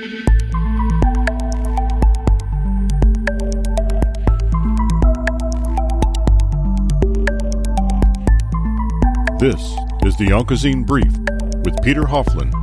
This 0.00 0.08
is 10.02 10.16
the 10.16 10.28
Oncozine 10.32 10.86
Brief 10.86 11.12
with 11.64 11.76
Peter 11.82 12.04
Hofland. 12.04 12.54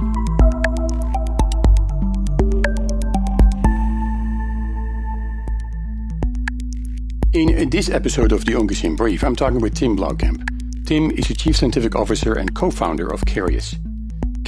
In 7.33 7.69
this 7.69 7.89
episode 7.91 8.31
of 8.31 8.45
the 8.45 8.53
Oncozine 8.53 8.97
Brief, 8.97 9.23
I'm 9.23 9.35
talking 9.35 9.59
with 9.59 9.75
Tim 9.75 9.95
Blauwkamp. 9.95 10.87
Tim 10.87 11.11
is 11.11 11.27
the 11.27 11.35
Chief 11.35 11.55
Scientific 11.55 11.95
Officer 11.95 12.33
and 12.33 12.55
co 12.55 12.71
founder 12.71 13.07
of 13.07 13.21
Karius. 13.25 13.77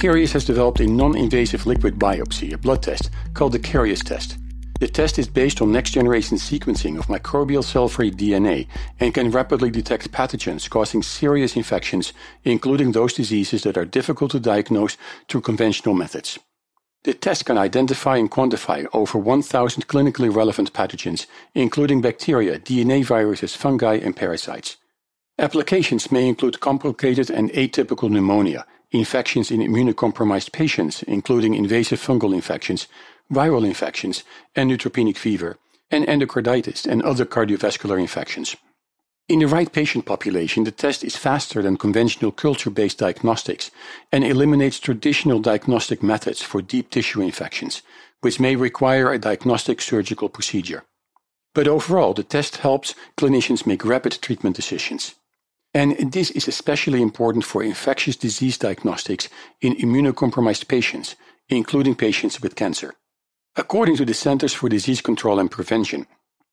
Karius 0.00 0.32
has 0.32 0.46
developed 0.46 0.80
a 0.80 0.86
non 0.86 1.14
invasive 1.14 1.66
liquid 1.66 1.98
biopsy, 1.98 2.54
a 2.54 2.56
blood 2.56 2.82
test, 2.82 3.10
called 3.34 3.52
the 3.52 3.58
Karius 3.58 4.02
test. 4.02 4.38
The 4.80 4.88
test 4.88 5.18
is 5.18 5.28
based 5.28 5.60
on 5.60 5.72
next 5.72 5.90
generation 5.90 6.38
sequencing 6.38 6.98
of 6.98 7.08
microbial 7.08 7.62
cell 7.62 7.86
free 7.86 8.10
DNA 8.10 8.66
and 8.98 9.12
can 9.12 9.30
rapidly 9.30 9.70
detect 9.70 10.10
pathogens 10.10 10.70
causing 10.70 11.02
serious 11.02 11.54
infections, 11.54 12.14
including 12.44 12.92
those 12.92 13.12
diseases 13.12 13.62
that 13.64 13.76
are 13.76 13.84
difficult 13.84 14.30
to 14.30 14.40
diagnose 14.40 14.96
through 15.28 15.42
conventional 15.42 15.94
methods. 15.94 16.38
The 17.04 17.12
test 17.12 17.44
can 17.44 17.58
identify 17.58 18.16
and 18.16 18.30
quantify 18.30 18.86
over 18.94 19.18
1,000 19.18 19.86
clinically 19.86 20.34
relevant 20.34 20.72
pathogens, 20.72 21.26
including 21.54 22.00
bacteria, 22.00 22.58
DNA 22.58 23.04
viruses, 23.04 23.54
fungi, 23.54 23.96
and 23.96 24.16
parasites. 24.16 24.78
Applications 25.38 26.10
may 26.10 26.26
include 26.26 26.60
complicated 26.60 27.28
and 27.28 27.50
atypical 27.50 28.08
pneumonia, 28.08 28.64
infections 28.92 29.50
in 29.50 29.60
immunocompromised 29.60 30.52
patients, 30.52 31.02
including 31.04 31.54
invasive 31.54 32.00
fungal 32.00 32.34
infections, 32.34 32.88
viral 33.32 33.64
infections, 33.64 34.24
and 34.56 34.70
neutropenic 34.70 35.16
fever, 35.16 35.58
and 35.90 36.06
endocarditis 36.06 36.86
and 36.86 37.02
other 37.02 37.24
cardiovascular 37.24 37.98
infections. 38.00 38.56
In 39.28 39.38
the 39.38 39.46
right 39.46 39.72
patient 39.72 40.06
population, 40.06 40.64
the 40.64 40.72
test 40.72 41.04
is 41.04 41.16
faster 41.16 41.62
than 41.62 41.76
conventional 41.76 42.32
culture 42.32 42.70
based 42.70 42.98
diagnostics 42.98 43.70
and 44.10 44.24
eliminates 44.24 44.80
traditional 44.80 45.38
diagnostic 45.38 46.02
methods 46.02 46.42
for 46.42 46.60
deep 46.60 46.90
tissue 46.90 47.20
infections, 47.20 47.82
which 48.22 48.40
may 48.40 48.56
require 48.56 49.12
a 49.12 49.20
diagnostic 49.20 49.80
surgical 49.80 50.28
procedure. 50.28 50.82
But 51.54 51.68
overall, 51.68 52.12
the 52.12 52.24
test 52.24 52.56
helps 52.56 52.96
clinicians 53.16 53.66
make 53.66 53.84
rapid 53.84 54.18
treatment 54.20 54.56
decisions. 54.56 55.14
And 55.72 56.12
this 56.12 56.30
is 56.32 56.48
especially 56.48 57.00
important 57.00 57.44
for 57.44 57.62
infectious 57.62 58.16
disease 58.16 58.58
diagnostics 58.58 59.28
in 59.60 59.76
immunocompromised 59.76 60.66
patients, 60.66 61.14
including 61.48 61.94
patients 61.94 62.42
with 62.42 62.56
cancer. 62.56 62.94
According 63.56 63.96
to 63.96 64.04
the 64.04 64.14
Centers 64.14 64.54
for 64.54 64.68
Disease 64.68 65.00
Control 65.00 65.38
and 65.38 65.50
Prevention, 65.50 66.06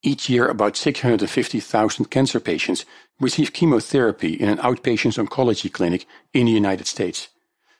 each 0.03 0.29
year 0.29 0.47
about 0.47 0.77
650,000 0.77 2.11
cancer 2.11 2.39
patients 2.39 2.85
receive 3.19 3.53
chemotherapy 3.53 4.33
in 4.33 4.49
an 4.49 4.59
outpatient 4.59 5.17
oncology 5.17 5.71
clinic 5.71 6.05
in 6.33 6.45
the 6.45 6.51
United 6.51 6.85
States. 6.85 7.29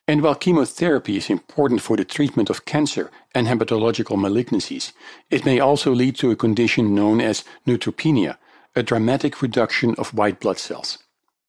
And 0.07 0.23
while 0.23 0.35
chemotherapy 0.35 1.17
is 1.17 1.29
important 1.29 1.81
for 1.81 1.97
the 1.97 2.05
treatment 2.05 2.49
of 2.49 2.65
cancer 2.65 3.11
and 3.35 3.45
hematological 3.45 4.17
malignancies, 4.17 4.93
it 5.29 5.45
may 5.45 5.59
also 5.59 5.93
lead 5.93 6.15
to 6.15 6.31
a 6.31 6.35
condition 6.35 6.95
known 6.95 7.21
as 7.21 7.43
neutropenia, 7.67 8.37
a 8.75 8.81
dramatic 8.81 9.41
reduction 9.41 9.93
of 9.95 10.13
white 10.13 10.39
blood 10.39 10.57
cells. 10.57 10.97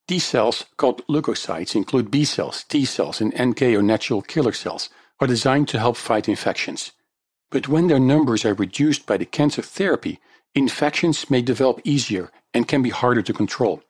These 0.09 0.25
cells, 0.25 0.65
called 0.79 1.07
leukocytes, 1.07 1.77
include 1.77 2.11
B 2.11 2.25
cells, 2.25 2.65
T 2.65 2.87
cells, 2.87 3.21
and 3.21 3.35
NK 3.39 3.63
or 3.63 3.83
natural 3.83 4.23
killer 4.23 4.53
cells, 4.53 4.89
are 5.21 5.27
designed 5.27 5.69
to 5.69 5.79
help 5.79 5.99
fight 5.99 6.31
infections. 6.31 6.93
But 7.51 7.69
when 7.69 7.89
their 7.89 8.01
numbers 8.01 8.47
are 8.47 8.55
reduced 8.55 9.05
by 9.05 9.19
the 9.19 9.27
cancer 9.27 9.61
therapy, 9.61 10.19
infections 10.55 11.31
may 11.31 11.43
develop 11.43 11.83
easier 11.85 12.31
and 12.55 12.67
can 12.67 12.81
be 12.83 12.89
harder 12.89 13.21
to 13.21 13.35
control. 13.35 13.83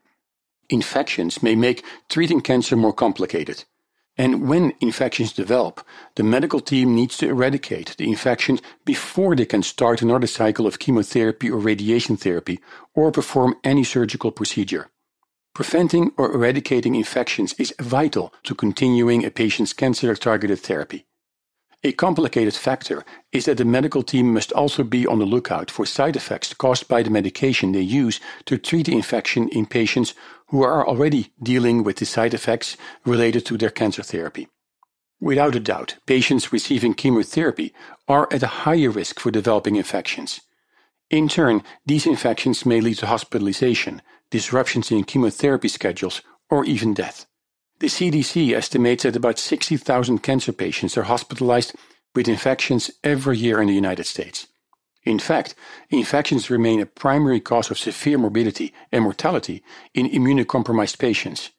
Infections 0.69 1.41
may 1.41 1.55
make 1.55 1.85
treating 2.09 2.41
cancer 2.41 2.75
more 2.75 2.93
complicated. 2.93 3.65
And 4.17 4.49
when 4.49 4.75
infections 4.81 5.33
develop, 5.33 5.87
the 6.17 6.25
medical 6.25 6.59
team 6.59 6.97
needs 6.97 7.17
to 7.19 7.29
eradicate 7.29 7.97
the 7.97 8.09
infection 8.09 8.59
before 8.85 9.37
they 9.37 9.47
can 9.47 9.63
start 9.63 10.03
another 10.03 10.27
cycle 10.27 10.67
of 10.67 10.81
chemotherapy 10.81 11.49
or 11.49 11.59
radiation 11.59 12.17
therapy 12.17 12.59
or 12.93 13.13
perform 13.13 13.55
any 13.63 13.85
surgical 13.85 14.33
procedure. 14.33 14.91
Preventing 15.59 16.13
or 16.17 16.31
eradicating 16.33 16.95
infections 16.95 17.53
is 17.55 17.75
vital 17.81 18.33
to 18.45 18.55
continuing 18.55 19.25
a 19.25 19.31
patient's 19.33 19.73
cancer 19.73 20.15
targeted 20.15 20.61
therapy. 20.61 21.05
A 21.83 21.91
complicated 21.91 22.55
factor 22.55 23.05
is 23.33 23.47
that 23.47 23.57
the 23.57 23.65
medical 23.65 24.05
team 24.05 24.33
must 24.33 24.53
also 24.53 24.85
be 24.85 25.05
on 25.05 25.19
the 25.19 25.25
lookout 25.25 25.69
for 25.69 25.85
side 25.85 26.15
effects 26.15 26.55
caused 26.55 26.87
by 26.87 27.03
the 27.03 27.11
medication 27.11 27.73
they 27.73 27.81
use 27.81 28.21
to 28.45 28.57
treat 28.57 28.87
the 28.87 28.95
infection 28.95 29.49
in 29.49 29.67
patients 29.67 30.15
who 30.47 30.63
are 30.63 30.87
already 30.87 31.33
dealing 31.43 31.83
with 31.83 31.97
the 31.97 32.07
side 32.07 32.35
effects 32.35 32.77
related 33.05 33.45
to 33.47 33.59
their 33.59 33.71
cancer 33.71 34.05
therapy. 34.05 34.47
Without 35.21 35.57
a 35.57 35.61
doubt, 35.61 35.97
patients 36.07 36.53
receiving 36.53 36.95
chemotherapy 36.95 37.75
are 38.07 38.29
at 38.33 38.45
a 38.45 38.63
higher 38.63 38.91
risk 38.91 39.19
for 39.19 39.33
developing 39.33 39.75
infections. 39.75 40.41
In 41.11 41.27
turn, 41.27 41.65
these 41.85 42.07
infections 42.07 42.65
may 42.65 42.81
lead 42.81 42.99
to 42.99 43.07
hospitalization, 43.07 44.03
disruptions 44.31 44.91
in 44.91 45.05
chemotherapy 45.05 45.69
schedules, 45.69 46.23
or 46.51 46.65
even 46.65 46.95
death. 46.95 47.27
The 47.81 47.87
CDC 47.87 48.55
estimates 48.55 49.05
that 49.05 49.17
about 49.17 49.39
60,000 49.39 50.19
cancer 50.19 50.53
patients 50.53 50.97
are 50.97 51.05
hospitalized 51.05 51.75
with 52.15 52.29
infections 52.29 52.91
every 53.05 53.39
year 53.39 53.61
in 53.61 53.69
the 53.69 53.75
United 53.75 54.05
States. 54.05 54.49
In 55.05 55.19
fact, 55.19 55.55
infections 55.89 56.51
remain 56.51 56.81
a 56.81 56.87
primary 56.87 57.41
cause 57.41 57.71
of 57.71 57.79
severe 57.79 58.19
morbidity 58.19 58.75
and 58.91 59.05
mortality 59.05 59.63
in 59.95 60.09
immunocompromised 60.09 60.99
patients. 60.99 61.51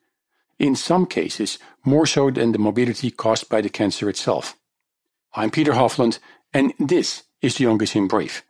In 0.59 0.75
some 0.75 1.05
cases, 1.05 1.57
more 1.85 2.05
so 2.05 2.29
than 2.29 2.51
the 2.51 2.59
morbidity 2.59 3.09
caused 3.09 3.47
by 3.49 3.61
the 3.61 3.69
cancer 3.69 4.09
itself. 4.09 4.55
I'm 5.33 5.51
Peter 5.51 5.71
Hofland, 5.71 6.19
and 6.53 6.73
this 6.77 7.23
is 7.41 7.55
the 7.55 7.65
Oncozine 7.65 8.09
Brief. 8.09 8.43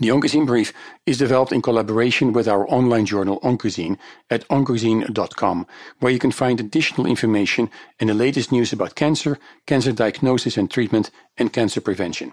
The 0.00 0.08
Oncozine 0.08 0.44
Brief 0.44 0.72
is 1.06 1.18
developed 1.18 1.52
in 1.52 1.62
collaboration 1.62 2.32
with 2.32 2.48
our 2.48 2.68
online 2.68 3.06
journal 3.06 3.38
Oncozine 3.42 3.96
at 4.28 4.46
oncozine.com, 4.48 5.66
where 6.00 6.12
you 6.12 6.18
can 6.18 6.32
find 6.32 6.58
additional 6.58 7.06
information 7.06 7.70
and 8.00 8.10
the 8.10 8.14
latest 8.14 8.50
news 8.50 8.72
about 8.72 8.96
cancer, 8.96 9.38
cancer 9.68 9.92
diagnosis 9.92 10.56
and 10.56 10.68
treatment, 10.68 11.12
and 11.36 11.52
cancer 11.52 11.80
prevention. 11.80 12.32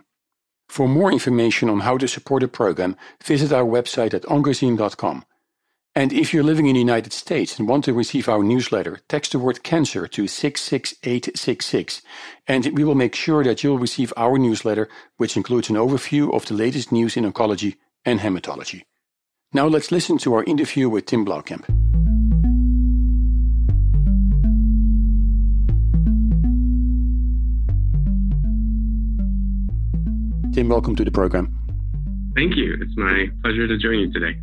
For 0.69 0.87
more 0.87 1.11
information 1.11 1.69
on 1.69 1.81
how 1.81 1.99
to 1.99 2.07
support 2.07 2.41
the 2.41 2.47
program, 2.47 2.95
visit 3.23 3.51
our 3.51 3.65
website 3.65 4.15
at 4.15 4.23
oncozine.com. 4.23 5.23
And 5.93 6.13
if 6.13 6.33
you're 6.33 6.43
living 6.43 6.67
in 6.67 6.75
the 6.75 6.79
United 6.79 7.11
States 7.11 7.59
and 7.59 7.67
want 7.67 7.83
to 7.83 7.93
receive 7.93 8.29
our 8.29 8.43
newsletter, 8.43 9.01
text 9.09 9.33
the 9.33 9.39
word 9.39 9.61
cancer 9.61 10.07
to 10.07 10.25
66866, 10.25 12.01
and 12.47 12.77
we 12.77 12.85
will 12.85 12.95
make 12.95 13.13
sure 13.13 13.43
that 13.43 13.61
you'll 13.61 13.77
receive 13.77 14.13
our 14.15 14.37
newsletter, 14.37 14.87
which 15.17 15.35
includes 15.35 15.69
an 15.69 15.75
overview 15.75 16.33
of 16.33 16.45
the 16.45 16.53
latest 16.53 16.93
news 16.93 17.17
in 17.17 17.29
oncology 17.29 17.75
and 18.05 18.21
hematology. 18.21 18.83
Now 19.51 19.67
let's 19.67 19.91
listen 19.91 20.17
to 20.19 20.33
our 20.33 20.45
interview 20.45 20.87
with 20.87 21.07
Tim 21.07 21.25
Blauwkamp. 21.25 21.65
Tim, 30.53 30.69
welcome 30.69 30.95
to 30.95 31.03
the 31.03 31.11
program. 31.11 31.53
Thank 32.33 32.55
you. 32.55 32.77
It's 32.79 32.95
my 32.95 33.27
pleasure 33.41 33.67
to 33.67 33.77
join 33.77 33.99
you 33.99 34.13
today. 34.13 34.39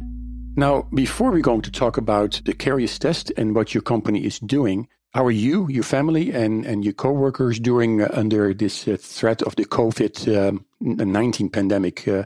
Now, 0.59 0.89
before 0.93 1.31
we're 1.31 1.41
going 1.41 1.63
to 1.63 1.71
talk 1.71 1.99
about 1.99 2.41
the 2.45 2.53
Karius 2.53 2.99
test 2.99 3.31
and 3.37 3.55
what 3.55 3.75
your 3.75 3.81
company 3.81 4.25
is 4.25 4.41
doing, 4.41 4.89
how 5.15 5.25
are 5.25 5.31
you, 5.31 5.69
your 5.69 5.85
family, 5.85 6.33
and, 6.33 6.67
and 6.67 6.85
your 6.85 6.95
coworkers 6.95 7.61
doing 7.61 8.03
uh, 8.03 8.09
under 8.13 8.53
this 8.53 8.89
uh, 8.89 8.97
threat 8.99 9.41
of 9.43 9.55
the 9.55 9.65
COVID 9.65 10.49
um, 10.49 10.65
19 10.81 11.51
pandemic 11.51 12.09
uh, 12.09 12.25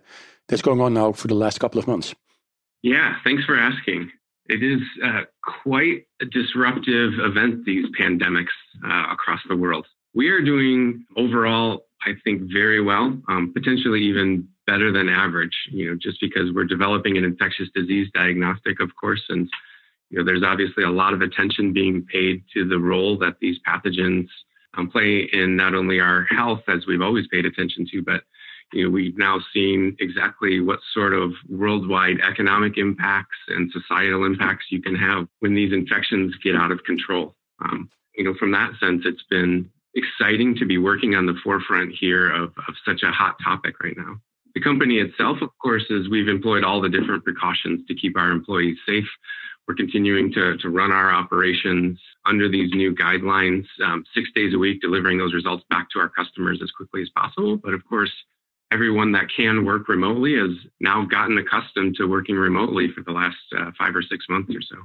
that's 0.48 0.62
going 0.62 0.80
on 0.80 0.94
now 0.94 1.12
for 1.12 1.28
the 1.28 1.34
last 1.34 1.60
couple 1.60 1.78
of 1.78 1.86
months? 1.86 2.14
Yeah, 2.82 3.16
thanks 3.22 3.44
for 3.44 3.54
asking. 3.54 4.10
It 4.46 4.62
is 4.62 4.80
uh, 5.04 5.24
quite 5.62 6.06
a 6.22 6.24
disruptive 6.24 7.12
event, 7.18 7.66
these 7.66 7.84
pandemics 8.00 8.56
uh, 8.82 9.12
across 9.12 9.40
the 9.46 9.56
world. 9.56 9.86
We 10.14 10.30
are 10.30 10.40
doing 10.40 11.04
overall, 11.18 11.84
I 12.06 12.12
think, 12.24 12.50
very 12.50 12.80
well, 12.80 13.14
um, 13.28 13.52
potentially 13.52 14.00
even 14.04 14.48
better 14.72 14.90
than 14.90 15.10
average, 15.10 15.54
you 15.70 15.86
know, 15.86 15.98
just 16.00 16.18
because 16.18 16.50
we're 16.54 16.64
developing 16.64 17.18
an 17.18 17.24
infectious 17.24 17.68
disease 17.74 18.08
diagnostic, 18.14 18.80
of 18.80 18.88
course, 18.98 19.22
and 19.28 19.46
you 20.08 20.18
know, 20.18 20.24
there's 20.24 20.42
obviously 20.42 20.82
a 20.82 20.90
lot 20.90 21.12
of 21.12 21.20
attention 21.20 21.74
being 21.74 22.06
paid 22.10 22.42
to 22.54 22.66
the 22.66 22.78
role 22.78 23.18
that 23.18 23.36
these 23.40 23.58
pathogens 23.68 24.28
um, 24.78 24.90
play 24.90 25.28
in 25.30 25.56
not 25.56 25.74
only 25.74 26.00
our 26.00 26.24
health, 26.24 26.62
as 26.68 26.86
we've 26.86 27.02
always 27.02 27.26
paid 27.28 27.44
attention 27.44 27.86
to, 27.92 28.02
but 28.02 28.22
you 28.72 28.84
know, 28.84 28.90
we've 28.90 29.18
now 29.18 29.40
seen 29.52 29.94
exactly 30.00 30.60
what 30.60 30.78
sort 30.94 31.12
of 31.12 31.32
worldwide 31.50 32.20
economic 32.26 32.78
impacts 32.78 33.36
and 33.48 33.70
societal 33.72 34.24
impacts 34.24 34.66
you 34.70 34.80
can 34.80 34.94
have 34.94 35.28
when 35.40 35.54
these 35.54 35.74
infections 35.74 36.34
get 36.42 36.56
out 36.56 36.72
of 36.72 36.82
control. 36.84 37.34
Um, 37.62 37.90
you 38.14 38.24
know, 38.24 38.32
from 38.38 38.52
that 38.52 38.72
sense, 38.80 39.02
it's 39.04 39.24
been 39.28 39.70
exciting 39.94 40.56
to 40.56 40.64
be 40.64 40.78
working 40.78 41.14
on 41.14 41.26
the 41.26 41.36
forefront 41.44 41.92
here 41.92 42.30
of, 42.30 42.54
of 42.66 42.74
such 42.86 43.02
a 43.02 43.10
hot 43.10 43.36
topic 43.44 43.74
right 43.82 43.96
now. 43.98 44.16
The 44.54 44.60
company 44.60 44.98
itself, 44.98 45.38
of 45.40 45.50
course, 45.58 45.84
is 45.88 46.08
we've 46.08 46.28
employed 46.28 46.64
all 46.64 46.80
the 46.80 46.88
different 46.88 47.24
precautions 47.24 47.86
to 47.88 47.94
keep 47.94 48.16
our 48.18 48.30
employees 48.30 48.76
safe. 48.86 49.08
We're 49.66 49.74
continuing 49.74 50.32
to, 50.32 50.56
to 50.58 50.68
run 50.68 50.90
our 50.92 51.12
operations 51.12 51.98
under 52.26 52.48
these 52.48 52.70
new 52.72 52.94
guidelines, 52.94 53.64
um, 53.84 54.04
six 54.14 54.28
days 54.34 54.54
a 54.54 54.58
week, 54.58 54.80
delivering 54.80 55.18
those 55.18 55.32
results 55.32 55.64
back 55.70 55.88
to 55.90 56.00
our 56.00 56.08
customers 56.08 56.60
as 56.62 56.70
quickly 56.72 57.02
as 57.02 57.08
possible. 57.10 57.56
But 57.56 57.72
of 57.72 57.86
course, 57.88 58.12
everyone 58.72 59.12
that 59.12 59.26
can 59.34 59.64
work 59.64 59.88
remotely 59.88 60.34
has 60.34 60.50
now 60.80 61.04
gotten 61.04 61.38
accustomed 61.38 61.94
to 61.96 62.06
working 62.06 62.36
remotely 62.36 62.88
for 62.90 63.02
the 63.02 63.12
last 63.12 63.36
uh, 63.56 63.70
five 63.78 63.94
or 63.94 64.02
six 64.02 64.26
months 64.28 64.52
or 64.54 64.62
so. 64.62 64.76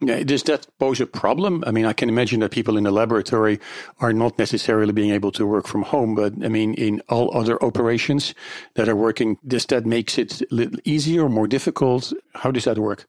Yeah, 0.00 0.22
does 0.24 0.42
that 0.42 0.66
pose 0.78 1.00
a 1.00 1.06
problem? 1.06 1.64
I 1.66 1.70
mean, 1.70 1.86
I 1.86 1.94
can 1.94 2.10
imagine 2.10 2.40
that 2.40 2.50
people 2.50 2.76
in 2.76 2.84
the 2.84 2.90
laboratory 2.90 3.58
are 3.98 4.12
not 4.12 4.38
necessarily 4.38 4.92
being 4.92 5.10
able 5.10 5.32
to 5.32 5.46
work 5.46 5.66
from 5.66 5.82
home, 5.82 6.14
but 6.14 6.34
I 6.44 6.48
mean, 6.48 6.74
in 6.74 7.00
all 7.08 7.34
other 7.34 7.62
operations 7.64 8.34
that 8.74 8.90
are 8.90 8.96
working, 8.96 9.38
does 9.46 9.64
that 9.66 9.86
makes 9.86 10.18
it 10.18 10.42
a 10.42 10.46
little 10.50 10.78
easier 10.84 11.24
or 11.24 11.28
more 11.30 11.48
difficult? 11.48 12.12
How 12.34 12.50
does 12.50 12.64
that 12.64 12.78
work? 12.78 13.06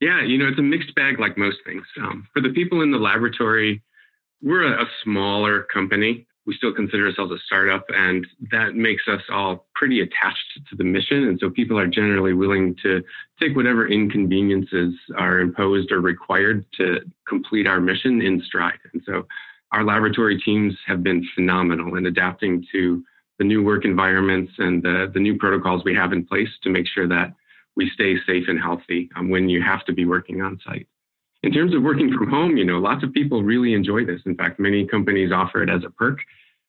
Yeah, 0.00 0.22
you 0.22 0.36
know, 0.36 0.48
it's 0.48 0.58
a 0.58 0.62
mixed 0.62 0.94
bag 0.94 1.18
like 1.18 1.38
most 1.38 1.58
things. 1.64 1.86
Um, 2.02 2.28
for 2.34 2.42
the 2.42 2.50
people 2.50 2.82
in 2.82 2.90
the 2.90 2.98
laboratory, 2.98 3.82
we're 4.42 4.64
a, 4.64 4.82
a 4.82 4.86
smaller 5.02 5.62
company 5.72 6.26
we 6.46 6.54
still 6.54 6.74
consider 6.74 7.06
ourselves 7.06 7.32
a 7.32 7.38
startup 7.46 7.84
and 7.88 8.26
that 8.50 8.74
makes 8.74 9.04
us 9.08 9.22
all 9.30 9.66
pretty 9.74 10.00
attached 10.00 10.60
to 10.68 10.76
the 10.76 10.84
mission. 10.84 11.28
And 11.28 11.38
so 11.40 11.48
people 11.48 11.78
are 11.78 11.86
generally 11.86 12.34
willing 12.34 12.76
to 12.82 13.02
take 13.40 13.56
whatever 13.56 13.88
inconveniences 13.88 14.94
are 15.16 15.40
imposed 15.40 15.90
or 15.90 16.00
required 16.00 16.66
to 16.76 17.00
complete 17.26 17.66
our 17.66 17.80
mission 17.80 18.20
in 18.20 18.42
stride. 18.42 18.78
And 18.92 19.02
so 19.06 19.26
our 19.72 19.84
laboratory 19.84 20.40
teams 20.40 20.74
have 20.86 21.02
been 21.02 21.26
phenomenal 21.34 21.96
in 21.96 22.06
adapting 22.06 22.64
to 22.72 23.02
the 23.38 23.44
new 23.44 23.62
work 23.64 23.84
environments 23.84 24.52
and 24.58 24.82
the, 24.82 25.10
the 25.12 25.20
new 25.20 25.36
protocols 25.36 25.82
we 25.84 25.94
have 25.94 26.12
in 26.12 26.24
place 26.24 26.48
to 26.62 26.70
make 26.70 26.86
sure 26.86 27.08
that 27.08 27.34
we 27.76 27.90
stay 27.90 28.16
safe 28.26 28.44
and 28.48 28.60
healthy 28.60 29.10
um, 29.16 29.30
when 29.30 29.48
you 29.48 29.60
have 29.60 29.84
to 29.86 29.92
be 29.92 30.04
working 30.04 30.42
on 30.42 30.60
site 30.64 30.86
in 31.44 31.52
terms 31.52 31.74
of 31.74 31.82
working 31.82 32.10
from 32.16 32.30
home, 32.30 32.56
you 32.56 32.64
know, 32.64 32.78
lots 32.78 33.04
of 33.04 33.12
people 33.12 33.42
really 33.42 33.74
enjoy 33.74 34.04
this. 34.04 34.22
In 34.24 34.34
fact, 34.34 34.58
many 34.58 34.86
companies 34.86 35.30
offer 35.30 35.62
it 35.62 35.68
as 35.68 35.84
a 35.84 35.90
perk. 35.90 36.18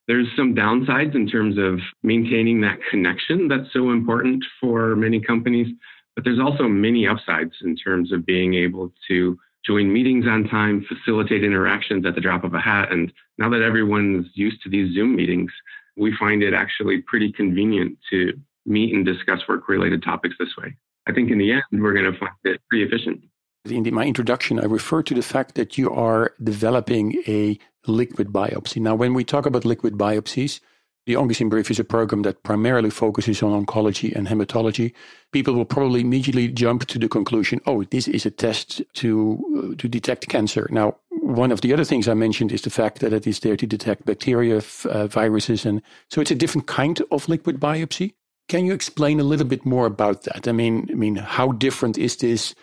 There's 0.07 0.27
some 0.35 0.53
downsides 0.53 1.15
in 1.15 1.27
terms 1.27 1.57
of 1.57 1.79
maintaining 2.03 2.59
that 2.61 2.79
connection 2.91 3.47
that's 3.47 3.71
so 3.71 3.91
important 3.91 4.43
for 4.59 4.95
many 4.97 5.21
companies, 5.21 5.67
but 6.13 6.25
there's 6.25 6.39
also 6.39 6.63
many 6.63 7.07
upsides 7.07 7.53
in 7.63 7.77
terms 7.77 8.11
of 8.11 8.25
being 8.25 8.53
able 8.53 8.91
to 9.07 9.39
join 9.65 9.91
meetings 9.91 10.25
on 10.27 10.47
time, 10.49 10.85
facilitate 10.87 11.43
interactions 11.43 12.05
at 12.05 12.13
the 12.13 12.21
drop 12.21 12.43
of 12.43 12.53
a 12.53 12.59
hat. 12.59 12.91
And 12.91 13.11
now 13.37 13.49
that 13.49 13.61
everyone's 13.61 14.27
used 14.33 14.61
to 14.63 14.69
these 14.69 14.93
Zoom 14.93 15.15
meetings, 15.15 15.51
we 15.95 16.13
find 16.19 16.43
it 16.43 16.53
actually 16.53 17.01
pretty 17.01 17.31
convenient 17.31 17.97
to 18.11 18.33
meet 18.65 18.93
and 18.93 19.05
discuss 19.05 19.39
work 19.47 19.69
related 19.69 20.03
topics 20.03 20.35
this 20.37 20.55
way. 20.57 20.75
I 21.07 21.13
think 21.13 21.31
in 21.31 21.37
the 21.37 21.53
end, 21.53 21.63
we're 21.71 21.93
going 21.93 22.11
to 22.11 22.19
find 22.19 22.33
it 22.43 22.61
pretty 22.69 22.83
efficient. 22.83 23.23
In 23.65 23.83
the, 23.83 23.91
my 23.91 24.05
introduction, 24.05 24.59
I 24.59 24.65
referred 24.65 25.07
to 25.07 25.15
the 25.15 25.23
fact 25.23 25.55
that 25.55 25.77
you 25.77 25.89
are 25.91 26.33
developing 26.43 27.21
a 27.27 27.57
liquid 27.87 28.27
biopsy. 28.27 28.81
Now, 28.81 28.93
when 28.95 29.13
we 29.13 29.23
talk 29.23 29.45
about 29.45 29.65
liquid 29.65 29.95
biopsies, 29.95 30.59
the 31.07 31.13
OncoZine 31.13 31.49
Brief 31.49 31.69
is 31.69 31.79
a 31.79 31.83
program 31.83 32.23
that 32.23 32.43
primarily 32.43 32.89
focuses 32.89 33.41
on 33.41 33.65
oncology 33.65 34.15
and 34.15 34.27
hematology. 34.27 34.93
People 35.31 35.53
will 35.53 35.65
probably 35.65 36.01
immediately 36.01 36.47
jump 36.47 36.85
to 36.87 36.99
the 36.99 37.07
conclusion, 37.07 37.59
oh, 37.65 37.83
this 37.83 38.07
is 38.07 38.25
a 38.25 38.31
test 38.31 38.81
to, 38.93 39.43
uh, 39.57 39.75
to 39.77 39.87
detect 39.87 40.29
cancer. 40.29 40.67
Now, 40.71 40.97
one 41.09 41.51
of 41.51 41.61
the 41.61 41.73
other 41.73 41.85
things 41.85 42.07
I 42.07 42.13
mentioned 42.13 42.51
is 42.51 42.61
the 42.61 42.69
fact 42.69 42.99
that 42.99 43.13
it 43.13 43.25
is 43.25 43.39
there 43.39 43.57
to 43.57 43.67
detect 43.67 44.05
bacteria, 44.05 44.61
uh, 44.85 45.07
viruses, 45.07 45.65
and 45.65 45.81
so 46.09 46.21
it's 46.21 46.31
a 46.31 46.35
different 46.35 46.67
kind 46.67 47.01
of 47.11 47.27
liquid 47.27 47.59
biopsy. 47.59 48.13
Can 48.47 48.65
you 48.65 48.73
explain 48.73 49.19
a 49.19 49.23
little 49.23 49.47
bit 49.47 49.65
more 49.65 49.87
about 49.87 50.23
that? 50.23 50.47
I 50.47 50.51
mean, 50.51 50.87
I 50.91 50.95
mean, 50.95 51.15
how 51.15 51.51
different 51.51 51.97
is 51.97 52.17
this? 52.17 52.53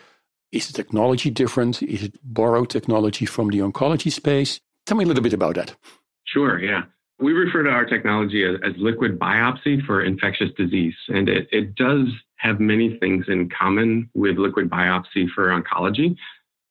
Is 0.53 0.67
the 0.67 0.73
technology 0.73 1.31
different? 1.31 1.81
Is 1.81 2.03
it 2.03 2.13
borrowed 2.23 2.69
technology 2.69 3.25
from 3.25 3.49
the 3.49 3.57
oncology 3.57 4.11
space? 4.11 4.59
Tell 4.85 4.95
me 4.95 5.03
a 5.03 5.07
little 5.07 5.23
bit 5.23 5.33
about 5.33 5.55
that. 5.55 5.75
Sure, 6.25 6.59
yeah. 6.59 6.83
We 7.19 7.33
refer 7.33 7.63
to 7.63 7.71
our 7.71 7.85
technology 7.85 8.45
as, 8.45 8.57
as 8.63 8.73
liquid 8.77 9.17
biopsy 9.17 9.83
for 9.83 10.03
infectious 10.03 10.49
disease, 10.55 10.93
and 11.07 11.27
it, 11.27 11.47
it 11.51 11.73
does 11.73 12.05
have 12.35 12.59
many 12.59 12.99
things 12.99 13.25
in 13.29 13.49
common 13.49 14.11
with 14.13 14.37
liquid 14.37 14.69
biopsy 14.69 15.27
for 15.33 15.47
oncology. 15.47 16.15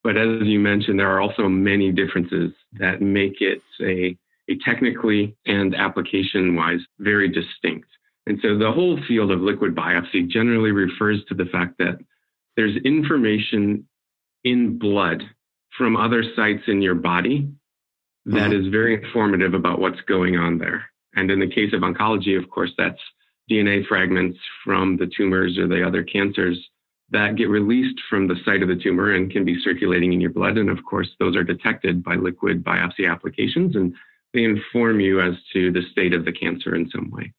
But 0.05 0.17
as 0.17 0.43
you 0.43 0.61
mentioned, 0.61 1.01
there 1.01 1.11
are 1.11 1.21
also 1.21 1.49
many 1.49 1.91
differences 1.91 2.53
that 2.75 3.03
make 3.03 3.41
it 3.41 3.63
a, 3.81 4.17
a 4.49 4.59
technically 4.65 5.37
and 5.47 5.75
application 5.75 6.55
wise 6.55 6.81
very 7.01 7.29
distinct. 7.29 7.89
And 8.27 8.39
so 8.43 8.57
the 8.57 8.71
whole 8.71 9.01
field 9.09 9.33
of 9.33 9.41
liquid 9.41 9.75
biopsy 9.75 10.29
generally 10.29 10.71
refers 10.71 11.25
to 11.25 11.35
the 11.35 11.47
fact 11.47 11.79
that 11.79 11.99
there's 12.57 12.77
information 12.85 13.87
in 14.45 14.79
blood 14.79 15.23
from 15.77 15.97
other 15.97 16.23
sites 16.37 16.63
in 16.67 16.83
your 16.83 16.95
body 16.95 17.49
that 18.27 18.51
mm-hmm. 18.51 18.67
is 18.67 18.69
very 18.69 18.95
informative 19.03 19.55
about 19.55 19.81
what's 19.81 20.01
going 20.03 20.37
on 20.37 20.59
there. 20.59 20.85
And 21.15 21.31
in 21.31 21.41
the 21.41 21.49
case 21.49 21.73
of 21.73 21.81
oncology, 21.81 22.41
of 22.41 22.49
course, 22.51 22.71
that's 22.77 23.01
DNA 23.51 23.87
fragments 23.87 24.39
from 24.65 24.97
the 24.97 25.11
tumors 25.15 25.59
or 25.59 25.67
the 25.67 25.87
other 25.87 26.03
cancers 26.03 26.59
that 27.11 27.37
get 27.37 27.49
released 27.49 28.01
from 28.09 28.27
the 28.27 28.37
site 28.45 28.63
of 28.63 28.69
the 28.69 28.81
tumor 28.83 29.13
and 29.13 29.31
can 29.31 29.45
be 29.45 29.61
circulating 29.63 30.13
in 30.13 30.21
your 30.21 30.31
blood. 30.31 30.57
And 30.57 30.71
of 30.71 30.79
course, 30.89 31.09
those 31.19 31.37
are 31.37 31.45
detected 31.45 32.03
by 32.03 32.15
liquid 32.15 32.65
biopsy 32.65 33.11
applications 33.11 33.77
and 33.77 33.95
they 34.33 34.45
inform 34.45 35.01
you 35.01 35.21
as 35.21 35.35
to 35.53 35.71
the 35.73 35.83
state 35.91 36.15
of 36.15 36.25
the 36.25 36.33
cancer 36.33 36.75
in 36.75 36.89
some 36.91 37.11
way. 37.11 37.33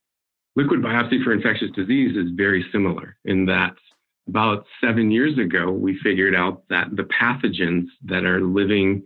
Liquid 0.55 0.81
biopsy 0.81 1.23
for 1.23 1.33
infectious 1.33 1.71
disease 1.71 2.15
is 2.15 2.31
very 2.35 2.63
similar 2.71 3.17
in 3.25 3.45
that 3.47 3.73
about 4.27 4.65
seven 4.81 5.11
years 5.11 5.37
ago, 5.37 5.71
we 5.71 5.99
figured 5.99 6.35
out 6.35 6.63
that 6.69 6.95
the 6.95 7.03
pathogens 7.03 7.87
that 8.05 8.25
are 8.25 8.41
living 8.41 9.03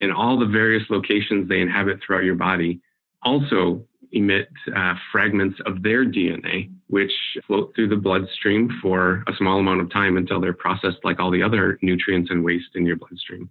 in 0.00 0.10
all 0.10 0.38
the 0.38 0.46
various 0.46 0.84
locations 0.90 1.48
they 1.48 1.60
inhabit 1.60 2.00
throughout 2.04 2.24
your 2.24 2.36
body 2.36 2.80
also 3.22 3.84
emit 4.12 4.48
uh, 4.74 4.94
fragments 5.12 5.58
of 5.66 5.82
their 5.82 6.04
DNA, 6.04 6.70
which 6.88 7.12
float 7.46 7.72
through 7.74 7.88
the 7.88 7.96
bloodstream 7.96 8.70
for 8.82 9.22
a 9.28 9.36
small 9.36 9.58
amount 9.58 9.80
of 9.80 9.90
time 9.90 10.16
until 10.16 10.40
they're 10.40 10.52
processed 10.52 10.98
like 11.04 11.20
all 11.20 11.30
the 11.30 11.42
other 11.42 11.78
nutrients 11.82 12.30
and 12.30 12.42
waste 12.42 12.74
in 12.74 12.86
your 12.86 12.96
bloodstream. 12.96 13.48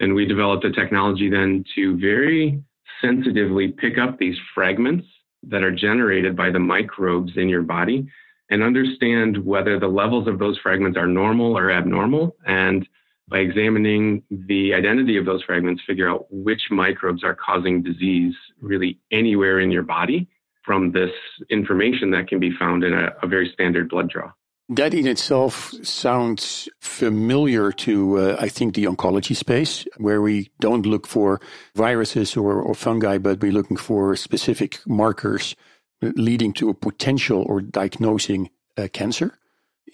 And 0.00 0.14
we 0.14 0.26
developed 0.26 0.64
a 0.64 0.72
technology 0.72 1.30
then 1.30 1.64
to 1.74 1.96
very 1.98 2.62
sensitively 3.00 3.68
pick 3.68 3.98
up 3.98 4.18
these 4.18 4.36
fragments 4.54 5.06
that 5.48 5.62
are 5.62 5.74
generated 5.74 6.36
by 6.36 6.50
the 6.50 6.58
microbes 6.58 7.32
in 7.36 7.48
your 7.48 7.62
body 7.62 8.06
and 8.50 8.62
understand 8.62 9.44
whether 9.44 9.78
the 9.78 9.88
levels 9.88 10.28
of 10.28 10.38
those 10.38 10.58
fragments 10.58 10.96
are 10.96 11.06
normal 11.06 11.56
or 11.56 11.70
abnormal. 11.70 12.36
And 12.46 12.88
by 13.28 13.38
examining 13.38 14.22
the 14.30 14.72
identity 14.74 15.16
of 15.16 15.24
those 15.24 15.42
fragments, 15.42 15.82
figure 15.86 16.08
out 16.08 16.26
which 16.30 16.62
microbes 16.70 17.24
are 17.24 17.34
causing 17.34 17.82
disease 17.82 18.34
really 18.60 19.00
anywhere 19.10 19.58
in 19.58 19.70
your 19.70 19.82
body 19.82 20.28
from 20.64 20.92
this 20.92 21.10
information 21.50 22.10
that 22.10 22.28
can 22.28 22.38
be 22.38 22.50
found 22.56 22.84
in 22.84 22.92
a, 22.92 23.12
a 23.22 23.26
very 23.26 23.50
standard 23.52 23.88
blood 23.88 24.08
draw. 24.08 24.30
That 24.68 24.94
in 24.94 25.06
itself 25.06 25.72
sounds 25.84 26.68
familiar 26.80 27.70
to, 27.72 28.18
uh, 28.18 28.36
I 28.40 28.48
think, 28.48 28.74
the 28.74 28.84
oncology 28.84 29.36
space, 29.36 29.86
where 29.96 30.20
we 30.20 30.50
don't 30.58 30.84
look 30.84 31.06
for 31.06 31.40
viruses 31.76 32.36
or, 32.36 32.60
or 32.60 32.74
fungi, 32.74 33.18
but 33.18 33.40
we're 33.40 33.52
looking 33.52 33.76
for 33.76 34.16
specific 34.16 34.80
markers 34.84 35.54
leading 36.02 36.52
to 36.54 36.68
a 36.68 36.74
potential 36.74 37.42
or 37.46 37.60
diagnosing 37.60 38.50
uh, 38.76 38.88
cancer. 38.92 39.38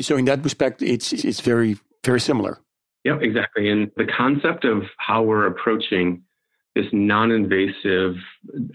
So 0.01 0.17
in 0.17 0.25
that 0.27 0.43
respect, 0.43 0.83
it's 0.83 1.13
it's 1.13 1.41
very 1.41 1.77
very 2.05 2.21
similar. 2.21 2.59
Yep, 3.05 3.23
exactly. 3.23 3.69
And 3.69 3.91
the 3.97 4.07
concept 4.07 4.65
of 4.65 4.85
how 4.99 5.23
we're 5.23 5.47
approaching 5.47 6.23
this 6.75 6.87
non-invasive 6.93 8.15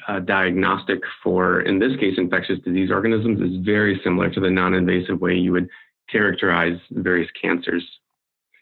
uh, 0.08 0.20
diagnostic 0.20 1.00
for, 1.24 1.62
in 1.62 1.80
this 1.80 1.98
case, 2.00 2.16
infectious 2.18 2.60
disease 2.64 2.92
organisms 2.92 3.42
is 3.42 3.66
very 3.66 4.00
similar 4.04 4.30
to 4.30 4.40
the 4.40 4.50
non-invasive 4.50 5.20
way 5.20 5.34
you 5.34 5.52
would 5.54 5.68
characterize 6.10 6.78
various 6.92 7.30
cancers. 7.42 7.84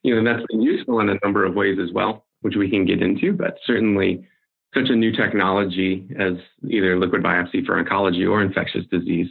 You 0.03 0.15
know, 0.15 0.34
that's 0.34 0.45
been 0.50 0.62
useful 0.62 1.00
in 1.00 1.10
a 1.10 1.17
number 1.24 1.45
of 1.45 1.55
ways 1.55 1.77
as 1.81 1.91
well, 1.91 2.25
which 2.41 2.55
we 2.55 2.69
can 2.69 2.86
get 2.86 3.01
into, 3.01 3.34
but 3.34 3.57
certainly 3.65 4.25
such 4.75 4.89
a 4.89 4.96
new 4.96 5.12
technology 5.12 6.05
as 6.20 6.34
either 6.70 7.00
liquid 7.00 7.24
biopsy 7.24 7.65
for 7.65 7.82
oncology 7.82 8.29
or 8.29 8.41
infectious 8.41 8.86
disease 8.91 9.27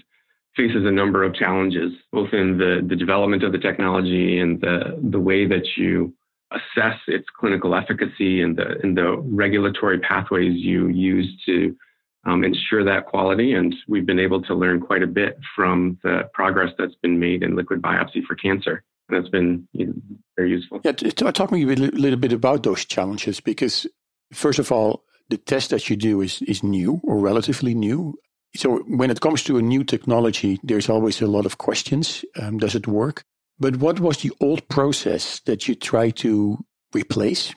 faces 0.57 0.87
a 0.87 0.91
number 0.91 1.23
of 1.25 1.35
challenges, 1.35 1.93
both 2.13 2.33
in 2.33 2.59
the, 2.59 2.85
the 2.89 2.97
development 2.97 3.43
of 3.43 3.53
the 3.53 3.59
technology 3.59 4.39
and 4.39 4.61
the, 4.61 4.99
the 5.11 5.21
way 5.21 5.47
that 5.47 5.67
you 5.77 6.15
assess 6.53 6.99
its 7.09 7.27
clinical 7.39 7.75
efficacy 7.75 8.41
and 8.41 8.57
the, 8.57 8.79
and 8.83 8.97
the 8.97 9.17
regulatory 9.19 9.99
pathways 9.99 10.57
you 10.57 10.89
use 10.89 11.29
to 11.45 11.77
um, 12.25 12.45
ensure 12.45 12.85
that 12.85 13.07
quality. 13.07 13.53
And 13.53 13.75
we've 13.89 14.07
been 14.07 14.21
able 14.21 14.43
to 14.43 14.55
learn 14.55 14.81
quite 14.81 15.03
a 15.03 15.09
bit 15.09 15.39
from 15.55 15.99
the 16.03 16.31
progress 16.33 16.73
that's 16.79 16.95
been 17.03 17.19
made 17.19 17.43
in 17.43 17.57
liquid 17.57 17.83
biopsy 17.83 18.25
for 18.25 18.37
cancer. 18.37 18.83
And 19.09 19.19
that's 19.19 19.31
been 19.31 19.69
you 19.73 19.87
know, 19.87 19.95
very 20.37 20.51
useful. 20.51 20.81
Yeah, 20.85 20.93
talk 20.93 21.49
to 21.49 21.55
me 21.55 21.65
a 21.65 21.67
little 21.67 22.19
bit 22.19 22.33
about 22.33 22.63
those 22.63 22.85
challenges 22.85 23.41
because, 23.41 23.87
first 24.33 24.59
of 24.59 24.73
all, 24.73 25.05
the 25.29 25.39
test 25.39 25.71
that 25.71 25.89
you 25.89 25.97
do 25.97 26.21
is, 26.21 26.43
is 26.43 26.63
new 26.63 27.01
or 27.03 27.19
relatively 27.19 27.75
new. 27.75 28.15
So 28.57 28.79
when 28.87 29.11
it 29.11 29.21
comes 29.21 29.43
to 29.45 29.59
a 29.59 29.63
new 29.63 29.83
technology, 29.85 30.61
there's 30.63 30.89
always 30.89 31.21
a 31.21 31.27
lot 31.27 31.47
of 31.47 31.59
questions. 31.59 32.25
Um, 32.41 32.59
does 32.59 32.75
it 32.75 32.87
work? 32.87 33.25
But 33.59 33.77
what 33.77 34.01
was 34.01 34.19
the 34.19 34.33
old 34.41 34.69
process 34.69 35.41
that 35.41 35.67
you 35.69 35.75
try 35.75 36.11
to 36.11 36.65
replace 36.93 37.55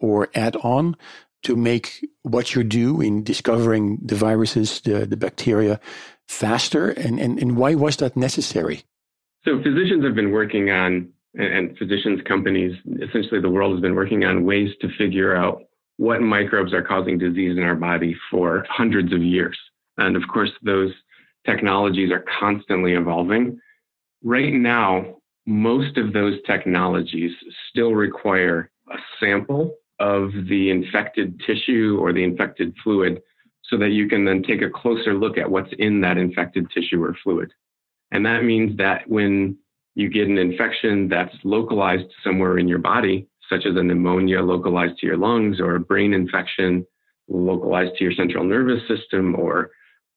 or 0.00 0.28
add 0.34 0.56
on 0.56 0.96
to 1.42 1.56
make 1.56 2.06
what 2.22 2.54
you 2.54 2.64
do 2.64 3.00
in 3.00 3.24
discovering 3.24 3.98
the 4.02 4.14
viruses, 4.14 4.80
the, 4.82 5.06
the 5.06 5.16
bacteria 5.16 5.80
faster? 6.26 6.90
And, 6.90 7.18
and, 7.18 7.38
and 7.38 7.56
why 7.56 7.74
was 7.74 7.96
that 7.98 8.16
necessary? 8.16 8.84
So 9.44 9.62
physicians 9.62 10.04
have 10.04 10.14
been 10.14 10.32
working 10.32 10.70
on, 10.70 11.08
and 11.34 11.76
physicians 11.78 12.20
companies, 12.26 12.76
essentially 13.02 13.40
the 13.40 13.50
world 13.50 13.72
has 13.72 13.80
been 13.80 13.94
working 13.94 14.24
on 14.24 14.44
ways 14.44 14.70
to 14.80 14.88
figure 14.98 15.34
out 15.36 15.62
what 15.98 16.22
microbes 16.22 16.72
are 16.72 16.82
causing 16.82 17.18
disease 17.18 17.58
in 17.58 17.62
our 17.62 17.74
body 17.74 18.16
for 18.30 18.64
hundreds 18.70 19.12
of 19.12 19.22
years. 19.22 19.58
And 19.98 20.16
of 20.16 20.22
course, 20.32 20.50
those 20.62 20.92
technologies 21.44 22.10
are 22.10 22.24
constantly 22.40 22.94
evolving. 22.94 23.60
Right 24.22 24.52
now, 24.52 25.16
most 25.46 25.96
of 25.96 26.12
those 26.12 26.38
technologies 26.46 27.32
still 27.68 27.92
require 27.94 28.70
a 28.90 28.96
sample 29.18 29.74
of 29.98 30.30
the 30.48 30.70
infected 30.70 31.40
tissue 31.46 31.98
or 32.00 32.12
the 32.12 32.22
infected 32.22 32.74
fluid 32.84 33.20
so 33.64 33.76
that 33.76 33.90
you 33.90 34.08
can 34.08 34.24
then 34.24 34.42
take 34.42 34.62
a 34.62 34.70
closer 34.70 35.14
look 35.14 35.36
at 35.36 35.50
what's 35.50 35.72
in 35.78 36.00
that 36.00 36.16
infected 36.16 36.70
tissue 36.70 37.02
or 37.02 37.16
fluid. 37.24 37.52
And 38.12 38.24
that 38.24 38.44
means 38.44 38.76
that 38.78 39.08
when 39.08 39.58
you 39.94 40.08
get 40.08 40.28
an 40.28 40.38
infection 40.38 41.08
that's 41.08 41.34
localized 41.42 42.10
somewhere 42.22 42.58
in 42.58 42.68
your 42.68 42.78
body, 42.78 43.26
such 43.48 43.66
as 43.66 43.76
a 43.76 43.82
pneumonia 43.82 44.40
localized 44.40 44.98
to 44.98 45.06
your 45.06 45.16
lungs 45.16 45.60
or 45.60 45.76
a 45.76 45.80
brain 45.80 46.12
infection 46.12 46.86
localized 47.28 47.92
to 47.96 48.04
your 48.04 48.12
central 48.12 48.44
nervous 48.44 48.82
system 48.88 49.34
or 49.38 49.70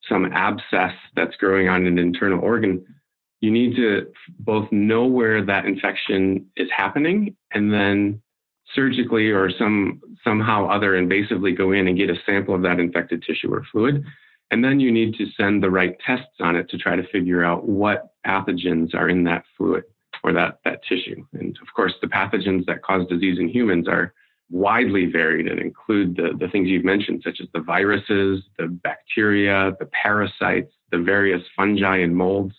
some 0.08 0.32
abscess 0.34 0.94
that's 1.16 1.36
growing 1.38 1.68
on 1.68 1.86
an 1.86 2.00
internal 2.00 2.40
organ, 2.40 2.84
you 3.42 3.52
need 3.52 3.76
to 3.76 4.08
both 4.40 4.72
know 4.72 5.06
where 5.06 5.44
that 5.46 5.66
infection 5.66 6.46
is 6.56 6.70
happening 6.76 7.36
and 7.54 7.74
then 7.74 8.22
surgically 8.74 9.30
or 9.30 9.52
some 9.52 10.00
somehow 10.24 10.68
other 10.68 10.92
invasively 10.92 11.56
go 11.56 11.72
in 11.72 11.88
and 11.88 11.98
get 11.98 12.10
a 12.10 12.16
sample 12.26 12.56
of 12.56 12.62
that 12.62 12.80
infected 12.80 13.24
tissue 13.24 13.54
or 13.54 13.64
fluid. 13.72 14.04
And 14.50 14.64
then 14.64 14.80
you 14.80 14.92
need 14.92 15.16
to 15.16 15.26
send 15.38 15.64
the 15.64 15.70
right 15.70 15.98
tests 16.06 16.40
on 16.40 16.56
it 16.56 16.70
to 16.70 16.78
try 16.78 16.96
to 16.96 17.08
figure 17.08 17.44
out 17.44 17.68
what 17.68 18.12
pathogens 18.26 18.94
are 18.94 19.10
in 19.10 19.24
that 19.26 19.44
fluid 19.58 19.84
or 20.24 20.34
that, 20.34 20.60
that 20.66 20.84
tissue. 20.84 21.26
And 21.34 21.58
of 21.62 21.68
course, 21.76 21.94
the 22.02 22.08
pathogens 22.08 22.66
that 22.66 22.84
cause 22.84 23.08
disease 23.08 23.40
in 23.40 23.50
humans 23.50 23.88
are 23.88 24.14
widely 24.50 25.06
varied 25.06 25.48
and 25.48 25.60
include 25.60 26.16
the, 26.18 26.32
the 26.38 26.50
things 26.50 26.68
you've 26.68 26.84
mentioned, 26.84 27.22
such 27.24 27.40
as 27.42 27.48
the 27.54 27.62
viruses, 27.62 28.44
the 28.58 28.68
bacteria, 28.68 29.72
the 29.80 29.86
parasites, 29.88 30.74
the 30.92 31.00
various 31.00 31.42
fungi 31.56 31.98
and 31.98 32.16
molds. 32.16 32.54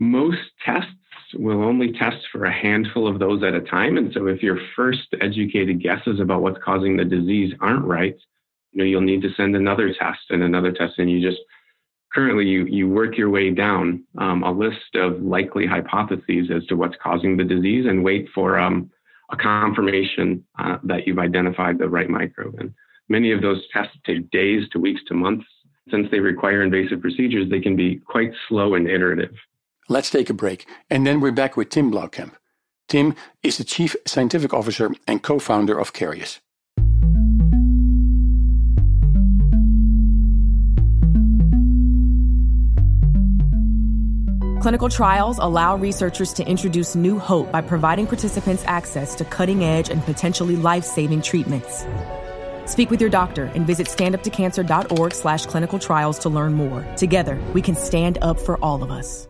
Most 0.00 0.40
tests 0.64 0.90
will 1.34 1.62
only 1.62 1.92
test 1.92 2.26
for 2.32 2.44
a 2.44 2.52
handful 2.52 3.06
of 3.06 3.20
those 3.20 3.42
at 3.44 3.54
a 3.54 3.60
time. 3.60 3.96
And 3.96 4.12
so 4.12 4.26
if 4.26 4.42
your 4.42 4.58
first 4.74 5.06
educated 5.20 5.80
guesses 5.82 6.18
about 6.18 6.42
what's 6.42 6.62
causing 6.64 6.96
the 6.96 7.04
disease 7.04 7.54
aren't 7.60 7.84
right, 7.84 8.16
you 8.72 8.78
know, 8.78 8.84
you'll 8.84 9.00
need 9.00 9.22
to 9.22 9.32
send 9.36 9.54
another 9.54 9.94
test 9.94 10.20
and 10.30 10.42
another 10.42 10.72
test. 10.72 10.94
And 10.98 11.10
you 11.10 11.20
just 11.20 11.40
currently 12.12 12.46
you, 12.46 12.66
you 12.66 12.88
work 12.88 13.16
your 13.16 13.30
way 13.30 13.50
down 13.50 14.04
um, 14.18 14.42
a 14.42 14.50
list 14.50 14.94
of 14.94 15.22
likely 15.22 15.66
hypotheses 15.66 16.50
as 16.54 16.64
to 16.66 16.76
what's 16.76 16.96
causing 17.02 17.36
the 17.36 17.44
disease 17.44 17.86
and 17.86 18.04
wait 18.04 18.28
for 18.34 18.58
um, 18.58 18.90
a 19.30 19.36
confirmation 19.36 20.44
uh, 20.58 20.78
that 20.82 21.06
you've 21.06 21.18
identified 21.18 21.78
the 21.78 21.88
right 21.88 22.10
microbe. 22.10 22.56
And 22.58 22.74
many 23.08 23.32
of 23.32 23.42
those 23.42 23.62
tests 23.72 23.96
take 24.04 24.30
days 24.30 24.68
to 24.72 24.78
weeks 24.78 25.02
to 25.08 25.14
months. 25.14 25.46
Since 25.90 26.08
they 26.10 26.20
require 26.20 26.62
invasive 26.62 27.00
procedures, 27.00 27.50
they 27.50 27.60
can 27.60 27.74
be 27.74 27.96
quite 27.96 28.32
slow 28.48 28.74
and 28.74 28.88
iterative. 28.88 29.34
Let's 29.88 30.10
take 30.10 30.30
a 30.30 30.34
break. 30.34 30.68
And 30.88 31.06
then 31.06 31.20
we're 31.20 31.32
back 31.32 31.56
with 31.56 31.70
Tim 31.70 31.90
Blauwkamp. 31.90 32.32
Tim 32.88 33.14
is 33.42 33.56
the 33.56 33.64
Chief 33.64 33.96
Scientific 34.06 34.52
Officer 34.52 34.90
and 35.06 35.22
co 35.22 35.38
founder 35.38 35.78
of 35.78 35.92
Karius. 35.92 36.40
Clinical 44.60 44.90
trials 44.90 45.38
allow 45.38 45.74
researchers 45.74 46.34
to 46.34 46.46
introduce 46.46 46.94
new 46.94 47.18
hope 47.18 47.50
by 47.50 47.62
providing 47.62 48.06
participants 48.06 48.62
access 48.66 49.14
to 49.14 49.24
cutting 49.24 49.64
edge 49.64 49.88
and 49.88 50.04
potentially 50.04 50.54
life 50.54 50.84
saving 50.84 51.22
treatments. 51.22 51.86
Speak 52.66 52.90
with 52.90 53.00
your 53.00 53.08
doctor 53.08 53.46
and 53.54 53.66
visit 53.66 53.86
standuptocancer.org 53.86 55.14
slash 55.14 55.46
clinical 55.46 55.78
trials 55.78 56.18
to 56.18 56.28
learn 56.28 56.52
more. 56.52 56.86
Together, 56.94 57.40
we 57.54 57.62
can 57.62 57.74
stand 57.74 58.18
up 58.20 58.38
for 58.38 58.62
all 58.62 58.82
of 58.82 58.90
us. 58.90 59.26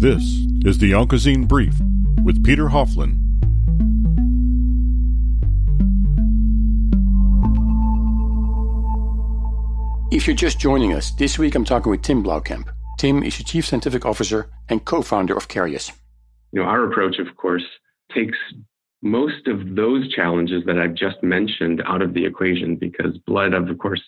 This 0.00 0.22
is 0.64 0.78
the 0.78 0.92
Oncozine 0.92 1.46
Brief 1.46 1.78
with 2.24 2.42
Peter 2.42 2.68
Hofland 2.68 3.21
If 10.22 10.28
you're 10.28 10.36
just 10.36 10.60
joining 10.60 10.92
us, 10.92 11.10
this 11.10 11.36
week 11.36 11.56
I'm 11.56 11.64
talking 11.64 11.90
with 11.90 12.02
Tim 12.02 12.22
Blauwkamp. 12.22 12.72
Tim 12.96 13.24
is 13.24 13.38
the 13.38 13.42
Chief 13.42 13.66
Scientific 13.66 14.06
Officer 14.06 14.48
and 14.68 14.84
co-founder 14.84 15.36
of 15.36 15.48
Karius. 15.48 15.90
You 16.52 16.62
know, 16.62 16.68
our 16.68 16.84
approach, 16.84 17.18
of 17.18 17.36
course, 17.36 17.64
takes 18.14 18.38
most 19.02 19.48
of 19.48 19.74
those 19.74 20.08
challenges 20.14 20.62
that 20.66 20.78
I've 20.78 20.94
just 20.94 21.20
mentioned 21.24 21.82
out 21.86 22.02
of 22.02 22.14
the 22.14 22.24
equation 22.24 22.76
because 22.76 23.18
blood, 23.26 23.52
of 23.52 23.76
course, 23.78 24.00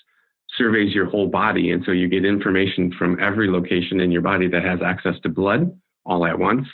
surveys 0.56 0.94
your 0.94 1.06
whole 1.06 1.26
body. 1.26 1.73
And 1.73 1.83
so 1.85 1.90
you 1.90 2.06
get 2.06 2.25
information 2.25 2.94
from 2.97 3.21
every 3.21 3.50
location 3.50 3.99
in 3.99 4.12
your 4.12 4.23
body 4.23 4.47
that 4.47 4.62
has 4.62 4.83
access 4.83 5.16
to 5.25 5.28
blood 5.28 5.76
all 6.06 6.25
at 6.26 6.38
once. 6.38 6.68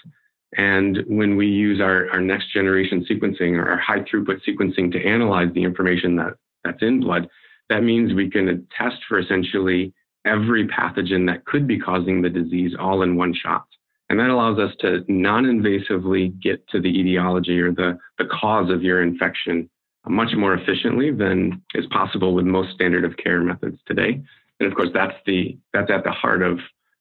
And 0.59 0.99
when 1.07 1.37
we 1.37 1.47
use 1.47 1.81
our, 1.81 2.11
our 2.11 2.21
next 2.21 2.53
generation 2.53 3.07
sequencing 3.11 3.57
or 3.57 3.71
our 3.71 3.79
high 3.79 4.01
throughput 4.01 4.43
sequencing 4.47 4.93
to 4.93 5.03
analyze 5.03 5.49
the 5.55 5.65
information 5.65 6.17
that, 6.17 6.35
that's 6.63 6.83
in 6.83 7.01
blood, 7.01 7.27
that 7.71 7.83
means 7.83 8.13
we 8.13 8.29
can 8.29 8.67
test 8.77 8.97
for 9.09 9.19
essentially 9.19 9.95
every 10.27 10.69
pathogen 10.69 11.27
that 11.27 11.47
could 11.47 11.67
be 11.67 11.79
causing 11.79 12.21
the 12.21 12.29
disease 12.29 12.73
all 12.79 13.03
in 13.03 13.17
one 13.17 13.33
shot. 13.33 13.65
And 14.11 14.19
that 14.19 14.29
allows 14.29 14.59
us 14.59 14.75
to 14.81 15.05
non 15.09 15.45
invasively 15.45 16.39
get 16.43 16.69
to 16.71 16.81
the 16.81 16.89
etiology 16.89 17.61
or 17.61 17.73
the, 17.73 17.97
the 18.19 18.27
cause 18.27 18.69
of 18.71 18.83
your 18.83 19.03
infection 19.03 19.71
much 20.09 20.35
more 20.37 20.55
efficiently 20.55 21.13
than 21.13 21.63
is 21.75 21.87
possible 21.87 22.35
with 22.35 22.45
most 22.45 22.75
standard 22.75 23.05
of 23.05 23.17
care 23.17 23.41
methods 23.41 23.79
today. 23.87 24.21
And 24.59 24.71
of 24.71 24.75
course, 24.75 24.89
that's, 24.93 25.15
the, 25.27 25.57
that's 25.73 25.91
at 25.91 26.05
the 26.05 26.11
heart 26.11 26.43
of 26.43 26.59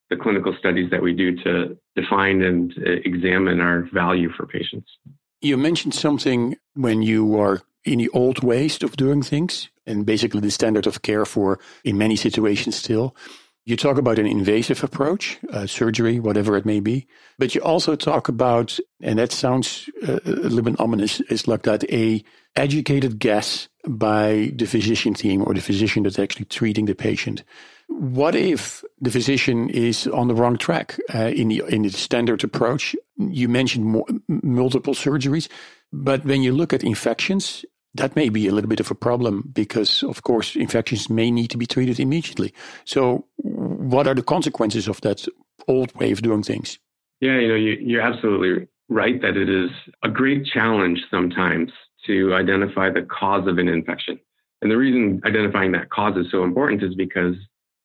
the 0.10 0.18
clinical 0.18 0.56
studies 0.60 0.92
that 0.92 1.02
we 1.02 1.14
do 1.14 1.36
to 1.44 1.78
define 1.96 2.42
and 2.42 2.74
uh, 2.78 2.92
examine 3.06 3.60
our 3.60 3.88
value 3.94 4.30
for 4.32 4.46
patients. 4.46 4.90
You 5.42 5.58
mentioned 5.58 5.96
something 5.96 6.58
when 6.76 7.02
you 7.02 7.40
are 7.40 7.62
in 7.86 8.00
the 8.00 8.10
old 8.10 8.44
ways 8.44 8.82
of 8.84 8.98
doing 8.98 9.22
things 9.22 9.70
and 9.86 10.06
basically 10.06 10.42
the 10.42 10.52
standard 10.52 10.88
of 10.88 11.02
care 11.02 11.26
for 11.26 11.60
in 11.84 11.98
many 11.98 12.16
situations 12.16 12.76
still. 12.76 13.16
You 13.66 13.76
talk 13.76 13.98
about 13.98 14.18
an 14.18 14.26
invasive 14.26 14.84
approach, 14.84 15.38
uh, 15.52 15.68
surgery, 15.68 16.20
whatever 16.20 16.58
it 16.58 16.66
may 16.66 16.80
be, 16.80 17.06
but 17.38 17.54
you 17.54 17.62
also 17.62 17.96
talk 17.96 18.28
about, 18.28 18.80
and 19.00 19.20
that 19.20 19.32
sounds 19.32 19.90
uh, 20.08 20.20
a 20.26 20.30
little 20.32 20.64
bit 20.64 20.80
ominous, 20.80 21.20
is 21.22 21.48
like 21.48 21.64
that 21.64 21.84
a 21.92 22.24
educated 22.56 23.20
guess 23.20 23.68
by 23.88 24.52
the 24.56 24.66
physician 24.66 25.14
team 25.14 25.44
or 25.46 25.54
the 25.54 25.62
physician 25.62 26.04
that's 26.04 26.18
actually 26.18 26.46
treating 26.46 26.86
the 26.86 26.96
patient. 26.96 27.44
What 27.88 28.34
if 28.36 28.84
the 29.00 29.12
physician 29.12 29.70
is 29.70 30.08
on 30.08 30.28
the 30.30 30.36
wrong 30.36 30.58
track 30.58 30.98
uh, 31.14 31.28
in 31.28 31.50
the 31.50 31.64
in 31.68 31.84
the 31.84 31.90
standard 31.90 32.44
approach? 32.44 32.96
You 33.20 33.50
mentioned 33.50 33.86
more, 33.86 34.06
multiple 34.28 34.94
surgeries, 34.94 35.50
but 35.92 36.26
when 36.26 36.42
you 36.42 36.54
look 36.54 36.74
at 36.74 36.84
infections, 36.84 37.66
that 37.96 38.16
may 38.16 38.30
be 38.30 38.48
a 38.48 38.52
little 38.52 38.70
bit 38.70 38.80
of 38.80 38.92
a 38.92 38.96
problem 38.96 39.50
because, 39.54 40.04
of 40.04 40.24
course, 40.24 40.56
infections 40.56 41.10
may 41.10 41.32
need 41.32 41.50
to 41.50 41.58
be 41.58 41.66
treated 41.66 42.00
immediately. 42.00 42.54
So, 42.86 43.26
what 43.38 44.08
are 44.08 44.14
the 44.14 44.24
consequences 44.24 44.88
of 44.88 45.02
that 45.02 45.28
old 45.68 45.94
way 45.96 46.12
of 46.12 46.22
doing 46.22 46.44
things? 46.44 46.80
Yeah, 47.20 47.40
you 47.40 47.48
know, 47.48 47.56
you, 47.56 48.00
are 48.00 48.02
absolutely 48.02 48.68
right 48.88 49.22
that 49.22 49.36
it 49.36 49.50
is 49.50 49.70
a 50.04 50.10
great 50.10 50.46
challenge 50.46 51.02
sometimes 51.12 51.72
to 52.06 52.34
identify 52.34 52.90
the 52.90 53.02
cause 53.02 53.48
of 53.48 53.58
an 53.58 53.68
infection. 53.68 54.20
And 54.62 54.72
the 54.72 54.78
reason 54.78 55.22
identifying 55.26 55.72
that 55.74 55.90
cause 55.90 56.18
is 56.18 56.32
so 56.32 56.44
important 56.44 56.84
is 56.84 56.96
because 56.96 57.36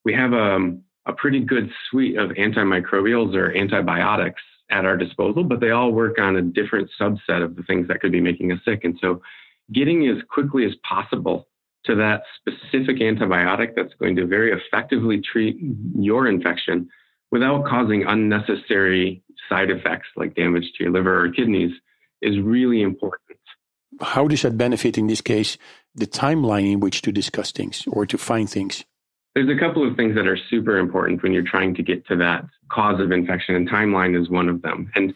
we 0.04 0.12
have 0.14 0.32
a, 0.32 0.54
um, 0.54 0.82
a 1.06 1.12
pretty 1.12 1.40
good 1.40 1.70
suite 1.88 2.16
of 2.16 2.30
antimicrobials 2.30 3.34
or 3.34 3.56
antibiotics 3.56 4.42
at 4.75 4.85
our 4.85 4.97
disposal, 4.97 5.45
but 5.45 5.61
they 5.61 5.71
all 5.71 5.93
work 5.93 6.19
on 6.19 6.37
a 6.37 6.43
different 6.43 6.90
subset 7.00 7.43
of 7.45 7.54
the 7.54 7.62
things 7.62 7.87
that 7.87 8.00
could 8.00 8.11
be 8.11 8.21
making 8.21 8.50
us 8.50 8.59
sick. 8.64 8.81
And 8.83 8.99
so 9.00 9.23
getting 9.73 10.07
as 10.09 10.21
quickly 10.28 10.66
as 10.66 10.73
possible 10.87 11.47
to 11.85 11.95
that 11.95 12.23
specific 12.38 12.97
antibiotic 12.97 13.75
that's 13.76 13.95
going 14.00 14.16
to 14.16 14.26
very 14.26 14.52
effectively 14.52 15.21
treat 15.21 15.57
your 15.97 16.26
infection 16.26 16.88
without 17.31 17.64
causing 17.66 18.04
unnecessary 18.04 19.23
side 19.49 19.71
effects 19.71 20.09
like 20.16 20.35
damage 20.35 20.64
to 20.76 20.85
your 20.85 20.93
liver 20.93 21.25
or 21.25 21.31
kidneys 21.31 21.73
is 22.21 22.40
really 22.40 22.83
important. 22.83 23.21
How 24.00 24.26
does 24.26 24.43
that 24.43 24.59
benefit, 24.59 24.99
in 24.99 25.07
this 25.07 25.21
case, 25.21 25.57
the 25.95 26.07
timeline 26.07 26.73
in 26.73 26.81
which 26.81 27.00
to 27.02 27.12
discuss 27.12 27.52
things 27.52 27.85
or 27.87 28.07
to 28.07 28.19
find 28.19 28.50
things? 28.50 28.85
There's 29.34 29.48
a 29.48 29.58
couple 29.58 29.88
of 29.88 29.96
things 29.96 30.14
that 30.14 30.28
are 30.28 30.38
super 30.48 30.78
important 30.78 31.22
when 31.22 31.32
you're 31.32 31.42
trying 31.42 31.74
to 31.74 31.82
get 31.82 32.06
to 32.06 32.16
that 32.16 32.44
cause 32.70 33.00
of 33.00 33.10
infection, 33.10 33.56
and 33.56 33.68
timeline 33.68 34.20
is 34.20 34.30
one 34.30 34.48
of 34.48 34.62
them. 34.62 34.90
And 34.94 35.12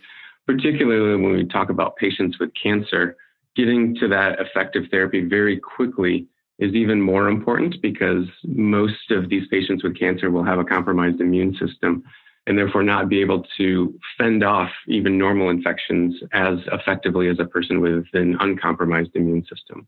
particularly 0.47 1.23
when 1.23 1.33
we 1.33 1.47
talk 1.47 1.71
about 1.71 1.97
patients 1.97 2.39
with 2.41 2.51
cancer, 2.61 3.17
getting 3.55 3.95
to 3.97 4.09
that 4.09 4.41
effective 4.41 4.85
therapy 4.91 5.21
very 5.21 5.59
quickly 5.61 6.27
is 6.59 6.75
even 6.75 7.01
more 7.01 7.29
important 7.29 7.77
because 7.81 8.25
most 8.45 9.11
of 9.11 9.29
these 9.29 9.47
patients 9.49 9.85
with 9.85 9.97
cancer 9.97 10.31
will 10.31 10.45
have 10.45 10.59
a 10.59 10.65
compromised 10.65 11.21
immune 11.21 11.55
system 11.55 12.03
and 12.49 12.59
therefore 12.59 12.83
not 12.83 13.09
be 13.09 13.21
able 13.21 13.45
to 13.57 13.97
fend 14.17 14.43
off 14.43 14.71
even 14.89 15.19
normal 15.19 15.51
infections 15.51 16.15
as 16.33 16.59
effectively 16.73 17.29
as 17.29 17.39
a 17.39 17.45
person 17.45 17.81
with 17.81 18.05
an 18.15 18.37
uncompromised 18.41 19.15
immune 19.15 19.45
system. 19.45 19.87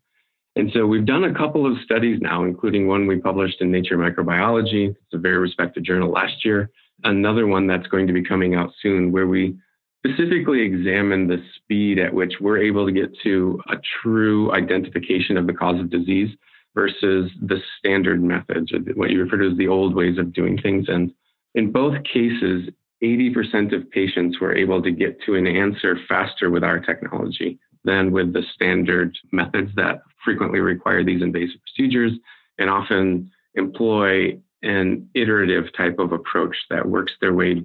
And 0.57 0.71
so 0.75 0.87
we've 0.87 1.07
done 1.07 1.25
a 1.25 1.35
couple 1.35 1.65
of 1.65 1.81
studies 1.85 2.19
now, 2.21 2.45
including 2.45 2.89
one 2.89 3.07
we 3.07 3.21
published 3.21 3.61
in 3.61 3.71
Nature 3.71 3.97
Microbiology. 3.97 4.89
It's 4.91 5.15
a 5.15 5.19
very 5.19 5.39
respected 5.39 5.85
journal 5.85 6.11
last 6.11 6.45
year. 6.45 6.71
Another 7.05 7.47
one 7.47 7.67
that's 7.67 7.87
going 7.87 8.07
to 8.09 8.13
be 8.13 8.25
coming 8.25 8.55
out 8.55 8.73
soon, 8.83 9.13
where 9.13 9.27
we 9.27 9.57
specifically 10.05 10.63
examine 10.63 11.29
the 11.29 11.43
speed 11.57 11.99
at 11.99 12.13
which 12.13 12.35
we're 12.41 12.59
able 12.59 12.87
to 12.87 12.93
get 12.93 13.11
to 13.23 13.61
a 13.71 13.77
true 14.03 14.53
identification 14.53 15.37
of 15.37 15.47
the 15.47 15.53
cause 15.53 15.79
of 15.79 15.91
disease 15.91 16.31
versus 16.75 17.31
the 17.43 17.59
standard 17.79 18.23
methods, 18.23 18.73
what 18.95 19.11
you 19.11 19.23
refer 19.23 19.37
to 19.37 19.51
as 19.51 19.57
the 19.57 19.69
old 19.69 19.95
ways 19.95 20.19
of 20.19 20.33
doing 20.33 20.59
things. 20.61 20.87
And 20.89 21.13
in 21.55 21.71
both 21.71 21.97
cases, 22.05 22.69
80% 23.03 23.75
of 23.75 23.91
patients 23.91 24.41
were 24.41 24.55
able 24.55 24.83
to 24.83 24.91
get 24.91 25.21
to 25.27 25.37
an 25.37 25.47
answer 25.47 25.97
faster 26.09 26.51
with 26.51 26.65
our 26.65 26.81
technology 26.81 27.59
than 27.85 28.13
with 28.13 28.33
the 28.33 28.43
standard 28.55 29.17
methods 29.33 29.71
that 29.77 30.03
frequently 30.25 30.61
require 30.61 31.05
these 31.05 31.23
invasive 31.23 31.61
procedures 31.63 32.13
and 32.59 32.69
often 32.69 33.31
employ 33.55 34.39
an 34.63 35.09
iterative 35.15 35.65
type 35.77 35.99
of 35.99 36.13
approach 36.13 36.57
that 36.69 36.87
works 36.87 37.13
their 37.21 37.33
way 37.33 37.63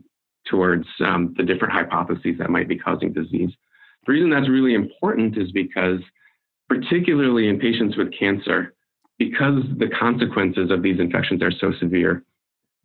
towards 0.49 0.87
um, 1.05 1.33
the 1.37 1.43
different 1.43 1.73
hypotheses 1.73 2.37
that 2.39 2.49
might 2.49 2.67
be 2.67 2.77
causing 2.77 3.11
disease. 3.11 3.51
The 4.05 4.13
reason 4.13 4.29
that's 4.29 4.49
really 4.49 4.73
important 4.73 5.37
is 5.37 5.51
because, 5.51 5.99
particularly 6.69 7.49
in 7.49 7.59
patients 7.59 7.97
with 7.97 8.13
cancer, 8.17 8.73
because 9.17 9.63
the 9.77 9.89
consequences 9.99 10.71
of 10.71 10.81
these 10.81 10.99
infections 10.99 11.41
are 11.41 11.51
so 11.51 11.71
severe, 11.79 12.23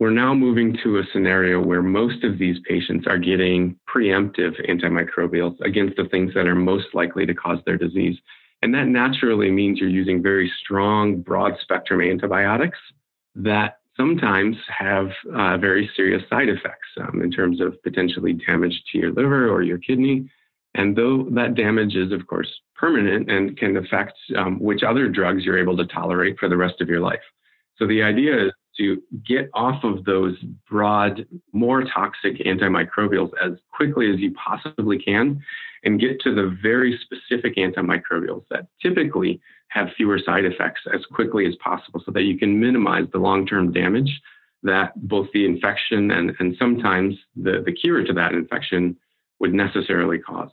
we're 0.00 0.11
now 0.11 0.33
moving 0.33 0.76
to 0.83 0.99
a 0.99 1.02
scenario 1.12 1.61
where 1.61 1.83
most 1.83 2.25
of 2.25 2.38
these 2.38 2.57
patients 2.66 3.07
are 3.07 3.19
getting 3.19 3.78
preemptive 3.87 4.54
antimicrobials 4.66 5.61
against 5.61 5.97
the 5.97 6.07
things 6.07 6.33
that 6.33 6.47
are 6.47 6.54
most 6.54 6.87
likely 6.95 7.26
to 7.26 7.35
cause 7.35 7.59
their 7.66 7.76
disease. 7.76 8.16
And 8.62 8.75
that 8.75 8.87
naturally 8.87 9.50
means 9.50 9.78
you're 9.78 9.90
using 9.90 10.23
very 10.23 10.50
strong, 10.64 11.21
broad 11.21 11.52
spectrum 11.61 12.00
antibiotics 12.00 12.78
that 13.35 13.76
sometimes 13.95 14.57
have 14.69 15.11
uh, 15.37 15.59
very 15.59 15.90
serious 15.95 16.23
side 16.30 16.49
effects 16.49 16.88
um, 17.02 17.21
in 17.23 17.30
terms 17.30 17.61
of 17.61 17.80
potentially 17.83 18.33
damage 18.33 18.83
to 18.90 18.99
your 18.99 19.12
liver 19.12 19.50
or 19.50 19.62
your 19.62 19.78
kidney. 19.78 20.30
And 20.75 20.97
though 20.97 21.28
that 21.33 21.57
damage 21.57 21.95
is, 21.95 22.11
of 22.11 22.26
course, 22.26 22.49
permanent 22.75 23.30
and 23.30 23.54
can 23.59 23.76
affect 23.76 24.14
um, 24.38 24.59
which 24.61 24.83
other 24.83 25.09
drugs 25.09 25.45
you're 25.45 25.59
able 25.59 25.76
to 25.76 25.87
tolerate 25.87 26.38
for 26.38 26.49
the 26.49 26.57
rest 26.57 26.80
of 26.80 26.88
your 26.88 27.00
life. 27.00 27.21
So 27.76 27.87
the 27.87 28.02
idea 28.02 28.47
is 28.47 28.52
to 28.80 29.02
get 29.26 29.50
off 29.54 29.84
of 29.84 30.04
those 30.04 30.37
broad, 30.68 31.26
more 31.52 31.84
toxic 31.84 32.38
antimicrobials 32.38 33.30
as 33.44 33.52
quickly 33.72 34.12
as 34.12 34.18
you 34.18 34.32
possibly 34.32 34.99
can 34.99 35.40
and 35.84 36.00
get 36.00 36.20
to 36.20 36.34
the 36.34 36.56
very 36.62 36.99
specific 37.04 37.56
antimicrobials 37.56 38.44
that 38.50 38.66
typically 38.82 39.40
have 39.68 39.88
fewer 39.96 40.18
side 40.18 40.44
effects 40.44 40.80
as 40.92 41.00
quickly 41.12 41.46
as 41.46 41.54
possible 41.56 42.02
so 42.04 42.10
that 42.10 42.23
you 42.23 42.38
can 42.38 42.58
minimize 42.58 43.04
the 43.12 43.19
long 43.19 43.47
term 43.47 43.73
damage 43.73 44.21
that 44.62 44.93
both 45.08 45.28
the 45.32 45.45
infection 45.45 46.10
and, 46.10 46.32
and 46.38 46.56
sometimes 46.58 47.14
the, 47.36 47.62
the 47.64 47.73
cure 47.73 48.04
to 48.04 48.12
that 48.12 48.32
infection 48.32 48.97
would 49.38 49.54
necessarily 49.54 50.19
cause. 50.19 50.50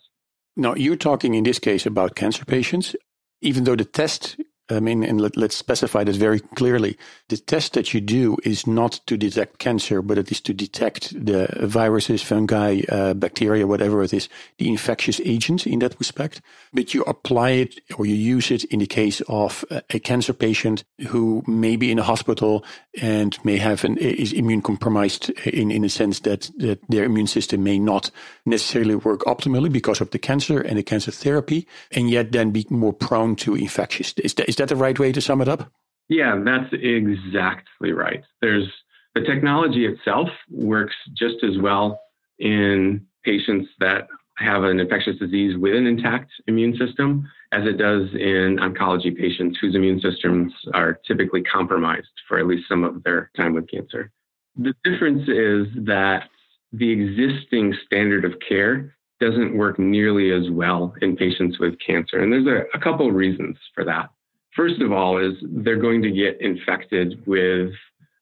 Now, 0.55 0.75
you're 0.75 0.95
talking 0.95 1.35
in 1.35 1.43
this 1.43 1.59
case 1.59 1.85
about 1.85 2.15
cancer 2.15 2.45
patients. 2.45 2.95
Even 3.41 3.65
though 3.65 3.75
the 3.75 3.85
test 3.85 4.37
I 4.69 4.79
mean, 4.79 5.03
and 5.03 5.21
let, 5.21 5.37
us 5.37 5.55
specify 5.55 6.03
this 6.03 6.17
very 6.17 6.39
clearly. 6.39 6.97
The 7.29 7.37
test 7.37 7.73
that 7.73 7.93
you 7.93 8.01
do 8.01 8.37
is 8.43 8.67
not 8.67 8.99
to 9.07 9.15
detect 9.15 9.59
cancer, 9.59 10.01
but 10.01 10.17
it 10.17 10.31
is 10.31 10.41
to 10.41 10.53
detect 10.53 11.13
the 11.25 11.47
viruses, 11.61 12.21
fungi, 12.21 12.81
uh, 12.89 13.13
bacteria, 13.13 13.65
whatever 13.65 14.03
it 14.03 14.13
is, 14.13 14.27
the 14.57 14.67
infectious 14.67 15.21
agents 15.23 15.65
in 15.65 15.79
that 15.79 15.97
respect. 15.99 16.41
But 16.73 16.93
you 16.93 17.03
apply 17.03 17.51
it 17.51 17.79
or 17.97 18.05
you 18.05 18.15
use 18.15 18.51
it 18.51 18.65
in 18.65 18.79
the 18.79 18.87
case 18.87 19.21
of 19.29 19.63
a 19.89 19.99
cancer 19.99 20.33
patient 20.33 20.83
who 21.07 21.43
may 21.47 21.77
be 21.77 21.91
in 21.91 21.99
a 21.99 22.03
hospital 22.03 22.65
and 23.01 23.37
may 23.45 23.57
have 23.57 23.83
an, 23.85 23.97
is 23.97 24.33
immune 24.33 24.61
compromised 24.61 25.29
in, 25.45 25.71
in 25.71 25.85
a 25.85 25.89
sense 25.89 26.19
that, 26.21 26.51
that 26.57 26.79
their 26.89 27.05
immune 27.05 27.27
system 27.27 27.63
may 27.63 27.79
not 27.79 28.11
necessarily 28.45 28.95
work 28.95 29.21
optimally 29.21 29.71
because 29.71 30.01
of 30.01 30.11
the 30.11 30.19
cancer 30.19 30.59
and 30.59 30.77
the 30.77 30.83
cancer 30.83 31.11
therapy, 31.11 31.67
and 31.91 32.09
yet 32.09 32.31
then 32.31 32.51
be 32.51 32.65
more 32.69 32.93
prone 32.93 33.35
to 33.35 33.55
infectious. 33.55 34.13
Is 34.17 34.33
that, 34.35 34.49
is 34.49 34.56
that 34.57 34.69
the 34.69 34.75
right 34.75 34.97
way 34.97 35.11
to 35.11 35.21
sum 35.21 35.41
it 35.41 35.47
up? 35.47 35.71
Yeah, 36.09 36.39
that's 36.43 36.73
exactly 36.73 37.91
right. 37.91 38.23
There's 38.41 38.67
the 39.15 39.21
technology 39.21 39.85
itself 39.85 40.29
works 40.49 40.95
just 41.13 41.43
as 41.43 41.57
well 41.57 41.99
in 42.39 43.05
patients 43.23 43.69
that 43.79 44.07
have 44.37 44.63
an 44.63 44.79
infectious 44.79 45.17
disease 45.17 45.57
with 45.57 45.75
an 45.75 45.87
intact 45.87 46.29
immune 46.47 46.77
system 46.77 47.27
as 47.51 47.65
it 47.65 47.77
does 47.77 48.07
in 48.13 48.57
oncology 48.61 49.15
patients 49.15 49.57
whose 49.59 49.73
immune 49.73 49.99
systems 49.99 50.53
are 50.73 50.99
typically 51.07 51.41
compromised 51.41 52.07
for 52.27 52.37
at 52.37 52.45
least 52.45 52.67
some 52.69 52.83
of 52.83 53.01
their 53.03 53.31
time 53.35 53.53
with 53.53 53.69
cancer. 53.69 54.11
The 54.55 54.73
difference 54.83 55.27
is 55.27 55.67
that 55.85 56.29
the 56.71 56.89
existing 56.89 57.73
standard 57.85 58.25
of 58.25 58.33
care 58.47 58.95
doesn't 59.19 59.57
work 59.57 59.79
nearly 59.79 60.31
as 60.31 60.51
well 60.51 60.93
in 61.01 61.15
patients 61.15 61.57
with 61.59 61.75
cancer. 61.79 62.19
And 62.19 62.31
there's 62.31 62.45
a, 62.45 62.77
a 62.77 62.79
couple 62.79 63.07
of 63.07 63.15
reasons 63.15 63.57
for 63.73 63.83
that. 63.85 64.09
First 64.57 64.81
of 64.81 64.91
all, 64.91 65.19
is 65.19 65.35
they're 65.43 65.79
going 65.79 66.01
to 66.01 66.11
get 66.11 66.41
infected 66.41 67.23
with 67.27 67.71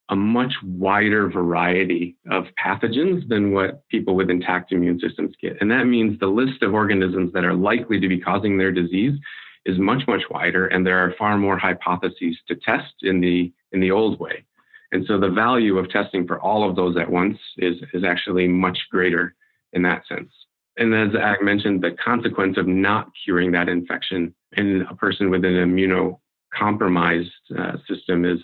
a 0.10 0.16
much 0.16 0.54
wider 0.64 1.30
variety 1.30 2.18
of 2.30 2.44
pathogens 2.64 3.28
than 3.30 3.54
what 3.54 3.88
people 3.88 4.16
with 4.16 4.30
intact 4.30 4.74
immune 4.74 5.00
systems 5.00 5.34
get. 5.42 5.58
And 5.62 5.72
that 5.72 5.86
means 5.86 6.20
the 6.20 6.28
list 6.28 6.62
of 6.62 6.74
organisms 6.74 7.32
that 7.34 7.46
are 7.46 7.56
likely 7.56 8.02
to 8.02 8.08
be 8.10 8.20
causing 8.20 8.58
their 8.58 8.72
disease 8.74 9.18
is 9.66 9.80
much, 9.80 10.04
much 10.08 10.24
wider, 10.30 10.68
and 10.68 10.86
there 10.86 11.00
are 11.00 11.16
far 11.18 11.38
more 11.38 11.58
hypotheses 11.58 12.38
to 12.50 12.56
test 12.56 12.94
in 13.02 13.22
the 13.22 13.52
in 13.72 13.80
the 13.80 13.90
old 13.90 14.20
way. 14.20 14.46
And 14.92 15.06
so 15.08 15.20
the 15.20 15.30
value 15.30 15.78
of 15.78 15.90
testing 15.90 16.28
for 16.28 16.40
all 16.40 16.70
of 16.70 16.76
those 16.76 16.98
at 16.98 17.10
once 17.10 17.38
is, 17.58 17.78
is 17.94 18.04
actually 18.04 18.48
much 18.48 18.78
greater 18.92 19.36
in 19.74 19.82
that 19.84 20.04
sense. 20.08 20.32
And 20.78 20.94
as 20.94 21.16
Ag 21.16 21.42
mentioned, 21.42 21.82
the 21.82 21.92
consequence 21.92 22.58
of 22.58 22.68
not 22.68 23.10
curing 23.24 23.52
that 23.54 23.70
infection 23.70 24.34
in 24.58 24.86
a 24.90 24.96
person 24.96 25.30
with 25.30 25.44
an 25.44 25.54
immuno 25.54 26.20
compromised 26.58 27.32
uh, 27.58 27.74
system 27.88 28.26
is 28.26 28.40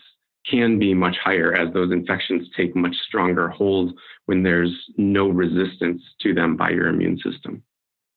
can 0.50 0.80
be 0.80 0.93
much 0.93 1.17
higher 1.24 1.54
as 1.54 1.71
those 1.74 1.91
infections 1.91 2.47
take 2.58 2.76
much 2.76 2.95
stronger 3.08 3.47
hold 3.47 3.93
when 4.26 4.43
there's 4.43 4.76
no 4.97 5.28
resistance 5.28 6.02
to 6.19 6.34
them 6.34 6.56
by 6.56 6.69
your 6.69 6.88
immune 6.88 7.17
system. 7.19 7.63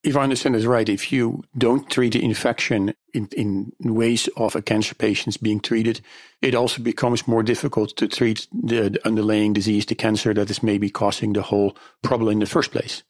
If 0.03 0.17
I 0.17 0.23
understand 0.23 0.55
this 0.55 0.67
right, 0.67 0.89
if 0.89 1.13
you 1.13 1.45
don't 1.57 1.89
treat 1.89 2.13
the 2.13 2.23
infection 2.23 2.95
in, 3.15 3.27
in 3.37 3.73
ways 3.81 4.29
of 4.37 4.55
a 4.55 4.61
cancer 4.61 4.95
patient 4.95 5.43
being 5.43 5.61
treated, 5.61 6.03
it 6.43 6.55
also 6.55 6.83
becomes 6.83 7.27
more 7.27 7.43
difficult 7.43 7.97
to 7.97 8.07
treat 8.07 8.47
the, 8.53 8.91
the 8.91 9.07
underlying 9.07 9.55
disease, 9.55 9.87
the 9.87 9.95
cancer 9.95 10.35
that 10.35 10.51
is 10.51 10.63
maybe 10.63 10.91
causing 10.91 11.33
the 11.33 11.43
whole 11.43 11.75
problem 12.03 12.33
in 12.33 12.41
the 12.41 12.47
first 12.47 12.71
place. 12.71 13.03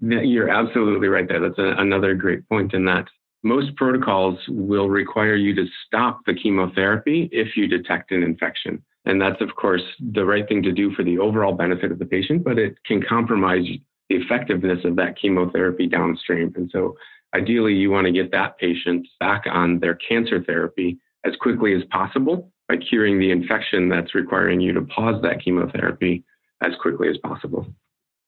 You're 0.00 0.48
absolutely 0.48 1.08
right 1.08 1.28
there. 1.28 1.40
That's 1.40 1.58
a, 1.58 1.74
another 1.78 2.14
great 2.14 2.48
point 2.48 2.72
in 2.72 2.86
that 2.86 3.08
most 3.42 3.74
protocols 3.76 4.38
will 4.48 4.88
require 4.88 5.36
you 5.36 5.54
to 5.54 5.66
stop 5.86 6.20
the 6.26 6.34
chemotherapy 6.34 7.28
if 7.32 7.56
you 7.56 7.66
detect 7.66 8.10
an 8.10 8.22
infection. 8.22 8.82
And 9.04 9.20
that's, 9.20 9.40
of 9.40 9.54
course, 9.56 9.82
the 10.12 10.24
right 10.24 10.46
thing 10.46 10.62
to 10.64 10.72
do 10.72 10.92
for 10.94 11.02
the 11.02 11.18
overall 11.18 11.54
benefit 11.54 11.92
of 11.92 11.98
the 11.98 12.04
patient, 12.04 12.44
but 12.44 12.58
it 12.58 12.76
can 12.84 13.02
compromise 13.02 13.64
the 14.10 14.16
effectiveness 14.16 14.84
of 14.84 14.96
that 14.96 15.18
chemotherapy 15.20 15.86
downstream. 15.86 16.52
And 16.56 16.68
so, 16.72 16.96
ideally, 17.34 17.74
you 17.74 17.90
want 17.90 18.06
to 18.06 18.12
get 18.12 18.32
that 18.32 18.58
patient 18.58 19.06
back 19.20 19.44
on 19.50 19.78
their 19.78 19.94
cancer 19.94 20.42
therapy 20.42 20.98
as 21.24 21.34
quickly 21.36 21.74
as 21.74 21.82
possible 21.90 22.52
by 22.68 22.76
curing 22.76 23.18
the 23.18 23.30
infection 23.30 23.88
that's 23.88 24.14
requiring 24.14 24.60
you 24.60 24.72
to 24.72 24.82
pause 24.82 25.20
that 25.22 25.42
chemotherapy 25.42 26.24
as 26.62 26.72
quickly 26.80 27.08
as 27.08 27.16
possible. 27.18 27.66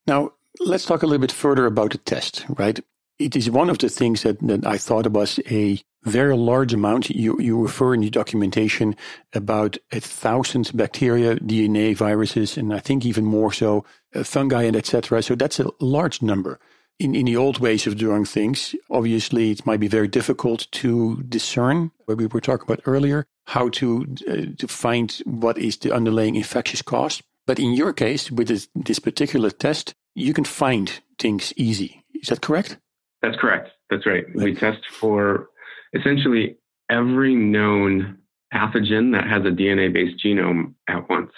Now, 0.07 0.33
let's 0.61 0.87
talk 0.87 1.03
a 1.03 1.07
little 1.07 1.21
bit 1.21 1.33
further 1.33 1.67
about 1.67 1.93
the 1.93 1.99
test, 1.99 2.47
right? 2.49 2.81
It 3.21 3.37
is 3.37 3.51
one 3.51 3.69
of 3.69 3.79
the 3.79 3.89
things 3.89 4.23
that, 4.23 4.41
that 4.41 4.67
I 4.67 4.79
thought 4.79 5.07
was 5.09 5.39
a 5.51 5.81
very 6.05 6.35
large 6.35 6.73
amount. 6.73 7.11
You, 7.11 7.39
you 7.39 7.63
refer 7.63 7.93
in 7.95 8.01
the 8.01 8.11
documentation 8.11 8.97
about 9.35 9.77
a 9.93 10.01
thousand 10.01 10.71
bacteria, 10.75 11.37
DNA, 11.37 11.95
viruses, 11.95 12.57
and 12.57 12.73
I 12.73 12.79
think 12.79 13.05
even 13.05 13.27
more 13.27 13.53
so, 13.53 13.85
uh, 14.15 14.25
fungi 14.25 14.63
and 14.63 14.75
etc. 14.75 15.23
So 15.23 15.35
that's 15.35 15.61
a 15.61 15.71
large 15.81 16.23
number. 16.23 16.59
In, 16.99 17.15
in 17.15 17.27
the 17.27 17.37
old 17.37 17.61
ways 17.61 17.87
of 17.87 17.99
doing 17.99 18.25
things, 18.25 18.75
obviously 18.91 19.51
it 19.51 19.67
might 19.67 19.81
be 19.81 19.89
very 19.89 20.09
difficult 20.09 20.67
to 20.73 21.23
discern 21.29 21.91
what 22.07 22.19
we 22.19 22.27
were 22.27 22.41
talking 22.41 22.65
about 22.65 22.83
earlier, 22.87 23.27
how 23.47 23.69
to, 23.71 24.07
uh, 24.29 24.57
to 24.59 24.69
find 24.69 25.23
what 25.25 25.59
is 25.59 25.77
the 25.79 25.93
underlying 25.93 26.37
infectious 26.37 26.83
cause. 26.83 27.23
But 27.47 27.59
in 27.59 27.73
your 27.73 27.93
case, 27.93 28.31
with 28.31 28.49
this, 28.49 28.69
this 28.75 28.99
particular 28.99 29.51
test, 29.51 29.95
you 30.15 30.33
can 30.35 30.45
find 30.45 31.01
things 31.19 31.53
easy. 31.57 32.05
Is 32.15 32.29
that 32.29 32.43
correct? 32.43 32.79
That's 33.23 33.37
correct. 33.37 33.71
That's 33.91 34.07
right. 34.07 34.25
We 34.35 34.55
test 34.55 34.81
for 34.91 35.49
essentially 35.93 36.57
every 36.91 37.35
known 37.35 38.19
pathogen 38.53 39.13
that 39.13 39.27
has 39.29 39.45
a 39.45 39.51
DNA 39.51 39.93
based 39.93 40.25
genome 40.25 40.75
at 40.89 41.09
once. 41.09 41.33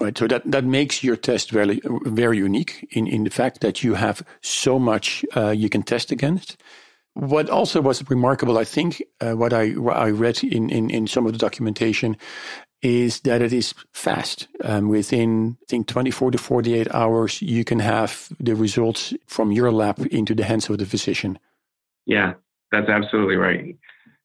Right. 0.00 0.16
So 0.16 0.26
that, 0.26 0.50
that 0.50 0.64
makes 0.64 1.04
your 1.04 1.16
test 1.16 1.50
very, 1.50 1.80
very 2.04 2.38
unique 2.38 2.86
in, 2.90 3.06
in 3.06 3.24
the 3.24 3.30
fact 3.30 3.60
that 3.60 3.84
you 3.84 3.94
have 3.94 4.22
so 4.42 4.78
much 4.78 5.24
uh, 5.36 5.50
you 5.50 5.68
can 5.68 5.82
test 5.82 6.10
against. 6.10 6.56
What 7.14 7.48
also 7.48 7.80
was 7.80 8.08
remarkable, 8.10 8.58
I 8.58 8.64
think, 8.64 9.00
uh, 9.20 9.34
what 9.34 9.52
I, 9.52 9.74
I 9.92 10.10
read 10.10 10.42
in, 10.42 10.68
in, 10.68 10.90
in 10.90 11.06
some 11.06 11.26
of 11.26 11.32
the 11.32 11.38
documentation 11.38 12.16
is 12.84 13.20
that 13.20 13.40
it 13.40 13.52
is 13.52 13.74
fast. 13.92 14.46
Um, 14.62 14.88
within, 14.88 15.56
I 15.62 15.64
think, 15.68 15.86
24 15.86 16.32
to 16.32 16.38
48 16.38 16.94
hours, 16.94 17.40
you 17.40 17.64
can 17.64 17.80
have 17.80 18.28
the 18.38 18.54
results 18.54 19.14
from 19.26 19.52
your 19.52 19.72
lab 19.72 20.06
into 20.10 20.34
the 20.34 20.44
hands 20.44 20.68
of 20.68 20.78
the 20.78 20.86
physician. 20.86 21.38
Yeah, 22.06 22.34
that's 22.70 22.88
absolutely 22.88 23.36
right. 23.36 23.76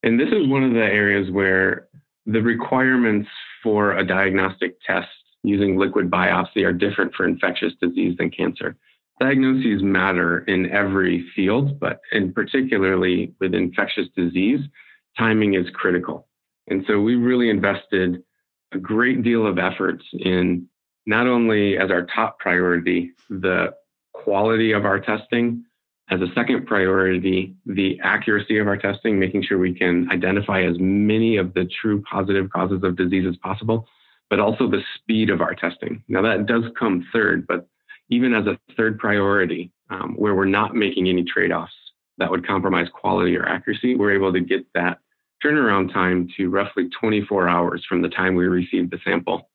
And 0.04 0.20
this 0.20 0.30
is 0.30 0.48
one 0.48 0.64
of 0.64 0.74
the 0.74 0.84
areas 0.84 1.32
where 1.32 1.88
the 2.26 2.42
requirements 2.42 3.30
for 3.64 3.98
a 3.98 4.06
diagnostic 4.06 4.78
test 4.86 5.08
using 5.44 5.78
liquid 5.78 6.12
biopsy 6.12 6.66
are 6.66 6.74
different 6.74 7.14
for 7.16 7.26
infectious 7.26 7.74
disease 7.82 8.18
than 8.18 8.30
cancer. 8.30 8.76
Diagnoses 9.22 9.84
matter 9.84 10.40
in 10.40 10.70
every 10.72 11.30
field, 11.36 11.80
but 11.80 12.02
in 12.12 12.34
particularly 12.34 13.34
with 13.40 13.54
infectious 13.54 14.08
disease, 14.16 14.60
timing 15.18 15.56
is 15.56 15.66
critical. 15.74 16.28
And 16.68 16.84
so 16.88 17.00
we 17.00 17.16
really 17.16 17.50
invested 17.50 18.24
a 18.72 18.78
great 18.78 19.24
deal 19.24 19.48
of 19.48 19.58
efforts 19.58 20.04
in 20.14 20.68
not 21.06 21.28
only 21.28 21.78
as 21.78 21.90
our 21.90 22.06
top 22.06 22.40
priority, 22.40 23.12
the 23.30 23.74
quality 24.14 24.72
of 24.74 24.86
our 24.86 25.00
testing, 25.00 25.64
as 26.12 26.22
a 26.22 26.28
second 26.34 26.66
priority, 26.66 27.56
the 27.66 28.00
accuracy 28.04 28.58
of 28.58 28.68
our 28.68 28.78
testing, 28.78 29.20
making 29.20 29.44
sure 29.44 29.58
we 29.58 29.74
can 29.74 30.10
identify 30.12 30.64
as 30.64 30.76
many 30.80 31.38
of 31.38 31.54
the 31.54 31.70
true 31.82 32.02
positive 32.02 32.50
causes 32.50 32.84
of 32.84 32.96
disease 32.96 33.26
as 33.28 33.38
possible, 33.38 33.88
but 34.30 34.40
also 34.40 34.70
the 34.70 34.82
speed 34.96 35.30
of 35.30 35.42
our 35.42 35.54
testing. 35.54 36.04
Now, 36.08 36.22
that 36.24 36.48
does 36.48 36.64
come 36.78 37.08
third, 37.14 37.46
but 37.48 37.68
even 38.10 38.34
as 38.34 38.48
a 38.48 38.58
third 38.76 38.98
priority, 38.98 39.72
um, 39.92 40.16
where 40.16 40.36
we're 40.36 40.46
not 40.46 40.76
making 40.76 41.08
any 41.08 41.24
trade 41.24 41.52
offs 41.52 41.74
that 42.18 42.30
would 42.30 42.46
compromise 42.46 42.88
quality 42.92 43.36
or 43.38 43.46
accuracy, 43.46 43.96
we're 43.96 44.14
able 44.14 44.34
to 44.34 44.40
get 44.40 44.66
that 44.74 45.00
turnaround 45.44 45.94
time 45.94 46.28
to 46.38 46.50
roughly 46.50 46.90
24 47.00 47.48
hours 47.48 47.86
from 47.88 48.02
the 48.02 48.10
time 48.10 48.36
we 48.36 48.46
receive 48.46 48.90
the 48.90 49.00
sample. 49.04 49.50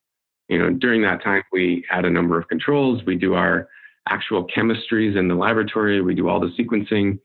You 0.48 0.58
know, 0.58 0.70
during 0.70 1.02
that 1.02 1.22
time, 1.22 1.42
we 1.52 1.84
add 1.90 2.04
a 2.04 2.10
number 2.10 2.38
of 2.38 2.48
controls. 2.48 3.02
We 3.06 3.16
do 3.16 3.34
our 3.34 3.68
actual 4.08 4.46
chemistries 4.46 5.16
in 5.16 5.28
the 5.28 5.34
laboratory. 5.34 6.00
We 6.02 6.14
do 6.14 6.28
all 6.28 6.40
the 6.40 6.52
sequencing. 6.58 7.18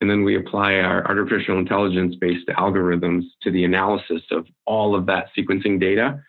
And 0.00 0.10
then 0.10 0.24
we 0.24 0.36
apply 0.36 0.74
our 0.74 1.06
artificial 1.06 1.58
intelligence 1.58 2.16
based 2.20 2.48
algorithms 2.48 3.22
to 3.42 3.50
the 3.50 3.64
analysis 3.64 4.22
of 4.30 4.46
all 4.66 4.96
of 4.96 5.06
that 5.06 5.26
sequencing 5.36 5.78
data 5.78 6.20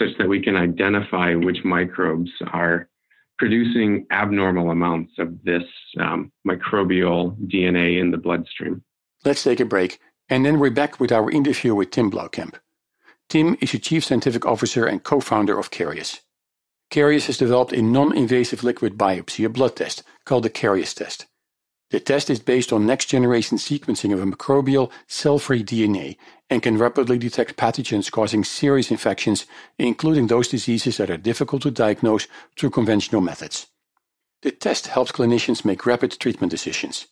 such 0.00 0.16
that 0.18 0.28
we 0.28 0.42
can 0.42 0.56
identify 0.56 1.34
which 1.34 1.58
microbes 1.62 2.30
are 2.52 2.88
producing 3.38 4.06
abnormal 4.10 4.70
amounts 4.70 5.12
of 5.18 5.42
this 5.44 5.62
um, 5.98 6.32
microbial 6.46 7.36
DNA 7.46 8.00
in 8.00 8.10
the 8.10 8.16
bloodstream. 8.16 8.82
Let's 9.24 9.42
take 9.42 9.60
a 9.60 9.64
break. 9.64 10.00
And 10.30 10.46
then 10.46 10.60
we're 10.60 10.70
back 10.70 11.00
with 11.00 11.10
our 11.10 11.28
interview 11.28 11.74
with 11.74 11.90
Tim 11.90 12.08
Blauwkamp. 12.08 12.54
Tim 13.28 13.56
is 13.60 13.72
the 13.72 13.80
Chief 13.80 14.04
Scientific 14.04 14.46
Officer 14.46 14.86
and 14.86 15.02
co 15.02 15.18
founder 15.18 15.58
of 15.58 15.72
Karius. 15.72 16.20
Karius 16.88 17.26
has 17.26 17.36
developed 17.36 17.72
a 17.72 17.82
non-invasive 17.82 18.62
liquid 18.62 18.96
biopsy, 18.96 19.44
a 19.44 19.48
blood 19.48 19.74
test, 19.74 20.04
called 20.24 20.44
the 20.44 20.50
Karius 20.50 20.94
test. 20.94 21.26
The 21.90 21.98
test 21.98 22.30
is 22.30 22.38
based 22.38 22.72
on 22.72 22.86
next-generation 22.86 23.58
sequencing 23.58 24.12
of 24.12 24.22
a 24.22 24.24
microbial, 24.24 24.92
cell-free 25.08 25.64
DNA 25.64 26.16
and 26.48 26.62
can 26.62 26.78
rapidly 26.78 27.18
detect 27.18 27.56
pathogens 27.56 28.10
causing 28.10 28.44
serious 28.44 28.92
infections, 28.92 29.46
including 29.78 30.28
those 30.28 30.46
diseases 30.46 30.98
that 30.98 31.10
are 31.10 31.16
difficult 31.16 31.62
to 31.62 31.72
diagnose 31.72 32.28
through 32.56 32.70
conventional 32.70 33.20
methods. 33.20 33.66
The 34.42 34.52
test 34.52 34.86
helps 34.86 35.10
clinicians 35.10 35.64
make 35.64 35.86
rapid 35.86 36.12
treatment 36.20 36.52
decisions. 36.52 37.08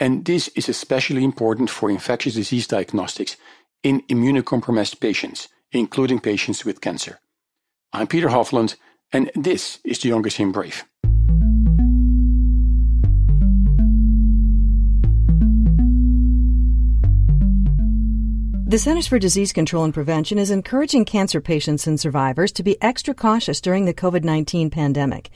And 0.00 0.24
this 0.24 0.48
is 0.56 0.68
especially 0.68 1.22
important 1.22 1.68
for 1.68 1.90
infectious 1.90 2.34
disease 2.34 2.66
diagnostics 2.66 3.36
in 3.82 4.00
immunocompromised 4.08 4.98
patients, 4.98 5.48
including 5.72 6.20
patients 6.20 6.64
with 6.64 6.80
cancer. 6.80 7.20
I'm 7.92 8.06
Peter 8.06 8.28
Hofland, 8.28 8.76
and 9.12 9.30
this 9.34 9.78
is 9.84 9.98
the 9.98 10.10
Oncozine 10.10 10.52
Brief. 10.52 10.86
The 18.70 18.78
Centers 18.78 19.08
for 19.08 19.18
Disease 19.18 19.52
Control 19.52 19.82
and 19.82 19.92
Prevention 19.92 20.38
is 20.38 20.52
encouraging 20.52 21.04
cancer 21.04 21.40
patients 21.40 21.88
and 21.88 21.98
survivors 21.98 22.52
to 22.52 22.62
be 22.62 22.80
extra 22.80 23.12
cautious 23.12 23.60
during 23.60 23.84
the 23.84 23.92
COVID 23.92 24.22
19 24.22 24.70
pandemic. 24.70 25.30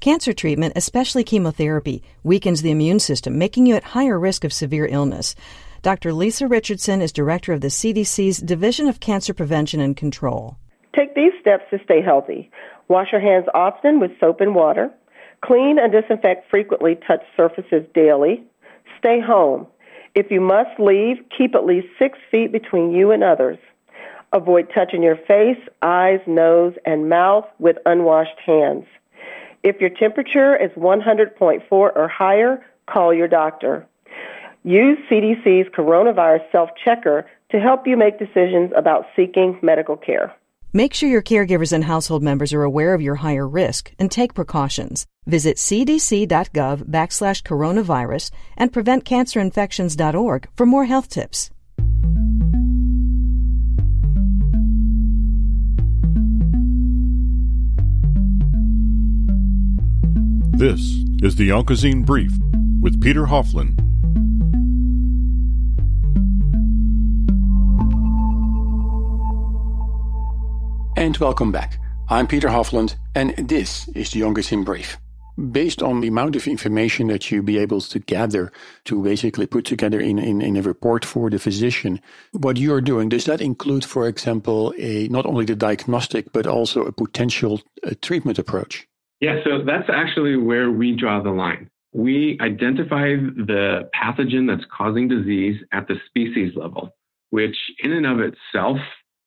Cancer 0.00 0.32
treatment, 0.32 0.72
especially 0.74 1.22
chemotherapy, 1.22 2.02
weakens 2.24 2.62
the 2.62 2.72
immune 2.72 2.98
system, 2.98 3.38
making 3.38 3.66
you 3.66 3.76
at 3.76 3.84
higher 3.84 4.18
risk 4.18 4.42
of 4.42 4.52
severe 4.52 4.86
illness. 4.86 5.36
Dr. 5.82 6.12
Lisa 6.12 6.48
Richardson 6.48 7.00
is 7.00 7.12
director 7.12 7.52
of 7.52 7.60
the 7.60 7.68
CDC's 7.68 8.38
Division 8.38 8.88
of 8.88 8.98
Cancer 8.98 9.34
Prevention 9.34 9.78
and 9.78 9.96
Control. 9.96 10.56
Take 10.92 11.14
these 11.14 11.30
steps 11.40 11.62
to 11.70 11.78
stay 11.84 12.02
healthy. 12.02 12.50
Wash 12.88 13.12
your 13.12 13.20
hands 13.20 13.46
often 13.54 14.00
with 14.00 14.18
soap 14.18 14.40
and 14.40 14.52
water. 14.52 14.90
Clean 15.44 15.78
and 15.78 15.92
disinfect 15.92 16.50
frequently 16.50 16.98
touched 17.06 17.22
surfaces 17.36 17.86
daily. 17.94 18.42
Stay 18.98 19.20
home. 19.24 19.68
If 20.14 20.30
you 20.30 20.40
must 20.40 20.78
leave, 20.80 21.18
keep 21.36 21.54
at 21.54 21.64
least 21.64 21.88
six 21.98 22.18
feet 22.30 22.52
between 22.52 22.92
you 22.92 23.10
and 23.12 23.22
others. 23.22 23.58
Avoid 24.32 24.70
touching 24.74 25.02
your 25.02 25.16
face, 25.16 25.58
eyes, 25.82 26.20
nose, 26.26 26.74
and 26.84 27.08
mouth 27.08 27.46
with 27.58 27.76
unwashed 27.86 28.38
hands. 28.44 28.84
If 29.62 29.80
your 29.80 29.90
temperature 29.90 30.56
is 30.56 30.70
100.4 30.72 31.62
or 31.70 32.08
higher, 32.08 32.64
call 32.86 33.12
your 33.12 33.28
doctor. 33.28 33.86
Use 34.64 34.98
CDC's 35.10 35.68
coronavirus 35.70 36.50
self 36.52 36.70
checker 36.82 37.26
to 37.50 37.60
help 37.60 37.86
you 37.86 37.96
make 37.96 38.18
decisions 38.18 38.72
about 38.76 39.06
seeking 39.16 39.58
medical 39.62 39.96
care. 39.96 40.34
Make 40.72 40.94
sure 40.94 41.08
your 41.08 41.22
caregivers 41.22 41.72
and 41.72 41.82
household 41.84 42.22
members 42.22 42.52
are 42.52 42.62
aware 42.62 42.94
of 42.94 43.02
your 43.02 43.16
higher 43.16 43.48
risk 43.48 43.92
and 43.98 44.08
take 44.08 44.34
precautions. 44.34 45.04
Visit 45.26 45.56
cdc.gov 45.56 46.84
backslash 46.84 47.42
coronavirus 47.42 48.30
and 48.56 48.72
preventcancerinfections.org 48.72 50.48
for 50.56 50.66
more 50.66 50.84
health 50.84 51.08
tips. 51.08 51.50
This 60.56 60.80
is 61.22 61.34
the 61.34 61.48
Onco'Zine 61.48 62.04
Brief 62.04 62.32
with 62.80 63.00
Peter 63.02 63.24
Hofland 63.24 63.89
And 71.00 71.16
welcome 71.16 71.50
back. 71.50 71.78
I'm 72.10 72.26
Peter 72.26 72.48
Hofland, 72.48 72.96
and 73.14 73.34
this 73.48 73.88
is 73.94 74.10
the 74.10 74.20
Onco'Zine 74.20 74.66
Brief. 74.66 74.98
Based 75.50 75.82
on 75.82 76.02
the 76.02 76.08
amount 76.08 76.36
of 76.36 76.46
information 76.46 77.06
that 77.06 77.30
you'll 77.30 77.42
be 77.42 77.56
able 77.56 77.80
to 77.80 77.98
gather 78.00 78.52
to 78.84 79.02
basically 79.02 79.46
put 79.46 79.64
together 79.64 79.98
in, 79.98 80.18
in, 80.18 80.42
in 80.42 80.58
a 80.58 80.62
report 80.62 81.06
for 81.06 81.30
the 81.30 81.38
physician, 81.38 82.02
what 82.32 82.58
you 82.58 82.74
are 82.74 82.82
doing, 82.82 83.08
does 83.08 83.24
that 83.24 83.40
include, 83.40 83.82
for 83.82 84.06
example, 84.08 84.74
a 84.76 85.08
not 85.08 85.24
only 85.24 85.46
the 85.46 85.56
diagnostic, 85.56 86.34
but 86.34 86.46
also 86.46 86.82
a 86.82 86.92
potential 86.92 87.62
treatment 88.02 88.38
approach? 88.38 88.86
Yeah, 89.20 89.36
so 89.42 89.64
that's 89.64 89.88
actually 89.90 90.36
where 90.36 90.70
we 90.70 90.94
draw 90.94 91.22
the 91.22 91.30
line. 91.30 91.70
We 91.94 92.36
identify 92.42 93.16
the 93.16 93.88
pathogen 93.94 94.46
that's 94.46 94.68
causing 94.70 95.08
disease 95.08 95.62
at 95.72 95.88
the 95.88 95.94
species 96.08 96.52
level, 96.56 96.94
which 97.30 97.56
in 97.82 97.92
and 97.92 98.04
of 98.04 98.18
itself 98.20 98.76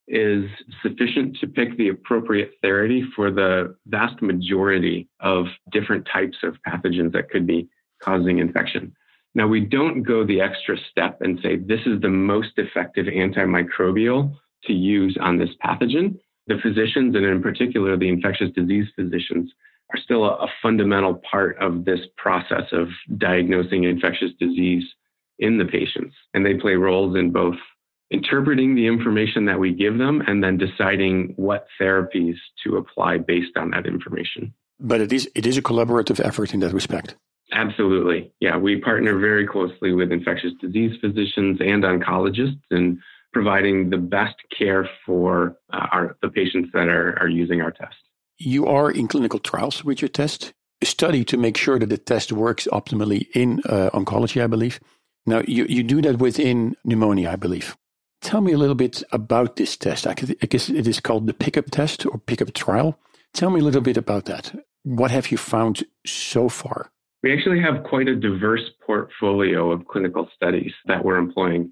is 0.08 0.46
sufficient 0.82 1.38
to 1.40 1.48
pick 1.48 1.78
the 1.78 1.90
appropriate 1.90 2.52
therapy 2.62 3.04
for 3.16 3.32
the 3.32 3.76
vast 3.88 4.22
majority 4.22 5.08
of 5.20 5.46
different 5.72 6.08
types 6.12 6.38
of 6.44 6.58
pathogens 6.68 7.14
that 7.14 7.30
could 7.30 7.48
be 7.48 7.70
causing 8.02 8.40
infection. 8.40 8.94
Now, 9.36 9.48
we 9.48 9.62
don't 9.62 10.04
go 10.04 10.26
the 10.26 10.42
extra 10.42 10.78
step 10.92 11.20
and 11.22 11.40
say 11.42 11.56
this 11.56 11.80
is 11.86 12.02
the 12.02 12.10
most 12.10 12.52
effective 12.58 13.08
antimicrobial 13.08 14.36
to 14.66 14.74
use 14.74 15.18
on 15.20 15.38
this 15.38 15.50
pathogen. 15.64 16.20
The 16.48 16.60
physicians, 16.62 17.16
and 17.16 17.26
in 17.26 17.42
particular 17.42 17.98
the 17.98 18.10
infectious 18.10 18.52
disease 18.56 18.88
physicians, 18.96 19.52
are 19.94 20.00
still 20.00 20.26
a, 20.26 20.36
a 20.44 20.48
fundamental 20.62 21.22
part 21.30 21.58
of 21.60 21.86
this 21.86 22.02
process 22.18 22.66
of 22.72 22.90
diagnosing 23.18 23.86
infectious 23.86 24.32
disease 24.40 24.84
in 25.40 25.58
the 25.58 25.66
patients. 25.66 26.16
And 26.34 26.46
they 26.46 26.56
play 26.56 26.76
roles 26.76 27.16
in 27.18 27.32
both 27.32 27.56
interpreting 28.12 28.76
the 28.76 28.88
information 28.88 29.46
that 29.46 29.60
we 29.60 29.74
give 29.74 29.98
them 29.98 30.22
and 30.28 30.44
then 30.44 30.58
deciding 30.58 31.34
what 31.36 31.68
therapies 31.80 32.36
to 32.64 32.78
apply 32.78 33.18
based 33.18 33.58
on 33.58 33.72
that 33.72 33.86
information. 33.86 34.54
But 34.80 35.02
it 35.02 35.14
is 35.14 35.30
it 35.36 35.46
is 35.46 35.58
a 35.58 35.62
collaborative 35.62 36.20
effort 36.20 36.54
in 36.54 36.60
that 36.62 36.74
respect. 36.74 37.16
Absolutely. 37.52 38.34
Yeah, 38.40 38.58
we 38.58 38.80
partner 38.80 39.18
very 39.20 39.46
closely 39.48 39.94
with 39.94 40.12
infectious 40.12 40.54
disease 40.60 40.98
physicians 41.00 41.60
and 41.62 41.84
oncologists 41.84 42.62
in 42.72 43.00
providing 43.32 43.90
the 43.90 43.98
best 43.98 44.36
care 44.58 44.90
for 45.06 45.58
uh, 45.72 45.88
our, 45.92 46.18
the 46.22 46.30
patients 46.30 46.70
that 46.74 46.88
are, 46.88 47.18
are 47.20 47.28
using 47.28 47.62
our 47.62 47.72
test. 47.72 47.96
You 48.38 48.68
are 48.68 48.92
in 48.92 49.08
clinical 49.08 49.40
trials 49.40 49.84
with 49.84 50.02
your 50.02 50.10
test, 50.10 50.54
a 50.82 50.86
study 50.86 51.24
to 51.26 51.38
make 51.38 51.58
sure 51.58 51.80
that 51.80 51.90
the 51.90 51.98
test 51.98 52.32
works 52.32 52.68
optimally 52.72 53.28
in 53.34 53.62
uh, 53.66 53.90
oncology, 53.94 54.42
I 54.42 54.48
believe. 54.48 54.80
Now, 55.26 55.42
you, 55.48 55.66
you 55.66 55.84
do 55.84 56.02
that 56.02 56.20
within 56.20 56.76
pneumonia, 56.84 57.32
I 57.32 57.36
believe. 57.36 57.76
Tell 58.24 58.40
me 58.40 58.54
a 58.54 58.58
little 58.58 58.74
bit 58.76 59.04
about 59.12 59.58
this 59.58 59.76
test. 59.76 60.08
I 60.08 60.14
guess 60.14 60.70
it 60.70 60.88
is 60.88 61.02
called 61.02 61.28
the 61.28 61.34
pickup 61.34 61.70
test 61.70 62.06
or 62.06 62.18
pickup 62.18 62.54
trial. 62.54 62.98
Tell 63.34 63.50
me 63.50 63.60
a 63.60 63.64
little 63.64 63.82
bit 63.82 63.98
about 63.98 64.26
that. 64.26 64.56
What 64.84 65.12
have 65.12 65.30
you 65.30 65.38
found 65.38 65.84
so 66.06 66.48
far? 66.48 66.90
We 67.22 67.34
actually 67.34 67.62
have 67.62 67.84
quite 67.84 68.08
a 68.08 68.16
diverse 68.16 68.64
portfolio 68.86 69.72
of 69.72 69.86
clinical 69.88 70.30
studies 70.36 70.72
that 70.86 71.04
we're 71.04 71.18
employing. 71.18 71.72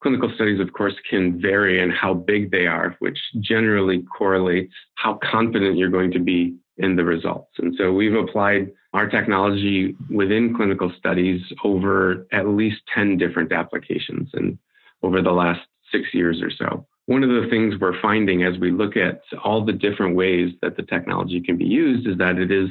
Clinical 0.00 0.30
studies, 0.36 0.60
of 0.60 0.72
course, 0.72 0.94
can 1.10 1.42
vary 1.42 1.82
in 1.82 1.90
how 1.90 2.14
big 2.14 2.52
they 2.52 2.66
are, 2.66 2.96
which 3.00 3.18
generally 3.40 4.04
correlates 4.16 4.72
how 4.94 5.18
confident 5.30 5.76
you're 5.76 5.90
going 5.90 6.12
to 6.12 6.20
be 6.20 6.56
in 6.76 6.94
the 6.94 7.04
results. 7.04 7.50
And 7.58 7.74
so 7.76 7.92
we've 7.92 8.14
applied 8.14 8.70
our 8.92 9.08
technology 9.08 9.96
within 10.10 10.54
clinical 10.54 10.92
studies 10.96 11.42
over 11.64 12.26
at 12.32 12.46
least 12.46 12.82
10 12.94 13.18
different 13.18 13.52
applications 13.52 14.30
and 14.32 14.58
over 15.02 15.20
the 15.20 15.32
last 15.32 15.60
six 15.92 16.12
years 16.12 16.40
or 16.42 16.50
so. 16.50 16.86
One 17.06 17.22
of 17.22 17.30
the 17.30 17.48
things 17.48 17.74
we're 17.80 18.00
finding 18.00 18.42
as 18.42 18.58
we 18.58 18.70
look 18.70 18.96
at 18.96 19.22
all 19.42 19.64
the 19.64 19.72
different 19.72 20.14
ways 20.14 20.52
that 20.60 20.76
the 20.76 20.82
technology 20.82 21.40
can 21.40 21.56
be 21.56 21.64
used 21.64 22.06
is 22.06 22.18
that 22.18 22.38
it 22.38 22.50
is 22.50 22.68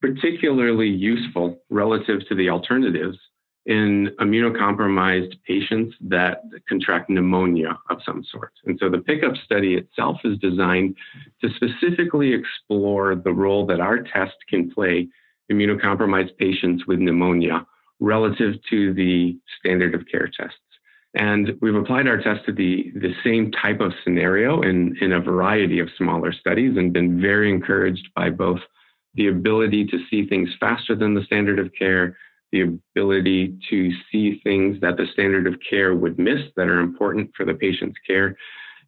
particularly 0.00 0.88
useful 0.88 1.62
relative 1.70 2.26
to 2.28 2.34
the 2.34 2.50
alternatives 2.50 3.18
in 3.66 4.10
immunocompromised 4.20 5.34
patients 5.46 5.96
that 6.00 6.42
contract 6.68 7.10
pneumonia 7.10 7.76
of 7.90 7.98
some 8.06 8.24
sort. 8.30 8.52
And 8.64 8.78
so 8.80 8.88
the 8.88 8.98
pickup 8.98 9.34
study 9.44 9.74
itself 9.74 10.18
is 10.24 10.38
designed 10.38 10.94
to 11.42 11.50
specifically 11.56 12.32
explore 12.32 13.16
the 13.16 13.32
role 13.32 13.66
that 13.66 13.80
our 13.80 13.98
test 13.98 14.36
can 14.48 14.70
play 14.70 15.08
immunocompromised 15.50 16.36
patients 16.38 16.86
with 16.86 17.00
pneumonia 17.00 17.66
relative 17.98 18.54
to 18.70 18.94
the 18.94 19.36
standard 19.58 19.94
of 19.94 20.06
care 20.10 20.28
tests. 20.28 20.58
And 21.16 21.58
we've 21.60 21.74
applied 21.74 22.06
our 22.06 22.18
test 22.18 22.44
to 22.46 22.52
the, 22.52 22.92
the 22.94 23.14
same 23.24 23.50
type 23.50 23.80
of 23.80 23.92
scenario 24.04 24.60
in, 24.62 24.96
in 25.00 25.12
a 25.12 25.20
variety 25.20 25.80
of 25.80 25.88
smaller 25.96 26.32
studies 26.32 26.76
and 26.76 26.92
been 26.92 27.20
very 27.20 27.50
encouraged 27.50 28.08
by 28.14 28.30
both 28.30 28.60
the 29.14 29.28
ability 29.28 29.86
to 29.86 29.98
see 30.10 30.26
things 30.28 30.50
faster 30.60 30.94
than 30.94 31.14
the 31.14 31.24
standard 31.24 31.58
of 31.58 31.72
care 31.76 32.16
the 32.52 32.60
ability 32.62 33.58
to 33.70 33.90
see 34.10 34.40
things 34.44 34.80
that 34.80 34.96
the 34.96 35.06
standard 35.12 35.46
of 35.46 35.54
care 35.68 35.94
would 35.94 36.18
miss 36.18 36.40
that 36.56 36.68
are 36.68 36.80
important 36.80 37.30
for 37.36 37.44
the 37.44 37.54
patient's 37.54 37.98
care. 38.06 38.36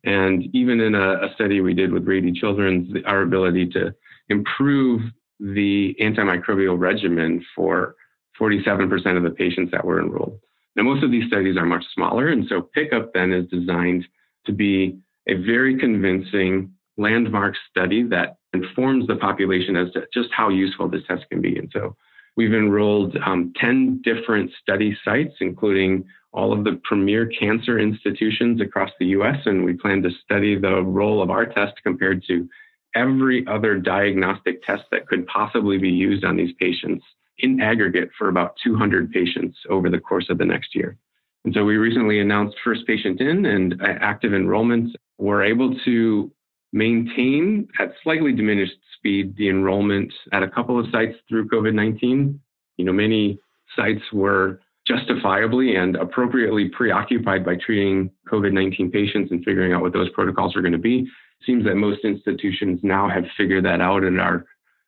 And 0.05 0.45
even 0.55 0.81
in 0.81 0.95
a, 0.95 1.27
a 1.27 1.33
study 1.35 1.61
we 1.61 1.75
did 1.75 1.93
with 1.93 2.07
Rady 2.07 2.33
Children's, 2.33 2.95
our 3.05 3.23
ability 3.23 3.67
to 3.71 3.95
improve 4.29 5.03
the 5.41 5.97
antimicrobial 6.01 6.79
regimen 6.79 7.45
for 7.55 7.97
47% 8.41 9.17
of 9.17 9.23
the 9.23 9.31
patients 9.31 9.73
that 9.73 9.85
were 9.85 10.01
enrolled. 10.01 10.39
Now, 10.79 10.85
most 10.85 11.05
of 11.05 11.11
these 11.11 11.27
studies 11.27 11.59
are 11.59 11.67
much 11.67 11.85
smaller, 11.95 12.29
and 12.29 12.47
so 12.49 12.63
Pickup 12.63 13.13
then 13.13 13.33
is 13.33 13.47
designed 13.51 14.07
to 14.47 14.53
be 14.53 14.99
a 15.27 15.35
very 15.35 15.79
convincing 15.79 16.73
landmark 16.97 17.55
study 17.69 18.03
that 18.05 18.39
informs 18.55 19.07
the 19.07 19.17
population 19.17 19.77
as 19.77 19.93
to 19.93 20.07
just 20.15 20.31
how 20.33 20.49
useful 20.49 20.89
this 20.89 21.03
test 21.07 21.27
can 21.29 21.43
be. 21.43 21.59
And 21.59 21.71
so 21.73 21.95
We've 22.39 22.55
enrolled 22.55 23.17
um, 23.27 23.53
10 23.61 24.03
different 24.05 24.53
study 24.63 24.97
sites, 25.05 25.35
including 25.41 26.05
all 26.33 26.53
of 26.53 26.63
the 26.63 26.81
premier 26.85 27.27
cancer 27.27 27.81
institutions 27.81 28.61
across 28.61 28.91
the 29.01 29.07
US, 29.07 29.39
and 29.45 29.65
we 29.65 29.73
plan 29.73 30.03
to 30.03 30.11
study 30.23 30.57
the 30.57 30.81
role 30.85 31.21
of 31.21 31.31
our 31.31 31.47
test 31.47 31.75
compared 31.83 32.23
to 32.29 32.49
every 32.95 33.45
other 33.49 33.77
diagnostic 33.77 34.63
test 34.63 34.85
that 34.93 35.09
could 35.09 35.27
possibly 35.27 35.79
be 35.79 35.89
used 35.89 36.25
on 36.25 36.37
these 36.37 36.55
patients 36.61 37.05
in 37.39 37.61
aggregate 37.61 38.11
for 38.19 38.29
about 38.29 38.55
200 38.63 39.11
patients 39.11 39.57
over 39.71 39.91
the 39.91 39.99
course 39.99 40.27
of 40.31 40.39
the 40.39 40.45
next 40.45 40.75
year. 40.75 40.97
And 41.45 41.55
so 41.55 41.65
we 41.65 41.77
recently 41.77 42.21
announced 42.21 42.57
first 42.65 42.87
patient 42.87 43.21
in 43.21 43.47
and 43.47 43.81
uh, 43.81 43.87
active 44.01 44.35
enrollment. 44.35 44.97
We're 45.19 45.45
able 45.45 45.77
to 45.85 46.31
maintain 46.73 47.69
at 47.79 47.93
slightly 48.03 48.33
diminished 48.33 48.77
speed 48.97 49.35
the 49.37 49.49
enrollment 49.49 50.13
at 50.33 50.43
a 50.43 50.49
couple 50.49 50.79
of 50.79 50.87
sites 50.91 51.17
through 51.29 51.49
COVID 51.49 51.75
19. 51.75 52.41
You 52.77 52.85
know, 52.85 52.93
many 52.93 53.39
sites 53.77 54.03
were 54.13 54.61
justifiably 54.87 55.77
and 55.77 55.97
appropriately 55.97 56.69
preoccupied 56.69 57.45
by 57.45 57.57
treating 57.57 58.11
COVID 58.31 58.53
19 58.53 58.91
patients 58.91 59.31
and 59.31 59.45
figuring 59.45 59.73
out 59.73 59.83
what 59.83 59.93
those 59.93 60.09
protocols 60.11 60.57
are 60.57 60.63
going 60.63 60.73
to 60.73 60.79
be. 60.79 61.01
It 61.01 61.47
seems 61.47 61.65
that 61.65 61.77
most 61.77 62.05
institutions 62.05 62.81
now 62.83 63.09
have 63.09 63.25
figured 63.37 63.65
that 63.65 63.81
out 63.81 64.03
and 64.03 64.21
are 64.21 64.45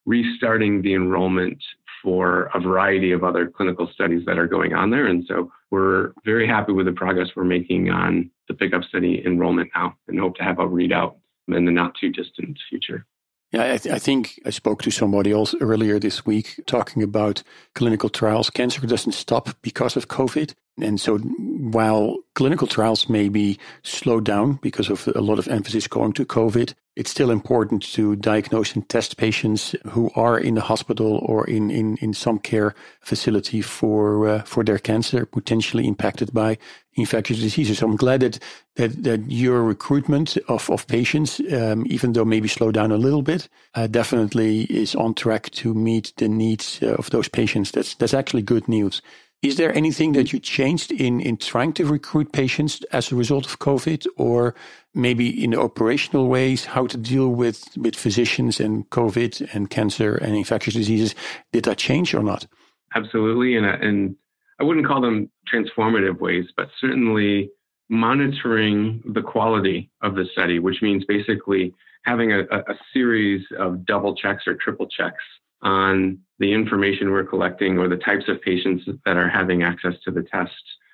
restarting 0.07 0.83
the 0.83 0.95
enrollment 0.95 1.63
for 2.03 2.51
a 2.55 2.61
variety 2.61 3.13
of 3.13 3.25
other 3.25 3.47
clinical 3.47 3.89
studies 3.93 4.25
that 4.27 4.39
are 4.39 4.47
going 4.47 4.73
on 4.73 4.91
there. 4.91 5.07
And 5.07 5.25
so 5.27 5.51
we're 5.71 6.13
very 6.25 6.47
happy 6.47 6.73
with 6.73 6.87
the 6.87 6.93
progress 6.93 7.29
we're 7.37 7.45
making 7.45 7.91
on 7.91 8.31
the 8.49 8.55
pickup 8.55 8.85
study 8.85 9.23
enrollment 9.25 9.71
now 9.75 9.97
and 10.09 10.19
hope 10.19 10.37
to 10.37 10.43
have 10.43 10.59
a 10.59 10.67
readout 10.67 11.17
in 11.49 11.65
the 11.65 11.71
not 11.71 11.95
too 12.01 12.11
distant 12.11 12.59
future. 12.69 13.07
Yeah, 13.53 13.73
I, 13.73 13.79
th- 13.79 13.93
I, 13.93 13.99
think 13.99 14.41
I 14.47 14.51
spoke 14.51 14.83
to 14.83 14.93
somebody 14.93 15.33
else 15.33 15.57
earlier 15.61 15.99
this 15.99 16.25
week 16.25 16.61
talking 16.67 17.03
about 17.03 17.43
clinical 17.75 18.09
trials. 18.09 18.49
Cancer 18.49 18.87
doesn't 18.87 19.13
stop 19.13 19.49
because 19.61 19.97
of 19.97 20.07
COVID. 20.07 20.55
And 20.81 21.01
so 21.01 21.19
while 21.19 22.19
clinical 22.37 22.69
trials 22.69 23.09
may 23.09 23.29
be 23.29 23.59
slowed 23.83 24.25
down 24.25 24.61
because 24.63 24.89
of 24.89 25.09
a 25.17 25.21
lot 25.21 25.41
of 25.41 25.49
emphasis 25.49 25.89
going 25.89 26.13
to 26.13 26.25
COVID, 26.25 26.75
it's 27.01 27.11
still 27.11 27.31
important 27.31 27.83
to 27.95 28.15
diagnose 28.17 28.75
and 28.75 28.87
test 28.89 29.17
patients 29.17 29.75
who 29.89 30.11
are 30.15 30.39
in 30.39 30.55
the 30.55 30.61
hospital 30.61 31.13
or 31.23 31.47
in, 31.47 31.71
in, 31.71 31.97
in 32.03 32.13
some 32.13 32.39
care 32.39 32.75
facility 33.01 33.63
for 33.63 34.29
uh, 34.29 34.43
for 34.43 34.63
their 34.65 34.79
cancer, 34.79 35.25
potentially 35.25 35.87
impacted 35.87 36.31
by 36.33 36.59
infectious 36.93 37.41
diseases. 37.41 37.79
So 37.79 37.87
I'm 37.87 37.97
glad 37.97 38.21
that 38.21 38.39
that, 38.75 39.03
that 39.03 39.21
your 39.31 39.63
recruitment 39.63 40.37
of, 40.49 40.69
of 40.69 40.87
patients, 40.87 41.41
um, 41.53 41.87
even 41.87 42.13
though 42.13 42.27
maybe 42.27 42.49
slowed 42.49 42.75
down 42.75 42.93
a 42.93 42.99
little 43.07 43.23
bit, 43.23 43.49
uh, 43.75 43.87
definitely 43.87 44.65
is 44.65 44.95
on 44.95 45.15
track 45.15 45.51
to 45.51 45.73
meet 45.73 46.13
the 46.17 46.29
needs 46.29 46.81
uh, 46.83 46.97
of 46.99 47.09
those 47.09 47.31
patients. 47.31 47.71
That's 47.71 47.95
that's 47.95 48.15
actually 48.15 48.43
good 48.43 48.69
news. 48.69 49.01
Is 49.43 49.57
there 49.57 49.75
anything 49.75 50.13
that 50.13 50.33
you 50.33 50.39
changed 50.39 50.93
in, 50.93 51.21
in 51.21 51.39
trying 51.39 51.73
to 51.73 51.87
recruit 51.87 52.31
patients 52.33 52.83
as 52.93 53.11
a 53.11 53.17
result 53.17 53.47
of 53.47 53.59
COVID, 53.59 54.07
or 54.17 54.55
maybe 54.95 55.43
in 55.43 55.55
operational 55.55 56.29
ways, 56.29 56.65
how 56.65 56.87
to 56.87 56.97
deal 56.97 57.29
with, 57.29 57.69
with 57.77 57.95
physicians 57.95 58.61
and 58.61 58.89
COVID 58.91 59.55
and 59.55 59.71
cancer 59.71 60.17
and 60.17 60.37
infectious 60.37 60.75
diseases? 60.75 61.15
Did 61.53 61.65
that 61.65 61.79
change 61.79 62.15
or 62.15 62.23
not? 62.23 62.47
Absolutely. 62.95 63.57
And, 63.57 63.67
and 63.67 64.17
I 64.61 64.65
wouldn't 64.65 64.87
call 64.87 65.01
them 65.01 65.31
transformative 65.53 66.19
ways, 66.19 66.47
but 66.57 66.69
certainly 66.81 67.51
monitoring 67.89 69.03
the 69.05 69.23
quality 69.23 69.91
of 70.03 70.15
the 70.15 70.25
study, 70.33 70.59
which 70.59 70.83
means 70.83 71.05
basically 71.05 71.75
having 72.05 72.33
a, 72.33 72.41
a 72.41 72.75
series 72.93 73.45
of 73.59 73.85
double 73.85 74.15
checks 74.15 74.47
or 74.47 74.55
triple 74.55 74.87
checks 74.87 75.23
on 75.63 76.19
the 76.39 76.53
information 76.53 77.11
we're 77.11 77.25
collecting 77.25 77.79
or 77.79 77.89
the 77.89 77.97
types 77.97 78.25
of 78.29 78.41
patients 78.41 78.85
that 79.05 79.17
are 79.17 79.29
having 79.29 79.63
access 79.63 79.95
to 80.05 80.11
the 80.11 80.23
test 80.23 80.53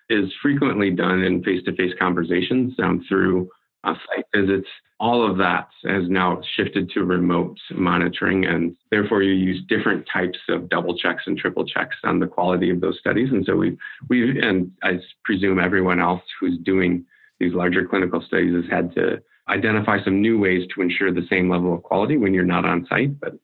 is 0.08 0.32
frequently 0.42 0.90
done 0.90 1.22
in 1.22 1.42
face-to-face 1.42 1.92
conversations 1.98 2.74
um, 2.82 3.04
through 3.08 3.48
uh, 3.86 3.94
site 4.06 4.26
visits. 4.34 4.68
All 4.98 5.28
of 5.30 5.36
that 5.38 5.68
has 5.84 6.08
now 6.08 6.40
shifted 6.56 6.90
to 6.90 7.04
remote 7.04 7.58
monitoring, 7.70 8.46
and 8.46 8.76
therefore 8.90 9.22
you 9.22 9.34
use 9.34 9.62
different 9.68 10.06
types 10.10 10.38
of 10.48 10.68
double 10.68 10.96
checks 10.96 11.24
and 11.26 11.36
triple 11.38 11.66
checks 11.66 11.96
on 12.04 12.18
the 12.18 12.26
quality 12.26 12.70
of 12.70 12.80
those 12.80 12.98
studies. 12.98 13.30
And 13.30 13.44
so 13.46 13.56
we 13.56 13.76
we 14.08 14.40
and 14.40 14.70
I 14.82 14.98
presume 15.24 15.58
everyone 15.58 16.00
else 16.00 16.22
who's 16.40 16.58
doing 16.64 17.04
these 17.40 17.52
larger 17.52 17.86
clinical 17.86 18.22
studies 18.26 18.54
has 18.54 18.70
had 18.70 18.94
to 18.94 19.22
identify 19.48 20.02
some 20.02 20.20
new 20.20 20.38
ways 20.38 20.66
to 20.74 20.82
ensure 20.82 21.12
the 21.12 21.26
same 21.30 21.50
level 21.50 21.74
of 21.74 21.82
quality 21.82 22.16
when 22.16 22.34
you're 22.34 22.44
not 22.44 22.64
on 22.64 22.86
site. 22.88 23.20
But 23.20 23.34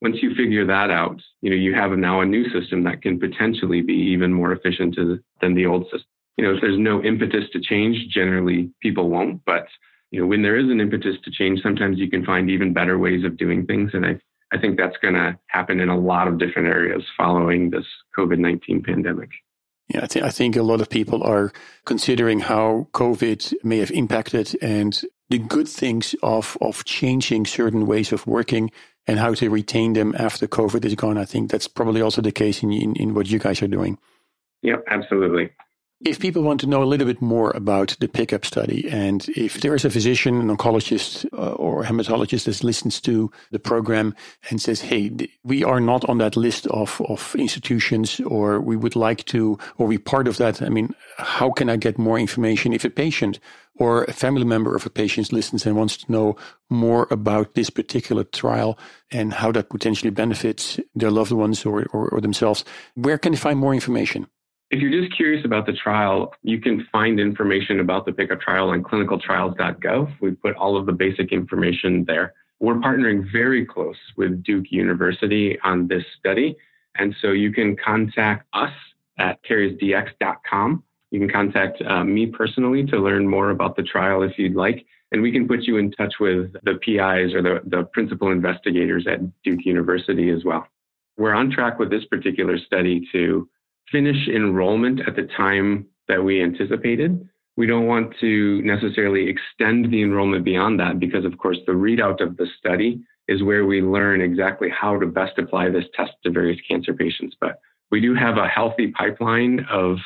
once 0.00 0.16
you 0.20 0.34
figure 0.34 0.66
that 0.66 0.90
out, 0.90 1.20
you 1.42 1.50
know, 1.50 1.56
you 1.56 1.74
have 1.74 1.92
now 1.92 2.20
a 2.20 2.26
new 2.26 2.44
system 2.50 2.82
that 2.84 3.02
can 3.02 3.20
potentially 3.20 3.82
be 3.82 3.94
even 3.94 4.32
more 4.32 4.52
efficient 4.52 4.96
than 5.40 5.54
the 5.54 5.66
old 5.66 5.84
system. 5.84 6.08
You 6.36 6.44
know, 6.44 6.54
if 6.54 6.60
there's 6.60 6.78
no 6.78 7.02
impetus 7.04 7.44
to 7.52 7.60
change, 7.60 8.08
generally 8.08 8.70
people 8.82 9.10
won't. 9.10 9.44
But, 9.44 9.66
you 10.12 10.20
know, 10.20 10.26
when 10.26 10.42
there 10.42 10.58
is 10.58 10.70
an 10.70 10.78
impetus 10.78 11.16
to 11.24 11.30
change, 11.30 11.62
sometimes 11.62 11.98
you 11.98 12.08
can 12.08 12.24
find 12.24 12.50
even 12.50 12.74
better 12.74 12.98
ways 12.98 13.24
of 13.24 13.38
doing 13.38 13.66
things. 13.66 13.92
And 13.94 14.04
I, 14.04 14.20
I 14.52 14.58
think 14.58 14.78
that's 14.78 14.96
going 14.98 15.14
to 15.14 15.38
happen 15.46 15.80
in 15.80 15.88
a 15.88 15.98
lot 15.98 16.28
of 16.28 16.38
different 16.38 16.68
areas 16.68 17.02
following 17.16 17.70
this 17.70 17.86
COVID 18.16 18.38
19 18.38 18.82
pandemic. 18.82 19.30
Yeah, 19.88 20.04
I, 20.04 20.06
th- 20.06 20.24
I 20.24 20.28
think 20.28 20.54
a 20.54 20.62
lot 20.62 20.82
of 20.82 20.90
people 20.90 21.22
are 21.24 21.50
considering 21.86 22.40
how 22.40 22.88
COVID 22.92 23.54
may 23.64 23.78
have 23.78 23.90
impacted 23.90 24.54
and 24.60 25.02
the 25.30 25.38
good 25.38 25.66
things 25.66 26.14
of, 26.22 26.58
of 26.60 26.84
changing 26.84 27.46
certain 27.46 27.86
ways 27.86 28.12
of 28.12 28.26
working 28.26 28.70
and 29.06 29.18
how 29.18 29.32
to 29.32 29.48
retain 29.48 29.94
them 29.94 30.14
after 30.18 30.46
COVID 30.46 30.84
is 30.84 30.94
gone. 30.94 31.16
I 31.16 31.24
think 31.24 31.50
that's 31.50 31.68
probably 31.68 32.02
also 32.02 32.20
the 32.20 32.32
case 32.32 32.62
in, 32.62 32.70
in, 32.70 32.94
in 32.96 33.14
what 33.14 33.30
you 33.30 33.38
guys 33.38 33.62
are 33.62 33.68
doing. 33.68 33.98
Yep, 34.60 34.84
absolutely. 34.88 35.50
If 36.04 36.18
people 36.18 36.42
want 36.42 36.60
to 36.62 36.66
know 36.66 36.82
a 36.82 36.84
little 36.84 37.06
bit 37.06 37.22
more 37.22 37.52
about 37.52 37.96
the 38.00 38.08
pickup 38.08 38.44
study, 38.44 38.88
and 38.90 39.28
if 39.36 39.60
there 39.60 39.72
is 39.72 39.84
a 39.84 39.90
physician, 39.90 40.40
an 40.40 40.48
oncologist, 40.48 41.26
uh, 41.32 41.52
or 41.52 41.84
hematologist 41.84 42.46
that 42.46 42.64
listens 42.64 43.00
to 43.02 43.30
the 43.52 43.60
program 43.60 44.12
and 44.50 44.60
says, 44.60 44.80
"Hey, 44.80 45.12
we 45.44 45.62
are 45.62 45.78
not 45.78 46.04
on 46.08 46.18
that 46.18 46.36
list 46.36 46.66
of 46.66 47.00
of 47.08 47.36
institutions, 47.38 48.18
or 48.26 48.60
we 48.60 48.74
would 48.74 48.96
like 48.96 49.24
to, 49.26 49.58
or 49.78 49.86
we 49.86 49.96
part 49.96 50.26
of 50.26 50.38
that," 50.38 50.60
I 50.60 50.70
mean, 50.70 50.92
how 51.18 51.52
can 51.52 51.70
I 51.70 51.76
get 51.76 51.98
more 51.98 52.18
information? 52.18 52.72
If 52.72 52.84
a 52.84 52.90
patient 52.90 53.38
or 53.76 54.02
a 54.04 54.12
family 54.12 54.44
member 54.44 54.74
of 54.74 54.84
a 54.84 54.90
patient 54.90 55.32
listens 55.32 55.66
and 55.66 55.76
wants 55.76 55.96
to 55.98 56.10
know 56.10 56.36
more 56.68 57.06
about 57.12 57.54
this 57.54 57.70
particular 57.70 58.24
trial 58.24 58.76
and 59.12 59.34
how 59.34 59.52
that 59.52 59.70
potentially 59.70 60.10
benefits 60.10 60.80
their 60.96 61.12
loved 61.12 61.32
ones 61.32 61.64
or, 61.64 61.86
or, 61.92 62.08
or 62.08 62.20
themselves, 62.20 62.64
where 62.94 63.18
can 63.18 63.32
they 63.32 63.38
find 63.38 63.60
more 63.60 63.74
information? 63.74 64.26
If 64.72 64.80
you're 64.80 65.02
just 65.02 65.14
curious 65.14 65.44
about 65.44 65.66
the 65.66 65.74
trial, 65.74 66.32
you 66.42 66.58
can 66.58 66.88
find 66.90 67.20
information 67.20 67.80
about 67.80 68.06
the 68.06 68.12
pickup 68.12 68.40
trial 68.40 68.70
on 68.70 68.82
clinicaltrials.gov. 68.82 70.14
We 70.22 70.30
put 70.30 70.56
all 70.56 70.78
of 70.78 70.86
the 70.86 70.92
basic 70.92 71.30
information 71.30 72.06
there. 72.06 72.32
We're 72.58 72.76
partnering 72.76 73.30
very 73.30 73.66
close 73.66 73.98
with 74.16 74.42
Duke 74.42 74.72
University 74.72 75.60
on 75.60 75.88
this 75.88 76.04
study. 76.18 76.56
And 76.96 77.14
so 77.20 77.32
you 77.32 77.52
can 77.52 77.76
contact 77.76 78.46
us 78.54 78.72
at 79.18 79.44
kariusdx.com. 79.44 80.82
You 81.10 81.20
can 81.20 81.28
contact 81.28 81.82
uh, 81.82 82.02
me 82.02 82.24
personally 82.24 82.86
to 82.86 82.96
learn 82.96 83.28
more 83.28 83.50
about 83.50 83.76
the 83.76 83.82
trial 83.82 84.22
if 84.22 84.38
you'd 84.38 84.56
like. 84.56 84.86
And 85.10 85.20
we 85.20 85.32
can 85.32 85.46
put 85.46 85.64
you 85.64 85.76
in 85.76 85.90
touch 85.90 86.14
with 86.18 86.50
the 86.62 86.76
PIs 86.76 87.34
or 87.34 87.42
the, 87.42 87.60
the 87.66 87.84
principal 87.92 88.30
investigators 88.30 89.06
at 89.06 89.20
Duke 89.42 89.66
University 89.66 90.30
as 90.30 90.46
well. 90.46 90.66
We're 91.18 91.34
on 91.34 91.50
track 91.50 91.78
with 91.78 91.90
this 91.90 92.06
particular 92.06 92.56
study 92.56 93.06
to 93.12 93.46
finish 93.92 94.28
enrollment 94.28 95.00
at 95.06 95.14
the 95.14 95.28
time 95.36 95.86
that 96.08 96.24
we 96.24 96.42
anticipated. 96.42 97.28
We 97.56 97.66
don't 97.66 97.86
want 97.86 98.14
to 98.20 98.62
necessarily 98.62 99.28
extend 99.28 99.92
the 99.92 100.02
enrollment 100.02 100.44
beyond 100.44 100.80
that 100.80 100.98
because, 100.98 101.24
of 101.24 101.36
course, 101.38 101.58
the 101.66 101.72
readout 101.72 102.20
of 102.20 102.36
the 102.38 102.46
study 102.58 103.00
is 103.28 103.42
where 103.42 103.66
we 103.66 103.82
learn 103.82 104.20
exactly 104.20 104.68
how 104.70 104.98
to 104.98 105.06
best 105.06 105.38
apply 105.38 105.68
this 105.68 105.84
test 105.94 106.12
to 106.24 106.30
various 106.30 106.60
cancer 106.68 106.94
patients. 106.94 107.36
But 107.40 107.60
we 107.90 108.00
do 108.00 108.14
have 108.14 108.38
a 108.38 108.48
healthy 108.48 108.88
pipeline 108.88 109.66
of 109.70 109.98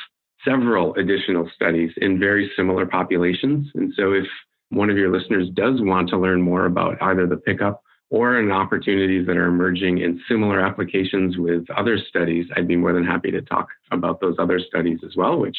several 0.45 0.93
additional 0.95 1.49
studies 1.55 1.91
in 1.97 2.19
very 2.19 2.51
similar 2.55 2.85
populations. 2.85 3.67
And 3.75 3.93
so 3.95 4.11
if 4.11 4.25
one 4.69 4.89
of 4.89 4.97
your 4.97 5.11
listeners 5.11 5.49
does 5.53 5.81
want 5.81 6.09
to 6.09 6.17
learn 6.17 6.41
more 6.41 6.65
about 6.65 7.01
either 7.01 7.25
the 7.25 7.37
pickup 7.37 7.81
or 8.09 8.39
in 8.39 8.51
opportunities 8.51 9.27
that 9.27 9.37
are 9.37 9.47
emerging 9.47 9.99
in 9.99 10.21
similar 10.29 10.59
applications 10.59 11.37
with 11.37 11.69
other 11.71 11.97
studies, 11.97 12.45
I'd 12.55 12.67
be 12.67 12.75
more 12.75 12.93
than 12.93 13.03
happy 13.03 13.31
to 13.31 13.41
talk 13.41 13.67
about 13.91 14.21
those 14.21 14.35
other 14.39 14.59
studies 14.59 14.99
as 15.05 15.15
well, 15.15 15.39
which 15.39 15.57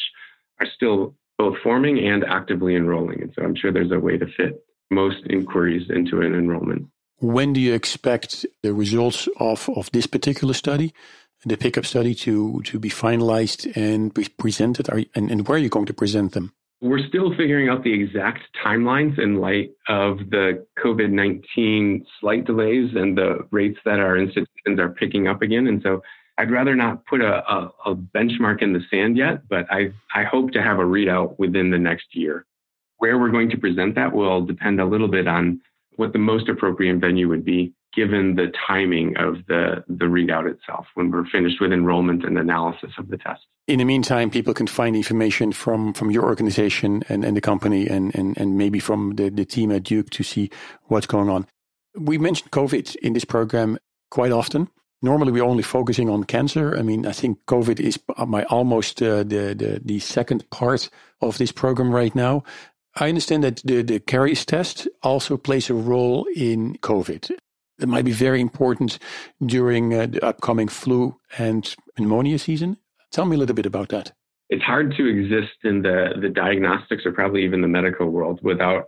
are 0.59 0.67
still 0.75 1.15
both 1.37 1.57
forming 1.63 1.99
and 1.99 2.23
actively 2.23 2.75
enrolling. 2.75 3.21
And 3.21 3.33
so 3.35 3.43
I'm 3.43 3.55
sure 3.55 3.71
there's 3.71 3.91
a 3.91 3.99
way 3.99 4.17
to 4.17 4.25
fit 4.25 4.63
most 4.91 5.25
inquiries 5.29 5.89
into 5.89 6.21
an 6.21 6.33
enrollment. 6.33 6.87
When 7.19 7.53
do 7.53 7.61
you 7.61 7.73
expect 7.73 8.45
the 8.63 8.73
results 8.73 9.27
of, 9.39 9.69
of 9.75 9.91
this 9.91 10.07
particular 10.07 10.53
study, 10.53 10.93
the 11.45 11.57
pickup 11.57 11.85
study, 11.85 12.15
to, 12.15 12.61
to 12.65 12.79
be 12.79 12.89
finalized 12.89 13.71
and 13.75 14.13
be 14.13 14.27
presented? 14.37 14.89
Are, 14.89 15.01
and, 15.15 15.29
and 15.29 15.47
where 15.47 15.57
are 15.57 15.61
you 15.61 15.69
going 15.69 15.85
to 15.85 15.93
present 15.93 16.31
them? 16.31 16.53
We're 16.81 17.05
still 17.07 17.35
figuring 17.35 17.67
out 17.67 17.83
the 17.83 17.93
exact 17.93 18.39
timelines 18.65 19.19
in 19.19 19.35
light 19.35 19.71
of 19.89 20.17
the 20.29 20.65
COVID 20.83 21.11
19 21.11 22.05
slight 22.19 22.45
delays 22.45 22.91
and 22.95 23.17
the 23.17 23.47
rates 23.51 23.79
that 23.83 23.99
our 23.99 24.17
institutions 24.17 24.79
are 24.79 24.89
picking 24.89 25.27
up 25.27 25.41
again. 25.41 25.67
And 25.67 25.81
so 25.81 26.01
I'd 26.37 26.51
rather 26.51 26.75
not 26.75 27.05
put 27.05 27.19
a, 27.19 27.43
a, 27.51 27.71
a 27.87 27.95
benchmark 27.95 28.61
in 28.61 28.71
the 28.71 28.79
sand 28.89 29.17
yet, 29.17 29.47
but 29.49 29.65
I, 29.69 29.91
I 30.15 30.23
hope 30.23 30.51
to 30.51 30.61
have 30.61 30.79
a 30.79 30.83
readout 30.83 31.37
within 31.37 31.69
the 31.69 31.77
next 31.77 32.15
year. 32.15 32.45
Where 32.99 33.17
we're 33.19 33.29
going 33.29 33.49
to 33.49 33.57
present 33.57 33.95
that 33.95 34.13
will 34.13 34.45
depend 34.45 34.79
a 34.79 34.85
little 34.85 35.09
bit 35.09 35.27
on 35.27 35.59
what 35.99 36.13
the 36.13 36.19
most 36.19 36.47
appropriate 36.47 36.97
venue 36.97 37.27
would 37.27 37.43
be 37.43 37.73
given 37.93 38.35
the 38.35 38.47
timing 38.65 39.17
of 39.17 39.35
the, 39.47 39.83
the 39.89 40.05
readout 40.05 40.49
itself 40.49 40.85
when 40.93 41.11
we're 41.11 41.25
finished 41.25 41.59
with 41.59 41.73
enrollment 41.73 42.23
and 42.23 42.37
analysis 42.37 42.91
of 42.97 43.09
the 43.09 43.17
test. 43.17 43.41
In 43.67 43.79
the 43.79 43.85
meantime, 43.85 44.29
people 44.29 44.53
can 44.53 44.67
find 44.67 44.95
information 44.95 45.51
from, 45.51 45.93
from 45.93 46.09
your 46.09 46.23
organization 46.23 47.03
and, 47.09 47.25
and 47.25 47.35
the 47.35 47.41
company 47.41 47.85
and, 47.85 48.15
and, 48.15 48.37
and 48.37 48.57
maybe 48.57 48.79
from 48.79 49.15
the, 49.15 49.29
the 49.29 49.43
team 49.43 49.73
at 49.73 49.83
Duke 49.83 50.09
to 50.11 50.23
see 50.23 50.49
what's 50.85 51.05
going 51.05 51.29
on. 51.29 51.45
We 51.97 52.17
mentioned 52.17 52.51
COVID 52.51 52.95
in 52.97 53.11
this 53.11 53.25
program 53.25 53.77
quite 54.09 54.31
often. 54.31 54.69
Normally, 55.01 55.33
we're 55.33 55.43
only 55.43 55.63
focusing 55.63 56.09
on 56.09 56.23
cancer. 56.23 56.77
I 56.77 56.81
mean, 56.81 57.05
I 57.05 57.11
think 57.11 57.39
COVID 57.47 57.79
is 57.79 57.99
my 58.25 58.43
almost 58.43 59.01
uh, 59.01 59.23
the, 59.23 59.55
the 59.55 59.81
the 59.83 59.99
second 59.99 60.49
part 60.49 60.89
of 61.21 61.37
this 61.37 61.53
program 61.53 61.91
right 61.91 62.13
now. 62.13 62.43
I 62.99 63.07
understand 63.07 63.43
that 63.45 63.61
the, 63.63 63.81
the 63.81 63.99
Karius 64.01 64.45
test 64.45 64.87
also 65.03 65.37
plays 65.37 65.69
a 65.69 65.73
role 65.73 66.27
in 66.35 66.75
COVID 66.79 67.31
that 67.77 67.87
might 67.87 68.03
be 68.03 68.11
very 68.11 68.41
important 68.41 68.99
during 69.45 69.93
uh, 69.93 70.07
the 70.07 70.23
upcoming 70.23 70.67
flu 70.67 71.15
and 71.37 71.75
pneumonia 71.97 72.37
season. 72.37 72.77
Tell 73.11 73.25
me 73.25 73.37
a 73.37 73.39
little 73.39 73.55
bit 73.55 73.65
about 73.65 73.89
that. 73.89 74.11
It's 74.49 74.63
hard 74.63 74.93
to 74.97 75.05
exist 75.05 75.63
in 75.63 75.81
the, 75.81 76.15
the 76.21 76.27
diagnostics 76.27 77.05
or 77.05 77.13
probably 77.13 77.45
even 77.45 77.61
the 77.61 77.67
medical 77.67 78.09
world 78.09 78.41
without 78.43 78.85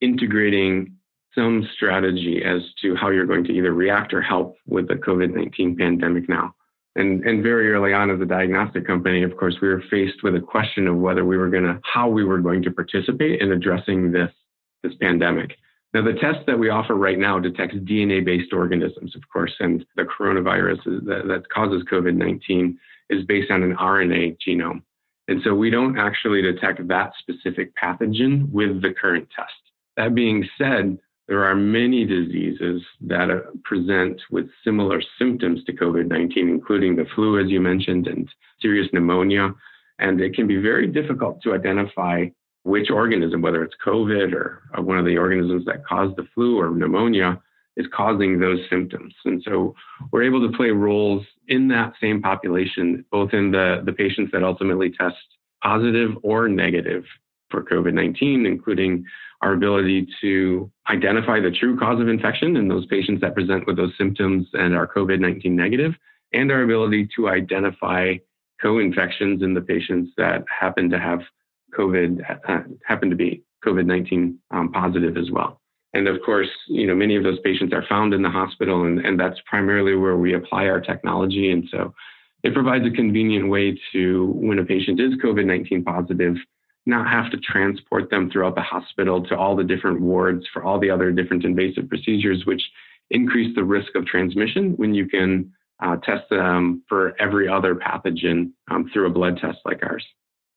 integrating 0.00 0.94
some 1.34 1.68
strategy 1.74 2.42
as 2.42 2.62
to 2.80 2.96
how 2.96 3.10
you're 3.10 3.26
going 3.26 3.44
to 3.44 3.52
either 3.52 3.72
react 3.72 4.14
or 4.14 4.22
help 4.22 4.56
with 4.66 4.88
the 4.88 4.94
COVID 4.94 5.34
19 5.34 5.76
pandemic 5.76 6.28
now. 6.28 6.54
And, 7.00 7.24
and 7.24 7.42
very 7.42 7.72
early 7.72 7.94
on 7.94 8.10
as 8.10 8.20
a 8.20 8.26
diagnostic 8.26 8.86
company, 8.86 9.22
of 9.22 9.34
course, 9.38 9.56
we 9.62 9.68
were 9.68 9.82
faced 9.90 10.22
with 10.22 10.36
a 10.36 10.40
question 10.40 10.86
of 10.86 10.98
whether 10.98 11.24
we 11.24 11.38
were 11.38 11.48
going 11.48 11.64
to, 11.64 11.80
how 11.82 12.10
we 12.10 12.24
were 12.24 12.40
going 12.40 12.62
to 12.64 12.70
participate 12.70 13.40
in 13.40 13.52
addressing 13.52 14.12
this, 14.12 14.30
this 14.82 14.92
pandemic. 15.00 15.56
Now, 15.94 16.02
the 16.02 16.12
test 16.12 16.40
that 16.46 16.58
we 16.58 16.68
offer 16.68 16.94
right 16.94 17.18
now 17.18 17.38
detects 17.38 17.76
DNA 17.76 18.22
based 18.22 18.52
organisms, 18.52 19.16
of 19.16 19.22
course, 19.32 19.52
and 19.60 19.82
the 19.96 20.02
coronavirus 20.02 20.84
that, 21.06 21.22
that 21.26 21.48
causes 21.48 21.82
COVID 21.90 22.16
19 22.16 22.78
is 23.08 23.24
based 23.24 23.50
on 23.50 23.62
an 23.62 23.76
RNA 23.76 24.36
genome. 24.46 24.82
And 25.26 25.40
so 25.42 25.54
we 25.54 25.70
don't 25.70 25.98
actually 25.98 26.42
detect 26.42 26.86
that 26.88 27.12
specific 27.18 27.72
pathogen 27.82 28.50
with 28.50 28.82
the 28.82 28.92
current 28.92 29.26
test. 29.34 29.52
That 29.96 30.14
being 30.14 30.46
said, 30.58 30.98
there 31.30 31.44
are 31.44 31.54
many 31.54 32.04
diseases 32.04 32.82
that 33.02 33.30
uh, 33.30 33.38
present 33.62 34.20
with 34.32 34.46
similar 34.64 35.00
symptoms 35.16 35.62
to 35.62 35.72
COVID 35.72 36.08
19, 36.08 36.48
including 36.48 36.96
the 36.96 37.06
flu, 37.14 37.40
as 37.40 37.48
you 37.48 37.60
mentioned, 37.60 38.08
and 38.08 38.28
serious 38.60 38.88
pneumonia. 38.92 39.54
And 40.00 40.20
it 40.20 40.34
can 40.34 40.48
be 40.48 40.56
very 40.56 40.88
difficult 40.88 41.40
to 41.42 41.54
identify 41.54 42.24
which 42.64 42.90
organism, 42.90 43.42
whether 43.42 43.62
it's 43.62 43.76
COVID 43.86 44.34
or, 44.34 44.62
one 44.82 44.98
of 44.98 45.04
the 45.04 45.16
organisms 45.16 45.64
that 45.66 45.86
cause 45.86 46.10
the 46.16 46.26
flu 46.34 46.60
or 46.60 46.70
pneumonia, 46.70 47.40
is 47.76 47.86
causing 47.94 48.40
those 48.40 48.58
symptoms. 48.68 49.14
And 49.24 49.40
so 49.44 49.76
we're 50.10 50.24
able 50.24 50.44
to 50.50 50.56
play 50.56 50.70
roles 50.70 51.24
in 51.46 51.68
that 51.68 51.92
same 52.00 52.20
population, 52.20 53.04
both 53.12 53.34
in 53.34 53.52
the, 53.52 53.82
the 53.86 53.92
patients 53.92 54.32
that 54.32 54.42
ultimately 54.42 54.90
test 54.90 55.14
positive 55.62 56.10
or 56.24 56.48
negative 56.48 57.04
for 57.50 57.62
COVID 57.62 57.94
19, 57.94 58.46
including 58.46 59.04
our 59.42 59.54
ability 59.54 60.06
to 60.20 60.70
identify 60.88 61.40
the 61.40 61.50
true 61.50 61.78
cause 61.78 62.00
of 62.00 62.08
infection 62.08 62.56
in 62.56 62.68
those 62.68 62.86
patients 62.86 63.20
that 63.22 63.34
present 63.34 63.66
with 63.66 63.76
those 63.76 63.92
symptoms 63.96 64.46
and 64.52 64.74
are 64.74 64.86
COVID 64.86 65.20
19 65.20 65.54
negative, 65.54 65.92
and 66.32 66.50
our 66.52 66.62
ability 66.62 67.08
to 67.16 67.28
identify 67.28 68.14
co 68.60 68.78
infections 68.78 69.42
in 69.42 69.54
the 69.54 69.60
patients 69.60 70.12
that 70.16 70.44
happen 70.48 70.90
to 70.90 70.98
have 70.98 71.20
COVID 71.76 72.20
uh, 72.48 72.60
happened 72.86 73.10
to 73.10 73.16
be 73.16 73.42
COVID 73.64 73.86
19 73.86 74.38
um, 74.50 74.72
positive 74.72 75.16
as 75.16 75.30
well. 75.30 75.60
And 75.92 76.06
of 76.06 76.18
course, 76.24 76.48
you 76.68 76.86
know, 76.86 76.94
many 76.94 77.16
of 77.16 77.24
those 77.24 77.40
patients 77.40 77.72
are 77.72 77.84
found 77.88 78.14
in 78.14 78.22
the 78.22 78.30
hospital, 78.30 78.84
and, 78.84 79.04
and 79.04 79.18
that's 79.18 79.40
primarily 79.46 79.96
where 79.96 80.16
we 80.16 80.34
apply 80.34 80.66
our 80.66 80.80
technology. 80.80 81.50
And 81.50 81.68
so 81.70 81.92
it 82.42 82.54
provides 82.54 82.86
a 82.86 82.90
convenient 82.90 83.48
way 83.48 83.78
to, 83.92 84.26
when 84.36 84.58
a 84.60 84.64
patient 84.64 85.00
is 85.00 85.14
COVID 85.22 85.46
19 85.46 85.84
positive, 85.84 86.36
not 86.90 87.08
have 87.08 87.30
to 87.30 87.38
transport 87.38 88.10
them 88.10 88.30
throughout 88.30 88.54
the 88.54 88.60
hospital 88.60 89.24
to 89.24 89.36
all 89.36 89.56
the 89.56 89.64
different 89.64 90.00
wards 90.00 90.44
for 90.52 90.62
all 90.62 90.78
the 90.78 90.90
other 90.90 91.10
different 91.12 91.44
invasive 91.44 91.88
procedures, 91.88 92.44
which 92.44 92.62
increase 93.10 93.54
the 93.54 93.64
risk 93.64 93.94
of 93.94 94.04
transmission 94.06 94.72
when 94.76 94.94
you 94.94 95.06
can 95.08 95.52
uh, 95.82 95.96
test 95.96 96.28
them 96.28 96.82
for 96.88 97.14
every 97.20 97.48
other 97.48 97.74
pathogen 97.74 98.52
um, 98.70 98.90
through 98.92 99.06
a 99.06 99.10
blood 99.10 99.38
test 99.40 99.58
like 99.64 99.82
ours. 99.82 100.04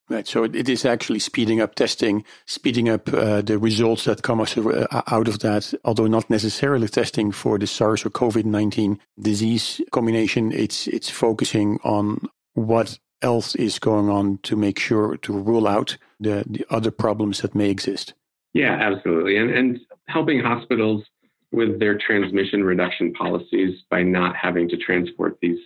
Right. 0.10 0.28
So 0.28 0.44
it 0.44 0.68
is 0.68 0.84
actually 0.84 1.20
speeding 1.20 1.62
up 1.62 1.76
testing, 1.76 2.26
speeding 2.46 2.90
up 2.90 3.08
uh, 3.14 3.42
the 3.42 3.58
results 3.58 4.04
that 4.04 4.22
come 4.22 4.42
uh, 4.42 5.02
out 5.08 5.30
of 5.30 5.40
that, 5.40 5.74
although 5.86 6.08
not 6.08 6.30
necessarily 6.30 6.90
testing 6.90 7.32
for 7.32 7.58
the 7.58 7.68
SARS 7.68 8.06
or 8.06 8.10
COVID-19 8.10 9.00
disease 9.20 9.80
combination. 9.92 10.52
It's, 10.52 10.88
it's 10.88 11.10
focusing 11.10 11.80
on 11.86 12.28
what 12.54 13.00
else 13.24 13.56
is 13.56 13.80
going 13.80 14.10
on 14.10 14.40
to 14.44 14.56
make 14.56 14.80
sure 14.80 15.18
to 15.18 15.34
rule 15.34 15.68
out 15.68 15.98
the, 16.20 16.44
the 16.48 16.66
other 16.70 16.92
problems 16.92 17.42
that 17.42 17.56
may 17.56 17.70
exist. 17.70 18.14
Yeah, 18.54 18.74
absolutely. 18.74 19.38
And, 19.38 19.50
and 19.50 19.80
helping 20.08 20.40
hospitals 20.40 21.04
with 21.52 21.80
their 21.80 21.98
transmission 21.98 22.64
reduction 22.64 23.14
policies 23.14 23.80
by 23.90 24.04
not 24.04 24.36
having 24.36 24.68
to 24.70 24.78
transport 24.78 25.38
these 25.42 25.60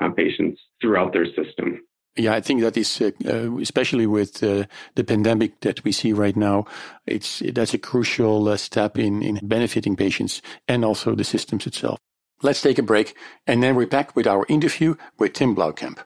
uh, 0.00 0.10
patients 0.10 0.60
throughout 0.80 1.12
their 1.12 1.26
system. 1.26 1.80
Yeah, 2.16 2.34
I 2.34 2.40
think 2.40 2.60
that 2.62 2.76
is 2.76 3.00
uh, 3.00 3.12
uh, 3.24 3.56
especially 3.58 4.06
with 4.06 4.42
uh, 4.42 4.64
the 4.96 5.04
pandemic 5.04 5.60
that 5.60 5.84
we 5.84 5.92
see 5.92 6.12
right 6.12 6.36
now. 6.36 6.64
It's 7.06 7.40
that's 7.54 7.72
a 7.72 7.78
crucial 7.78 8.48
uh, 8.48 8.56
step 8.56 8.98
in 8.98 9.22
in 9.22 9.38
benefiting 9.42 9.94
patients 9.96 10.42
and 10.66 10.84
also 10.84 11.14
the 11.14 11.24
systems 11.24 11.66
itself. 11.66 11.98
Let's 12.42 12.62
take 12.62 12.78
a 12.78 12.82
break, 12.82 13.14
and 13.46 13.62
then 13.62 13.76
we're 13.76 13.86
back 13.86 14.16
with 14.16 14.26
our 14.26 14.44
interview 14.48 14.96
with 15.18 15.34
Tim 15.34 15.54
Blauwkamp. 15.54 15.98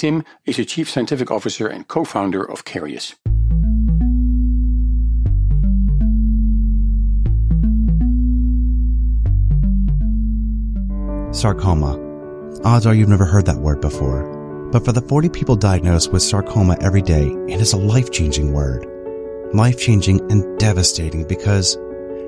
Tim 0.00 0.24
is 0.46 0.58
a 0.58 0.64
chief 0.64 0.88
scientific 0.88 1.30
officer 1.30 1.66
and 1.66 1.86
co-founder 1.86 2.42
of 2.42 2.64
Karius. 2.64 3.16
Sarcoma. 11.34 12.00
Odds 12.64 12.86
are 12.86 12.94
you've 12.94 13.10
never 13.10 13.26
heard 13.26 13.44
that 13.44 13.58
word 13.58 13.82
before. 13.82 14.24
But 14.72 14.86
for 14.86 14.92
the 14.92 15.02
40 15.02 15.28
people 15.28 15.54
diagnosed 15.54 16.14
with 16.14 16.22
sarcoma 16.22 16.78
every 16.80 17.02
day, 17.02 17.26
it 17.48 17.60
is 17.60 17.74
a 17.74 17.76
life 17.76 18.10
changing 18.10 18.54
word. 18.54 18.86
Life 19.52 19.78
changing 19.78 20.20
and 20.32 20.58
devastating 20.58 21.26
because 21.26 21.76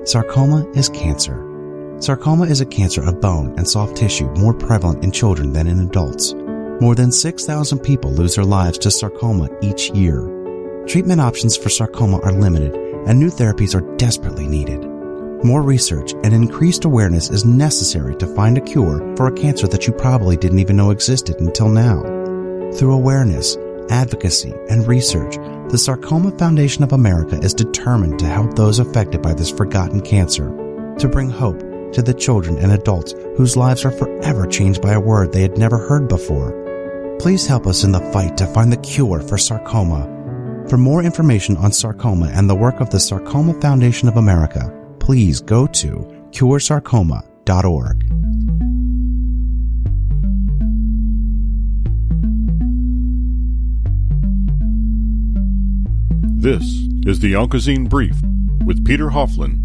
sarcoma 0.03 0.69
is 0.75 0.89
cancer. 0.89 1.43
Sarcoma 1.99 2.45
is 2.45 2.61
a 2.61 2.67
cancer 2.67 3.01
of 3.01 3.19
bone 3.19 3.55
and 3.57 3.67
soft 3.67 3.97
tissue 3.97 4.29
more 4.37 4.53
prevalent 4.53 5.03
in 5.03 5.11
children 5.11 5.53
than 5.53 5.65
in 5.65 5.79
adults. 5.79 6.35
More 6.83 6.95
than 6.95 7.13
6,000 7.13 7.79
people 7.79 8.11
lose 8.11 8.35
their 8.35 8.43
lives 8.43 8.77
to 8.79 8.91
sarcoma 8.91 9.47
each 9.61 9.89
year. 9.91 10.19
Treatment 10.85 11.21
options 11.21 11.55
for 11.55 11.69
sarcoma 11.69 12.19
are 12.23 12.33
limited 12.33 12.75
and 13.07 13.17
new 13.17 13.29
therapies 13.29 13.73
are 13.73 13.95
desperately 13.95 14.45
needed. 14.45 14.83
More 15.45 15.61
research 15.61 16.11
and 16.25 16.33
increased 16.33 16.83
awareness 16.83 17.29
is 17.29 17.45
necessary 17.45 18.17
to 18.17 18.35
find 18.35 18.57
a 18.57 18.61
cure 18.61 19.15
for 19.15 19.27
a 19.27 19.31
cancer 19.31 19.65
that 19.67 19.87
you 19.87 19.93
probably 19.93 20.35
didn't 20.35 20.59
even 20.59 20.75
know 20.75 20.89
existed 20.89 21.39
until 21.39 21.69
now. 21.69 22.01
Through 22.73 22.91
awareness, 22.91 23.55
advocacy, 23.89 24.53
and 24.69 24.85
research, 24.85 25.37
the 25.69 25.77
Sarcoma 25.77 26.31
Foundation 26.31 26.83
of 26.83 26.91
America 26.91 27.39
is 27.41 27.53
determined 27.53 28.19
to 28.19 28.27
help 28.27 28.57
those 28.57 28.79
affected 28.79 29.21
by 29.21 29.33
this 29.33 29.49
forgotten 29.49 30.01
cancer, 30.01 30.49
to 30.99 31.07
bring 31.07 31.29
hope 31.29 31.61
to 31.93 32.01
the 32.01 32.13
children 32.13 32.57
and 32.57 32.73
adults 32.73 33.13
whose 33.37 33.55
lives 33.55 33.85
are 33.85 33.91
forever 33.91 34.45
changed 34.45 34.81
by 34.81 34.91
a 34.91 34.99
word 34.99 35.31
they 35.31 35.43
had 35.43 35.57
never 35.57 35.77
heard 35.77 36.09
before. 36.09 36.62
Please 37.23 37.47
help 37.47 37.67
us 37.67 37.85
in 37.85 37.93
the 37.93 38.01
fight 38.11 38.35
to 38.35 38.45
find 38.47 38.69
the 38.69 38.75
cure 38.75 39.21
for 39.21 39.37
sarcoma. 39.37 40.03
For 40.67 40.77
more 40.77 41.01
information 41.01 41.55
on 41.55 41.71
sarcoma 41.71 42.25
and 42.25 42.49
the 42.49 42.55
work 42.55 42.81
of 42.81 42.89
the 42.89 42.99
Sarcoma 42.99 43.53
Foundation 43.61 44.09
of 44.09 44.17
America, 44.17 44.69
please 44.99 45.39
go 45.39 45.65
to 45.67 46.05
curesarcoma.org. 46.31 47.99
This 56.41 56.63
is 57.07 57.21
the 57.21 57.35
Oncozine 57.35 57.87
Brief 57.87 58.21
with 58.65 58.83
Peter 58.83 59.07
Hofland. 59.07 59.62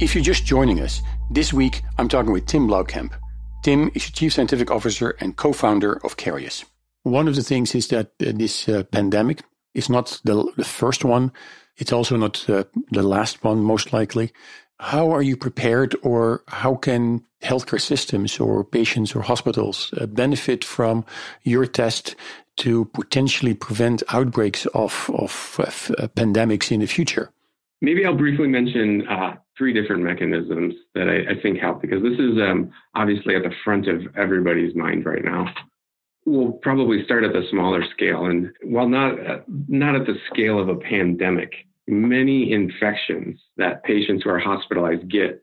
If 0.00 0.14
you're 0.14 0.22
just 0.22 0.44
joining 0.44 0.80
us, 0.80 1.02
this 1.28 1.52
week 1.52 1.82
I'm 1.98 2.08
talking 2.08 2.30
with 2.30 2.46
Tim 2.46 2.68
Blauwkamp. 2.68 3.14
Tim 3.64 3.90
is 3.94 4.06
the 4.06 4.12
Chief 4.12 4.32
Scientific 4.32 4.70
Officer 4.70 5.16
and 5.18 5.34
co-founder 5.34 5.94
of 6.04 6.16
Karius. 6.16 6.64
One 7.02 7.26
of 7.26 7.34
the 7.34 7.42
things 7.42 7.74
is 7.74 7.88
that 7.88 8.12
uh, 8.24 8.30
this 8.32 8.68
uh, 8.68 8.84
pandemic 8.84 9.42
is 9.74 9.90
not 9.90 10.20
the, 10.22 10.52
the, 10.56 10.64
first 10.64 11.04
one. 11.04 11.32
It's 11.78 11.92
also 11.92 12.16
not 12.16 12.48
uh, 12.48 12.62
the 12.92 13.02
last 13.02 13.42
one, 13.42 13.64
most 13.64 13.92
likely. 13.92 14.32
How 14.78 15.10
are 15.10 15.22
you 15.22 15.36
prepared, 15.36 15.96
or 16.02 16.44
how 16.46 16.76
can 16.76 17.24
healthcare 17.42 17.80
systems 17.80 18.38
or 18.38 18.62
patients 18.62 19.16
or 19.16 19.22
hospitals 19.22 19.92
uh, 20.00 20.06
benefit 20.06 20.64
from 20.64 21.04
your 21.42 21.66
test 21.66 22.14
to 22.58 22.84
potentially 22.84 23.54
prevent 23.54 24.04
outbreaks 24.10 24.64
of, 24.66 25.10
of 25.12 25.56
uh, 25.58 26.06
pandemics 26.14 26.70
in 26.70 26.78
the 26.78 26.86
future? 26.86 27.32
Maybe 27.80 28.04
I'll 28.04 28.16
briefly 28.16 28.48
mention 28.48 29.06
uh, 29.06 29.36
three 29.56 29.72
different 29.72 30.02
mechanisms 30.02 30.74
that 30.94 31.08
I, 31.08 31.32
I, 31.32 31.40
think 31.40 31.58
help 31.58 31.80
because 31.80 32.02
this 32.02 32.18
is 32.18 32.36
um, 32.38 32.72
obviously 32.94 33.36
at 33.36 33.42
the 33.42 33.52
front 33.64 33.86
of 33.86 34.02
everybody's 34.16 34.74
mind 34.74 35.06
right 35.06 35.24
now. 35.24 35.52
We'll 36.26 36.52
probably 36.52 37.04
start 37.04 37.24
at 37.24 37.32
the 37.32 37.46
smaller 37.50 37.82
scale, 37.94 38.26
and 38.26 38.50
while 38.62 38.88
not 38.88 39.12
uh, 39.14 39.38
not 39.68 39.94
at 39.94 40.06
the 40.06 40.16
scale 40.30 40.60
of 40.60 40.68
a 40.68 40.76
pandemic, 40.76 41.52
many 41.86 42.52
infections 42.52 43.40
that 43.56 43.84
patients 43.84 44.24
who 44.24 44.30
are 44.30 44.38
hospitalized 44.38 45.08
get 45.10 45.42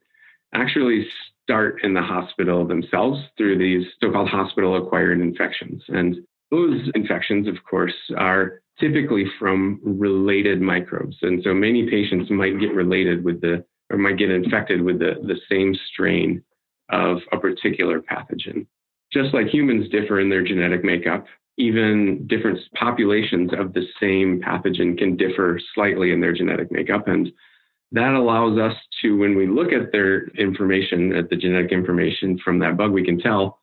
actually 0.53 1.07
start 1.43 1.83
in 1.83 1.93
the 1.93 2.01
hospital 2.01 2.67
themselves 2.67 3.19
through 3.37 3.57
these 3.57 3.87
so-called 4.01 4.29
hospital 4.29 4.75
acquired 4.75 5.19
infections. 5.21 5.81
And 5.87 6.17
those 6.51 6.89
infections, 6.95 7.47
of 7.47 7.55
course, 7.69 7.93
are 8.17 8.61
typically 8.79 9.25
from 9.39 9.79
related 9.83 10.61
microbes. 10.61 11.15
And 11.21 11.41
so 11.43 11.53
many 11.53 11.89
patients 11.89 12.29
might 12.29 12.59
get 12.59 12.73
related 12.73 13.23
with 13.23 13.41
the, 13.41 13.63
or 13.89 13.97
might 13.97 14.17
get 14.17 14.31
infected 14.31 14.81
with 14.81 14.99
the, 14.99 15.15
the 15.23 15.39
same 15.49 15.75
strain 15.91 16.43
of 16.89 17.17
a 17.31 17.37
particular 17.37 18.01
pathogen. 18.01 18.67
Just 19.13 19.33
like 19.33 19.47
humans 19.47 19.89
differ 19.89 20.19
in 20.19 20.29
their 20.29 20.43
genetic 20.43 20.83
makeup, 20.83 21.25
even 21.57 22.27
different 22.27 22.59
populations 22.73 23.51
of 23.57 23.73
the 23.73 23.85
same 23.99 24.41
pathogen 24.41 24.97
can 24.97 25.15
differ 25.15 25.59
slightly 25.73 26.11
in 26.11 26.19
their 26.19 26.33
genetic 26.33 26.71
makeup. 26.71 27.07
And 27.07 27.31
that 27.93 28.13
allows 28.13 28.59
us 28.59 28.75
to, 29.01 29.17
when 29.17 29.35
we 29.35 29.47
look 29.47 29.71
at 29.71 29.91
their 29.91 30.27
information, 30.29 31.15
at 31.15 31.29
the 31.29 31.37
genetic 31.37 31.71
information 31.71 32.37
from 32.43 32.59
that 32.59 32.75
bug, 32.75 32.91
we 32.91 33.05
can 33.05 33.19
tell 33.19 33.59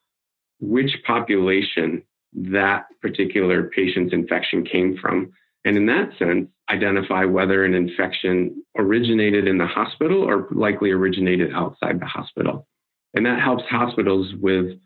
which 0.58 0.96
population 1.04 2.02
that 2.34 2.86
particular 3.00 3.64
patient's 3.64 4.12
infection 4.12 4.64
came 4.64 4.96
from. 5.00 5.32
And 5.64 5.76
in 5.76 5.86
that 5.86 6.10
sense, 6.18 6.48
identify 6.70 7.24
whether 7.24 7.64
an 7.64 7.74
infection 7.74 8.64
originated 8.76 9.46
in 9.46 9.58
the 9.58 9.66
hospital 9.66 10.22
or 10.22 10.48
likely 10.50 10.90
originated 10.90 11.52
outside 11.54 12.00
the 12.00 12.06
hospital. 12.06 12.66
And 13.14 13.26
that 13.26 13.40
helps 13.40 13.64
hospitals 13.70 14.32
with 14.40 14.78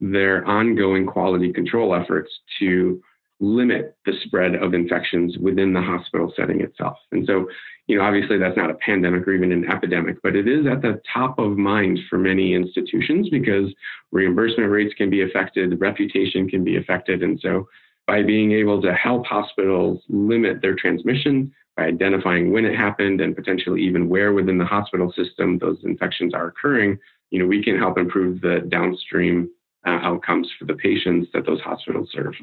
their 0.00 0.44
ongoing 0.46 1.06
quality 1.06 1.52
control 1.52 1.94
efforts 1.94 2.30
to 2.58 3.02
limit 3.40 3.96
the 4.06 4.12
spread 4.24 4.54
of 4.54 4.72
infections 4.72 5.36
within 5.38 5.72
the 5.72 5.80
hospital 5.82 6.32
setting 6.36 6.60
itself. 6.60 6.96
And 7.10 7.26
so, 7.26 7.48
you 7.86 7.96
know, 7.96 8.04
obviously 8.04 8.38
that's 8.38 8.56
not 8.56 8.70
a 8.70 8.74
pandemic 8.74 9.26
or 9.26 9.32
even 9.32 9.52
an 9.52 9.68
epidemic, 9.68 10.16
but 10.22 10.36
it 10.36 10.46
is 10.46 10.66
at 10.66 10.82
the 10.82 11.00
top 11.12 11.38
of 11.38 11.58
mind 11.58 11.98
for 12.08 12.18
many 12.18 12.54
institutions 12.54 13.28
because 13.28 13.72
reimbursement 14.12 14.70
rates 14.70 14.94
can 14.94 15.10
be 15.10 15.22
affected, 15.22 15.80
reputation 15.80 16.48
can 16.48 16.62
be 16.62 16.76
affected. 16.76 17.22
And 17.22 17.38
so, 17.40 17.68
by 18.06 18.22
being 18.22 18.50
able 18.52 18.82
to 18.82 18.92
help 18.94 19.26
hospitals 19.26 20.02
limit 20.08 20.60
their 20.60 20.74
transmission, 20.74 21.52
by 21.76 21.84
identifying 21.84 22.52
when 22.52 22.64
it 22.64 22.76
happened 22.76 23.20
and 23.20 23.34
potentially 23.34 23.80
even 23.82 24.08
where 24.08 24.32
within 24.32 24.58
the 24.58 24.64
hospital 24.64 25.12
system 25.12 25.58
those 25.58 25.78
infections 25.84 26.34
are 26.34 26.48
occurring, 26.48 26.98
you 27.30 27.38
know, 27.38 27.46
we 27.46 27.62
can 27.62 27.78
help 27.78 27.98
improve 27.98 28.40
the 28.40 28.66
downstream 28.68 29.48
uh, 29.86 29.98
outcomes 30.02 30.48
for 30.58 30.64
the 30.66 30.74
patients 30.74 31.28
that 31.32 31.46
those 31.46 31.60
hospitals 31.60 32.08
serve. 32.12 32.34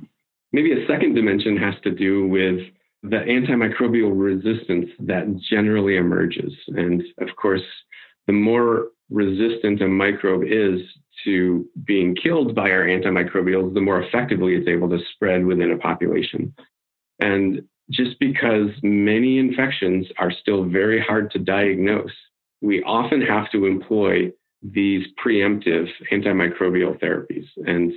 Maybe 0.51 0.71
a 0.71 0.87
second 0.87 1.13
dimension 1.13 1.57
has 1.57 1.75
to 1.83 1.91
do 1.91 2.27
with 2.27 2.59
the 3.03 3.17
antimicrobial 3.17 4.11
resistance 4.13 4.89
that 4.99 5.35
generally 5.49 5.97
emerges. 5.97 6.53
And 6.67 7.03
of 7.19 7.29
course, 7.35 7.61
the 8.27 8.33
more 8.33 8.89
resistant 9.09 9.81
a 9.81 9.87
microbe 9.87 10.43
is 10.45 10.81
to 11.23 11.67
being 11.85 12.15
killed 12.15 12.55
by 12.55 12.71
our 12.71 12.85
antimicrobials, 12.85 13.73
the 13.73 13.81
more 13.81 14.01
effectively 14.03 14.55
it's 14.55 14.67
able 14.67 14.89
to 14.89 14.99
spread 15.13 15.45
within 15.45 15.71
a 15.71 15.77
population. 15.77 16.53
And 17.19 17.63
just 17.89 18.19
because 18.19 18.69
many 18.83 19.39
infections 19.39 20.07
are 20.17 20.31
still 20.31 20.63
very 20.63 21.01
hard 21.01 21.31
to 21.31 21.39
diagnose, 21.39 22.11
we 22.61 22.83
often 22.83 23.21
have 23.21 23.51
to 23.51 23.65
employ 23.65 24.31
these 24.61 25.05
preemptive 25.23 25.87
antimicrobial 26.11 26.99
therapies. 26.99 27.47
And 27.65 27.93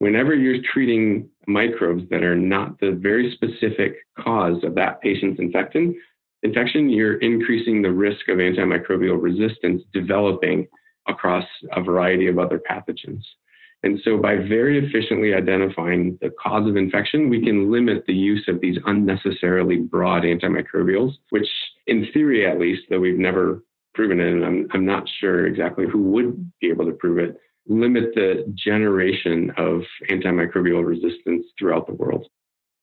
whenever 0.00 0.34
you're 0.34 0.62
treating 0.72 1.28
microbes 1.46 2.02
that 2.10 2.24
are 2.24 2.36
not 2.36 2.80
the 2.80 2.98
very 3.00 3.32
specific 3.32 3.96
cause 4.18 4.64
of 4.64 4.74
that 4.74 5.00
patient's 5.00 5.38
infection, 5.38 5.94
infection, 6.42 6.88
you're 6.88 7.18
increasing 7.18 7.82
the 7.82 7.92
risk 7.92 8.28
of 8.28 8.38
antimicrobial 8.38 9.22
resistance 9.22 9.82
developing 9.92 10.66
across 11.06 11.44
a 11.76 11.82
variety 11.82 12.26
of 12.26 12.38
other 12.38 12.60
pathogens. 12.70 13.22
And 13.82 13.98
so, 14.04 14.18
by 14.18 14.36
very 14.36 14.78
efficiently 14.78 15.32
identifying 15.34 16.18
the 16.20 16.30
cause 16.42 16.68
of 16.68 16.76
infection, 16.76 17.30
we 17.30 17.42
can 17.42 17.70
limit 17.70 18.04
the 18.06 18.14
use 18.14 18.44
of 18.48 18.60
these 18.60 18.76
unnecessarily 18.84 19.78
broad 19.78 20.22
antimicrobials, 20.22 21.12
which, 21.30 21.48
in 21.86 22.06
theory 22.12 22.46
at 22.46 22.60
least, 22.60 22.82
though 22.90 23.00
we've 23.00 23.18
never 23.18 23.62
proven 23.94 24.20
it, 24.20 24.32
and 24.32 24.44
I'm, 24.44 24.68
I'm 24.72 24.84
not 24.84 25.08
sure 25.20 25.46
exactly 25.46 25.86
who 25.90 26.02
would 26.10 26.52
be 26.60 26.68
able 26.68 26.84
to 26.86 26.92
prove 26.92 27.18
it, 27.18 27.38
limit 27.66 28.14
the 28.14 28.52
generation 28.54 29.52
of 29.56 29.82
antimicrobial 30.10 30.84
resistance 30.84 31.46
throughout 31.58 31.86
the 31.86 31.94
world. 31.94 32.26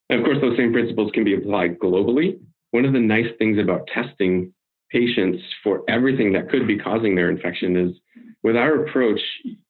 And 0.09 0.19
of 0.19 0.25
course, 0.25 0.37
those 0.41 0.57
same 0.57 0.71
principles 0.71 1.11
can 1.13 1.23
be 1.23 1.35
applied 1.35 1.79
globally. 1.79 2.39
One 2.71 2.85
of 2.85 2.93
the 2.93 2.99
nice 2.99 3.27
things 3.37 3.59
about 3.59 3.87
testing 3.87 4.53
patients 4.89 5.43
for 5.63 5.83
everything 5.89 6.31
that 6.33 6.49
could 6.49 6.67
be 6.67 6.77
causing 6.77 7.15
their 7.15 7.29
infection 7.29 7.75
is 7.75 7.97
with 8.43 8.55
our 8.55 8.85
approach, 8.85 9.19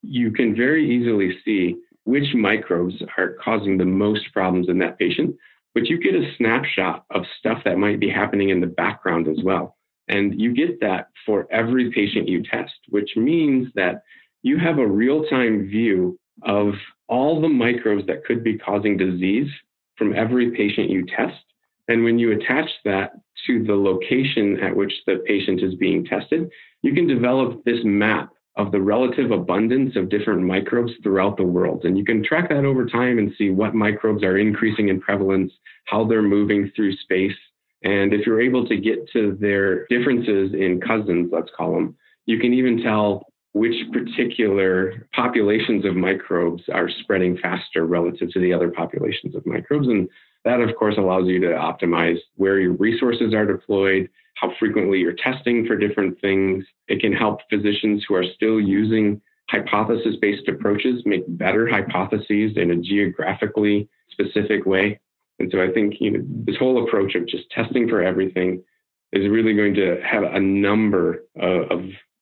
you 0.03 0.32
can 0.32 0.55
very 0.55 0.88
easily 0.89 1.38
see 1.43 1.78
which 2.03 2.34
microbes 2.36 2.95
are 3.18 3.36
causing 3.43 3.78
the 3.78 3.86
most 3.86 4.32
problems 4.32 4.70
in 4.70 4.78
that 4.80 4.99
patient, 4.99 5.36
but 5.74 5.88
you 5.88 5.99
get 5.99 6.16
a 6.16 6.32
snapshot 6.38 7.05
of 7.12 7.24
stuff 7.39 7.60
that 7.66 7.78
might 7.78 7.99
be 7.99 8.10
happening 8.10 8.49
in 8.49 8.62
the 8.62 8.68
background 8.68 9.28
as 9.28 9.43
well. 9.43 9.76
And 10.08 10.39
you 10.39 10.53
get 10.53 10.80
that 10.82 11.10
for 11.26 11.47
every 11.51 11.91
patient 11.91 12.30
you 12.30 12.43
test, 12.43 12.74
which 12.89 13.12
means 13.18 13.68
that 13.76 14.03
you 14.43 14.57
have 14.57 14.79
a 14.79 14.88
real 14.88 15.25
time 15.25 15.67
view 15.67 16.19
of 16.43 16.73
all 17.07 17.41
the 17.41 17.49
microbes 17.49 18.05
that 18.07 18.25
could 18.25 18.43
be 18.43 18.57
causing 18.57 18.97
disease 18.97 19.49
from 19.97 20.15
every 20.15 20.51
patient 20.51 20.89
you 20.89 21.05
test. 21.05 21.43
And 21.88 22.03
when 22.03 22.19
you 22.19 22.33
attach 22.33 22.69
that 22.85 23.13
to 23.45 23.63
the 23.63 23.75
location 23.75 24.59
at 24.61 24.75
which 24.75 24.93
the 25.05 25.23
patient 25.25 25.63
is 25.63 25.75
being 25.75 26.05
tested, 26.05 26.49
you 26.81 26.93
can 26.93 27.07
develop 27.07 27.63
this 27.63 27.79
map 27.83 28.31
of 28.57 28.71
the 28.71 28.81
relative 28.81 29.31
abundance 29.31 29.95
of 29.95 30.09
different 30.09 30.41
microbes 30.41 30.91
throughout 31.01 31.38
the 31.38 31.43
world. 31.43 31.85
And 31.85 31.97
you 31.97 32.03
can 32.03 32.23
track 32.23 32.49
that 32.49 32.65
over 32.65 32.85
time 32.85 33.19
and 33.19 33.31
see 33.38 33.51
what 33.51 33.75
microbes 33.75 34.23
are 34.23 34.38
increasing 34.38 34.89
in 34.89 34.99
prevalence, 34.99 35.51
how 35.85 36.05
they're 36.05 36.23
moving 36.23 36.71
through 36.75 36.95
space. 36.97 37.35
And 37.83 38.13
if 38.13 38.25
you're 38.25 38.41
able 38.41 38.67
to 38.67 38.75
get 38.75 39.09
to 39.13 39.38
their 39.39 39.85
differences 39.88 40.53
in 40.53 40.81
cousins, 40.81 41.29
let's 41.31 41.51
call 41.55 41.73
them, 41.73 41.95
you 42.25 42.39
can 42.39 42.53
even 42.53 42.81
tell 42.81 43.27
which 43.58 43.76
particular 43.91 45.08
populations 45.14 45.86
of 45.86 45.95
microbes 45.95 46.64
are 46.72 46.89
spreading 47.01 47.38
faster 47.38 47.86
relative 47.86 48.30
to 48.32 48.39
the 48.39 48.53
other 48.53 48.70
populations 48.70 49.36
of 49.36 49.45
microbes. 49.45 49.88
And 49.88 50.08
that, 50.45 50.60
of 50.62 50.76
course, 50.76 50.95
allows 50.97 51.28
you 51.28 51.39
to 51.41 51.47
optimize 51.47 52.18
where 52.36 52.60
your 52.60 52.74
resources 52.74 53.34
are 53.34 53.45
deployed, 53.45 54.10
how 54.36 54.53
frequently 54.60 54.99
you're 54.99 55.14
testing 55.14 55.66
for 55.66 55.76
different 55.76 56.20
things. 56.22 56.64
It 56.88 57.01
can 57.01 57.14
help 57.14 57.39
physicians 57.49 58.05
who 58.08 58.16
are 58.16 58.26
still 58.36 58.62
using 58.62 59.22
hypothesis 59.49 60.16
based 60.22 60.47
approaches 60.47 61.03
make 61.05 61.24
better 61.28 61.68
hypotheses 61.68 62.53
in 62.58 62.72
a 62.72 62.76
geographically 62.76 63.89
specific 64.12 64.66
way. 64.66 64.99
And 65.39 65.49
so 65.51 65.62
I 65.62 65.72
think 65.72 65.95
you 65.99 66.12
know, 66.12 66.26
this 66.45 66.58
whole 66.58 66.84
approach 66.84 67.16
of 67.16 67.28
just 67.28 67.49
testing 67.51 67.88
for 67.88 68.01
everything 68.01 68.64
is 69.14 69.30
really 69.30 69.53
going 69.53 69.74
to 69.76 70.01
have 70.03 70.24
a 70.24 70.39
number 70.39 71.24
of, 71.39 71.72
of 71.72 71.80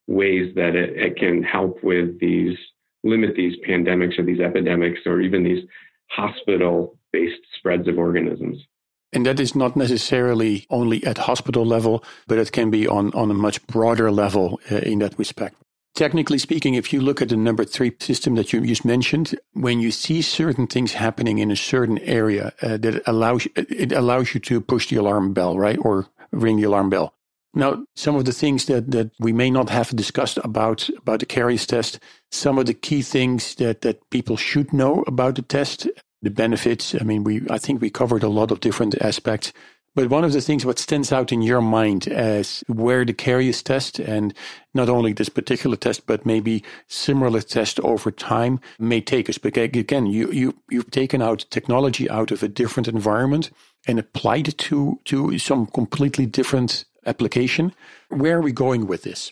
ways 0.07 0.53
that 0.55 0.75
it, 0.75 0.95
it 0.95 1.17
can 1.17 1.43
help 1.43 1.83
with 1.83 2.19
these 2.19 2.57
limit 3.03 3.35
these 3.35 3.55
pandemics 3.67 4.17
or 4.17 4.23
these 4.23 4.39
epidemics 4.39 4.99
or 5.05 5.21
even 5.21 5.43
these 5.43 5.63
hospital 6.09 6.97
based 7.13 7.41
spreads 7.57 7.87
of 7.87 7.97
organisms. 7.97 8.65
And 9.13 9.25
that 9.25 9.39
is 9.39 9.55
not 9.55 9.77
necessarily 9.77 10.65
only 10.69 11.03
at 11.05 11.19
hospital 11.19 11.65
level, 11.65 12.03
but 12.27 12.37
it 12.37 12.51
can 12.51 12.69
be 12.69 12.87
on, 12.87 13.13
on 13.13 13.31
a 13.31 13.33
much 13.33 13.65
broader 13.67 14.11
level 14.11 14.59
uh, 14.69 14.77
in 14.77 14.99
that 14.99 15.17
respect. 15.17 15.55
Technically 15.95 16.37
speaking, 16.37 16.73
if 16.73 16.91
you 16.91 16.99
look 16.99 17.21
at 17.21 17.29
the 17.29 17.37
number 17.37 17.63
three 17.63 17.95
system 18.01 18.35
that 18.35 18.51
you 18.51 18.59
just 18.59 18.83
mentioned, 18.83 19.33
when 19.53 19.79
you 19.79 19.91
see 19.91 20.21
certain 20.21 20.67
things 20.67 20.91
happening 20.91 21.37
in 21.37 21.51
a 21.51 21.55
certain 21.55 21.99
area, 21.99 22.51
uh, 22.61 22.75
that 22.75 23.01
allows 23.07 23.47
it 23.55 23.93
allows 23.93 24.33
you 24.33 24.41
to 24.41 24.59
push 24.59 24.89
the 24.89 24.97
alarm 24.97 25.33
bell, 25.33 25.57
right, 25.57 25.77
or 25.79 26.07
ring 26.31 26.57
the 26.57 26.63
alarm 26.63 26.89
bell. 26.89 27.13
Now, 27.55 27.85
some 27.95 28.17
of 28.17 28.25
the 28.25 28.33
things 28.33 28.65
that, 28.65 28.91
that 28.91 29.11
we 29.17 29.31
may 29.31 29.49
not 29.49 29.69
have 29.69 29.95
discussed 29.95 30.37
about 30.43 30.89
about 30.97 31.21
the 31.21 31.25
Karius 31.25 31.65
test, 31.65 31.99
some 32.29 32.59
of 32.59 32.65
the 32.65 32.73
key 32.73 33.01
things 33.01 33.55
that 33.55 33.81
that 33.81 34.09
people 34.09 34.35
should 34.35 34.73
know 34.73 35.03
about 35.07 35.35
the 35.35 35.41
test, 35.41 35.87
the 36.21 36.29
benefits. 36.29 36.93
I 36.99 37.03
mean, 37.03 37.23
we 37.23 37.41
I 37.49 37.57
think 37.57 37.81
we 37.81 37.89
covered 37.89 38.23
a 38.23 38.29
lot 38.29 38.51
of 38.51 38.59
different 38.59 38.95
aspects. 39.01 39.53
But 39.95 40.09
one 40.09 40.25
of 40.25 40.33
the 40.33 40.41
things 40.41 40.65
what 40.65 40.77
stands 40.77 41.13
out 41.13 41.31
in 41.31 41.41
your 41.41 41.61
mind 41.61 42.09
as 42.09 42.65
where 42.67 43.05
the 43.05 43.13
Karius 43.13 43.63
test 43.63 43.97
and 43.97 44.33
not 44.73 44.89
only 44.89 45.13
this 45.13 45.29
particular 45.29 45.77
test, 45.77 46.05
but 46.05 46.25
maybe 46.25 46.65
similar 46.87 47.41
tests 47.41 47.79
over 47.81 48.11
time 48.11 48.59
may 48.77 48.99
take 48.99 49.29
us. 49.29 49.37
But 49.37 49.55
again, 49.55 50.05
you, 50.05 50.29
you, 50.33 50.53
you've 50.69 50.91
taken 50.91 51.21
out 51.21 51.45
technology 51.49 52.09
out 52.09 52.31
of 52.31 52.43
a 52.43 52.49
different 52.49 52.89
environment 52.89 53.51
and 53.87 53.97
applied 53.97 54.49
it 54.49 54.57
to, 54.57 54.99
to 55.05 55.39
some 55.39 55.65
completely 55.67 56.25
different 56.25 56.83
application. 57.05 57.73
Where 58.09 58.37
are 58.37 58.41
we 58.41 58.51
going 58.51 58.87
with 58.87 59.03
this? 59.03 59.31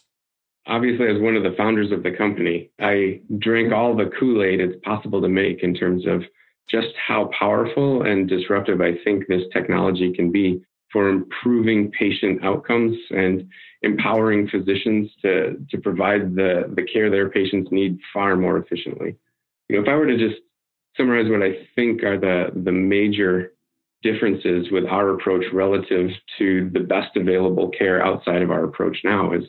Obviously, 0.66 1.08
as 1.08 1.22
one 1.22 1.36
of 1.36 1.44
the 1.44 1.56
founders 1.58 1.92
of 1.92 2.04
the 2.04 2.12
company, 2.12 2.72
I 2.80 3.22
drink 3.38 3.74
all 3.74 3.96
the 3.96 4.12
Kool 4.18 4.44
Aid 4.44 4.62
it's 4.62 4.80
possible 4.84 5.22
to 5.22 5.28
make 5.28 5.62
in 5.62 5.74
terms 5.74 6.06
of 6.08 6.24
just 6.70 6.94
how 7.06 7.30
powerful 7.38 8.04
and 8.04 8.30
disruptive 8.30 8.80
I 8.80 8.94
think 9.04 9.28
this 9.28 9.44
technology 9.52 10.14
can 10.14 10.32
be 10.32 10.64
for 10.92 11.10
improving 11.10 11.92
patient 11.92 12.44
outcomes 12.46 12.96
and 13.10 13.48
empowering 13.82 14.48
physicians 14.48 15.10
to, 15.24 15.58
to 15.70 15.78
provide 15.80 16.36
the, 16.36 16.72
the 16.76 16.84
care 16.84 17.10
their 17.10 17.30
patients 17.30 17.70
need 17.72 18.00
far 18.14 18.36
more 18.36 18.58
efficiently. 18.58 19.18
You 19.68 19.76
know, 19.76 19.82
if 19.82 19.90
I 19.90 19.96
were 19.96 20.08
to 20.08 20.18
just 20.18 20.40
summarize 20.96 21.30
what 21.30 21.42
I 21.42 21.68
think 21.76 22.04
are 22.04 22.20
the, 22.20 22.52
the 22.64 22.72
major 22.72 23.53
differences 24.04 24.68
with 24.72 24.86
our 24.86 25.10
approach 25.10 25.46
relative 25.54 26.10
to 26.38 26.70
the 26.74 26.82
best 26.82 27.16
available 27.16 27.70
care 27.70 28.06
outside 28.06 28.42
of 28.42 28.52
our 28.52 28.66
approach 28.66 28.98
now 29.04 29.34
is 29.34 29.44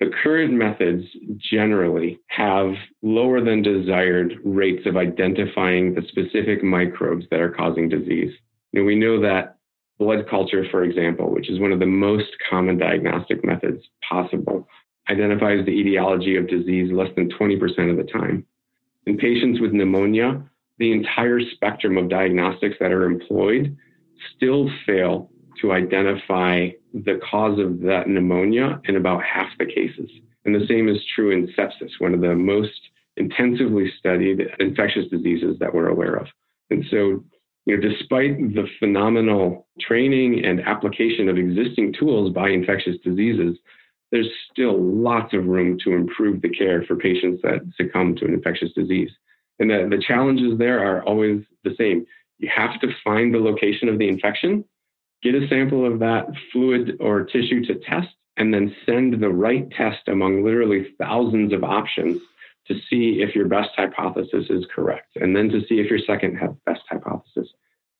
the 0.00 0.10
current 0.22 0.52
methods 0.52 1.04
generally 1.38 2.18
have 2.26 2.72
lower 3.02 3.40
than 3.40 3.62
desired 3.62 4.34
rates 4.44 4.84
of 4.84 4.96
identifying 4.96 5.94
the 5.94 6.02
specific 6.08 6.64
microbes 6.64 7.24
that 7.30 7.40
are 7.40 7.52
causing 7.52 7.88
disease. 7.88 8.32
Know, 8.72 8.82
we 8.82 8.96
know 8.96 9.20
that 9.20 9.58
blood 9.98 10.28
culture, 10.28 10.64
for 10.70 10.82
example, 10.82 11.32
which 11.32 11.48
is 11.48 11.60
one 11.60 11.70
of 11.70 11.78
the 11.78 11.86
most 11.86 12.30
common 12.50 12.78
diagnostic 12.78 13.44
methods 13.44 13.80
possible, 14.08 14.66
identifies 15.08 15.64
the 15.64 15.70
etiology 15.72 16.36
of 16.36 16.48
disease 16.48 16.90
less 16.92 17.10
than 17.14 17.30
20% 17.30 17.90
of 17.90 17.96
the 17.96 18.10
time. 18.12 18.44
In 19.06 19.16
patients 19.16 19.60
with 19.60 19.72
pneumonia, 19.72 20.42
the 20.78 20.92
entire 20.92 21.40
spectrum 21.54 21.96
of 21.96 22.08
diagnostics 22.08 22.76
that 22.80 22.92
are 22.92 23.04
employed 23.04 23.76
still 24.34 24.68
fail 24.86 25.30
to 25.60 25.72
identify 25.72 26.70
the 26.92 27.20
cause 27.30 27.58
of 27.58 27.80
that 27.80 28.08
pneumonia 28.08 28.80
in 28.84 28.96
about 28.96 29.22
half 29.22 29.48
the 29.58 29.66
cases. 29.66 30.10
And 30.44 30.54
the 30.54 30.66
same 30.66 30.88
is 30.88 30.98
true 31.14 31.30
in 31.30 31.46
sepsis, 31.56 31.90
one 31.98 32.14
of 32.14 32.20
the 32.20 32.34
most 32.34 32.80
intensively 33.16 33.92
studied 33.98 34.40
infectious 34.58 35.06
diseases 35.10 35.58
that 35.60 35.72
we're 35.72 35.88
aware 35.88 36.14
of. 36.14 36.26
And 36.70 36.84
so, 36.90 37.22
you 37.66 37.76
know, 37.76 37.88
despite 37.88 38.38
the 38.54 38.66
phenomenal 38.78 39.66
training 39.80 40.44
and 40.44 40.60
application 40.60 41.28
of 41.28 41.38
existing 41.38 41.94
tools 41.98 42.32
by 42.32 42.48
infectious 42.48 42.96
diseases, 43.04 43.56
there's 44.10 44.28
still 44.50 44.80
lots 44.80 45.32
of 45.32 45.46
room 45.46 45.78
to 45.84 45.92
improve 45.92 46.42
the 46.42 46.50
care 46.50 46.82
for 46.82 46.96
patients 46.96 47.40
that 47.42 47.60
succumb 47.76 48.14
to 48.16 48.24
an 48.24 48.34
infectious 48.34 48.72
disease. 48.74 49.10
And 49.58 49.70
the, 49.70 49.86
the 49.88 50.02
challenges 50.02 50.58
there 50.58 50.80
are 50.80 51.02
always 51.04 51.42
the 51.64 51.74
same. 51.78 52.04
You 52.42 52.50
have 52.54 52.78
to 52.80 52.88
find 53.02 53.32
the 53.32 53.38
location 53.38 53.88
of 53.88 53.98
the 53.98 54.08
infection 54.08 54.64
get 55.22 55.34
a 55.34 55.46
sample 55.48 55.86
of 55.86 56.00
that 56.00 56.26
fluid 56.52 56.96
or 57.00 57.24
tissue 57.24 57.64
to 57.64 57.76
test, 57.76 58.08
and 58.36 58.52
then 58.52 58.74
send 58.84 59.22
the 59.22 59.28
right 59.28 59.70
test 59.70 60.08
among 60.08 60.44
literally 60.44 60.94
thousands 60.98 61.52
of 61.52 61.62
options 61.62 62.20
to 62.66 62.74
see 62.88 63.22
if 63.22 63.34
your 63.34 63.46
best 63.46 63.70
hypothesis 63.76 64.46
is 64.50 64.64
correct, 64.74 65.16
and 65.16 65.36
then 65.36 65.48
to 65.48 65.60
see 65.68 65.80
if 65.80 65.90
your 65.90 65.98
second 66.06 66.38
best 66.66 66.80
hypothesis. 66.88 67.48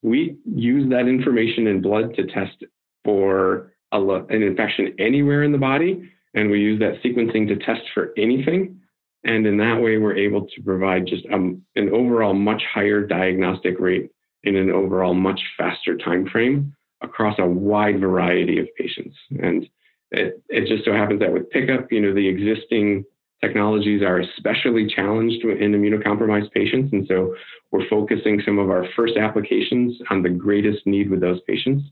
We 0.02 0.36
use 0.44 0.88
that 0.90 1.06
information 1.06 1.66
in 1.66 1.80
blood 1.80 2.14
to 2.16 2.26
test 2.26 2.64
for 3.04 3.72
a, 3.92 4.00
an 4.00 4.42
infection 4.42 4.94
anywhere 4.98 5.42
in 5.42 5.52
the 5.52 5.58
body, 5.58 6.10
and 6.34 6.50
we 6.50 6.60
use 6.60 6.80
that 6.80 7.02
sequencing 7.02 7.46
to 7.48 7.56
test 7.56 7.82
for 7.94 8.12
anything. 8.16 8.80
And 9.24 9.46
in 9.46 9.56
that 9.58 9.80
way, 9.80 9.98
we're 9.98 10.16
able 10.16 10.46
to 10.46 10.62
provide 10.62 11.06
just 11.06 11.24
um, 11.32 11.62
an 11.76 11.90
overall 11.90 12.34
much 12.34 12.62
higher 12.72 13.06
diagnostic 13.06 13.78
rate 13.78 14.10
in 14.44 14.56
an 14.56 14.70
overall 14.70 15.14
much 15.14 15.40
faster 15.56 15.96
time 15.96 16.26
frame 16.26 16.74
across 17.02 17.38
a 17.38 17.46
wide 17.46 18.00
variety 18.00 18.58
of 18.58 18.66
patients. 18.78 19.16
And 19.40 19.68
it, 20.10 20.42
it 20.48 20.68
just 20.68 20.84
so 20.84 20.92
happens 20.92 21.20
that 21.20 21.32
with 21.32 21.50
pickup, 21.50 21.90
you 21.90 22.00
know, 22.00 22.14
the 22.14 22.28
existing 22.28 23.04
technologies 23.42 24.02
are 24.02 24.20
especially 24.20 24.86
challenged 24.86 25.44
in 25.44 25.72
immunocompromised 25.72 26.52
patients. 26.52 26.92
And 26.92 27.06
so 27.08 27.34
we're 27.70 27.88
focusing 27.88 28.40
some 28.44 28.58
of 28.58 28.70
our 28.70 28.86
first 28.94 29.16
applications 29.16 29.98
on 30.10 30.22
the 30.22 30.28
greatest 30.28 30.86
need 30.86 31.10
with 31.10 31.20
those 31.20 31.40
patients. 31.46 31.84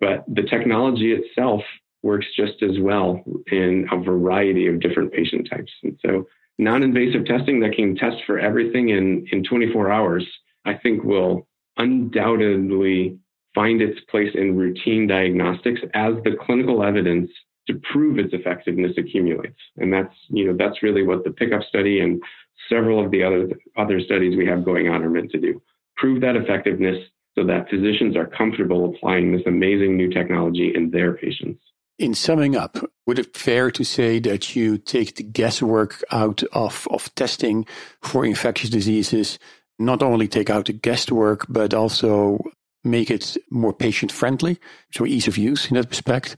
But 0.00 0.24
the 0.28 0.42
technology 0.42 1.12
itself 1.12 1.62
works 2.02 2.26
just 2.36 2.62
as 2.62 2.78
well 2.80 3.22
in 3.50 3.86
a 3.92 3.98
variety 3.98 4.66
of 4.66 4.80
different 4.80 5.12
patient 5.12 5.48
types. 5.50 5.70
And 5.82 5.98
so 6.04 6.26
non 6.58 6.82
invasive 6.82 7.26
testing 7.26 7.60
that 7.60 7.74
can 7.74 7.96
test 7.96 8.16
for 8.26 8.38
everything 8.38 8.90
in, 8.90 9.26
in 9.30 9.44
24 9.44 9.92
hours, 9.92 10.26
I 10.64 10.74
think 10.74 11.04
will 11.04 11.47
undoubtedly 11.78 13.18
find 13.54 13.80
its 13.80 13.98
place 14.10 14.30
in 14.34 14.56
routine 14.56 15.06
diagnostics 15.06 15.80
as 15.94 16.14
the 16.24 16.36
clinical 16.44 16.84
evidence 16.84 17.30
to 17.66 17.80
prove 17.92 18.18
its 18.18 18.32
effectiveness 18.32 18.92
accumulates. 18.96 19.58
And 19.76 19.92
that's, 19.92 20.14
you 20.28 20.46
know, 20.46 20.56
that's 20.56 20.82
really 20.82 21.02
what 21.02 21.24
the 21.24 21.30
pickup 21.30 21.62
study 21.62 22.00
and 22.00 22.22
several 22.68 23.04
of 23.04 23.10
the 23.10 23.22
other 23.22 23.48
other 23.76 24.00
studies 24.00 24.36
we 24.36 24.46
have 24.46 24.64
going 24.64 24.88
on 24.88 25.02
are 25.02 25.10
meant 25.10 25.30
to 25.32 25.38
do. 25.38 25.60
Prove 25.96 26.20
that 26.20 26.36
effectiveness 26.36 26.98
so 27.36 27.44
that 27.46 27.68
physicians 27.70 28.16
are 28.16 28.26
comfortable 28.26 28.84
applying 28.86 29.32
this 29.32 29.46
amazing 29.46 29.96
new 29.96 30.10
technology 30.10 30.72
in 30.74 30.90
their 30.90 31.14
patients. 31.14 31.62
In 31.98 32.14
summing 32.14 32.54
up, 32.54 32.78
would 33.06 33.18
it 33.18 33.36
fair 33.36 33.72
to 33.72 33.84
say 33.84 34.20
that 34.20 34.54
you 34.54 34.78
take 34.78 35.16
the 35.16 35.24
guesswork 35.24 36.02
out 36.12 36.44
of, 36.52 36.86
of 36.90 37.12
testing 37.16 37.66
for 38.02 38.24
infectious 38.24 38.70
diseases, 38.70 39.38
not 39.78 40.02
only 40.02 40.28
take 40.28 40.50
out 40.50 40.66
the 40.66 40.72
guesswork, 40.72 41.46
but 41.48 41.74
also 41.74 42.38
make 42.84 43.10
it 43.10 43.36
more 43.50 43.72
patient 43.72 44.12
friendly, 44.12 44.58
so 44.92 45.06
ease 45.06 45.28
of 45.28 45.38
use 45.38 45.68
in 45.70 45.76
that 45.76 45.90
respect? 45.90 46.36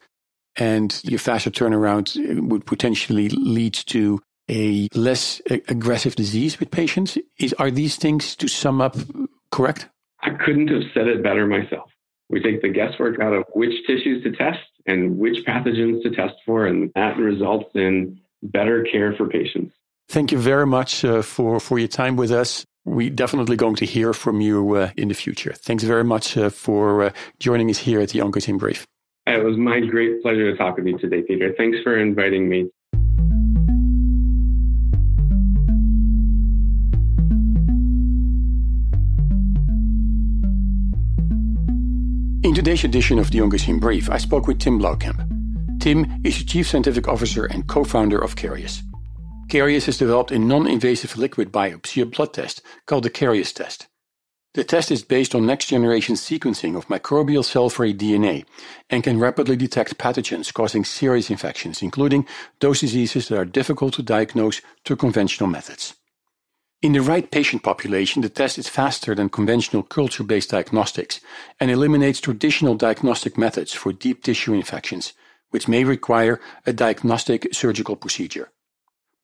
And 0.57 1.01
your 1.05 1.19
faster 1.19 1.51
turnaround 1.51 2.49
would 2.49 2.67
potentially 2.67 3.29
lead 3.29 3.75
to 3.87 4.21
a 4.51 4.89
less 4.95 5.41
aggressive 5.69 6.17
disease 6.17 6.59
with 6.59 6.71
patients. 6.71 7.17
Is, 7.39 7.55
are 7.55 7.71
these 7.71 7.97
things, 7.97 8.35
to 8.37 8.49
sum 8.49 8.81
up, 8.81 8.97
correct? 9.53 9.89
I 10.23 10.31
couldn't 10.31 10.69
have 10.69 10.83
said 10.93 11.07
it 11.07 11.23
better 11.23 11.47
myself. 11.47 11.91
We 12.29 12.41
take 12.41 12.63
the 12.63 12.69
guesswork 12.69 13.21
out 13.21 13.33
of 13.33 13.45
which 13.55 13.87
tissues 13.87 14.23
to 14.25 14.33
test 14.33 14.61
and 14.87 15.19
which 15.19 15.45
pathogens 15.45 16.03
to 16.03 16.11
test 16.11 16.35
for, 16.45 16.67
and 16.67 16.91
that 16.95 17.17
results 17.17 17.71
in 17.75 18.21
better 18.43 18.85
care 18.85 19.15
for 19.17 19.29
patients. 19.29 19.75
Thank 20.09 20.33
you 20.33 20.39
very 20.39 20.67
much 20.67 21.05
uh, 21.05 21.23
for, 21.23 21.61
for 21.61 21.79
your 21.79 21.89
time 21.89 22.17
with 22.17 22.33
us. 22.33 22.65
We're 22.85 23.11
definitely 23.11 23.57
going 23.57 23.77
to 23.77 23.85
hear 23.85 24.13
from 24.13 24.41
you 24.41 24.77
uh, 24.77 24.91
in 24.97 25.09
the 25.09 25.15
future. 25.15 25.53
Thanks 25.53 25.85
very 25.85 26.05
much 26.05 26.37
uh, 26.37 26.49
for 26.49 27.05
uh, 27.05 27.11
joining 27.39 27.69
us 27.69 27.79
here 27.79 28.01
at 28.01 28.11
the 28.11 28.21
Oncozine 28.21 28.59
Brief. 28.59 28.87
It 29.27 29.45
was 29.45 29.57
my 29.57 29.81
great 29.81 30.23
pleasure 30.23 30.51
to 30.51 30.57
talk 30.57 30.77
with 30.77 30.87
you 30.87 30.99
today, 30.99 31.23
Peter. 31.23 31.55
Thanks 31.57 31.79
for 31.85 31.99
inviting 31.99 32.49
me. 32.49 32.71
In 42.43 42.55
today's 42.55 42.85
edition 42.85 43.19
of 43.19 43.31
the 43.31 43.39
Oncozine 43.41 43.79
Brief, 43.79 44.09
I 44.09 44.17
spoke 44.17 44.47
with 44.47 44.59
Tim 44.59 44.81
Blauwkamp. 44.81 45.81
Tim 45.81 46.21
is 46.25 46.39
the 46.39 46.45
Chief 46.45 46.67
Scientific 46.67 47.07
Officer 47.07 47.45
and 47.45 47.67
co-founder 47.67 48.19
of 48.19 48.35
Karius. 48.35 48.83
Karius 49.51 49.87
has 49.87 49.99
developed 49.99 50.31
a 50.31 50.39
non-invasive 50.39 51.17
liquid 51.17 51.51
biopsy, 51.51 52.01
a 52.01 52.07
blood 52.07 52.33
test, 52.33 52.63
called 52.87 53.03
the 53.03 53.11
Karius 53.11 53.53
test. 53.53 53.89
The 54.55 54.63
test 54.63 54.93
is 54.93 55.03
based 55.03 55.35
on 55.35 55.45
next-generation 55.45 56.15
sequencing 56.15 56.77
of 56.77 56.87
microbial 56.87 57.45
cell-free 57.45 57.95
DNA 57.95 58.45
and 58.91 59.03
can 59.03 59.19
rapidly 59.19 59.57
detect 59.57 59.99
pathogens 59.99 60.55
causing 60.55 60.85
serious 60.85 61.31
infections, 61.31 61.83
including 61.83 62.29
those 62.61 62.79
diseases 62.79 63.27
that 63.27 63.39
are 63.39 63.45
difficult 63.45 63.95
to 63.95 64.05
diagnose 64.05 64.61
through 64.85 64.97
conventional 64.97 65.51
methods. 65.51 65.97
In 66.81 66.93
the 66.93 67.03
right 67.03 67.29
patient 67.29 67.65
population, 67.65 68.23
the 68.23 68.29
test 68.29 68.57
is 68.57 68.69
faster 68.69 69.17
than 69.17 69.29
conventional 69.29 69.83
culture 69.83 70.23
based 70.23 70.51
diagnostics 70.51 71.21
and 71.59 71.73
eliminates 71.73 72.21
traditional 72.21 72.77
diagnostic 72.77 73.37
methods 73.37 73.73
for 73.73 73.93
deep 73.93 74.23
tissue 74.23 74.55
infections, 74.55 75.13
which 75.49 75.67
may 75.67 75.83
require 75.83 76.41
a 76.67 76.73
diagnostic 76.73 77.53
surgical 77.53 77.97
procedure. 77.97 78.53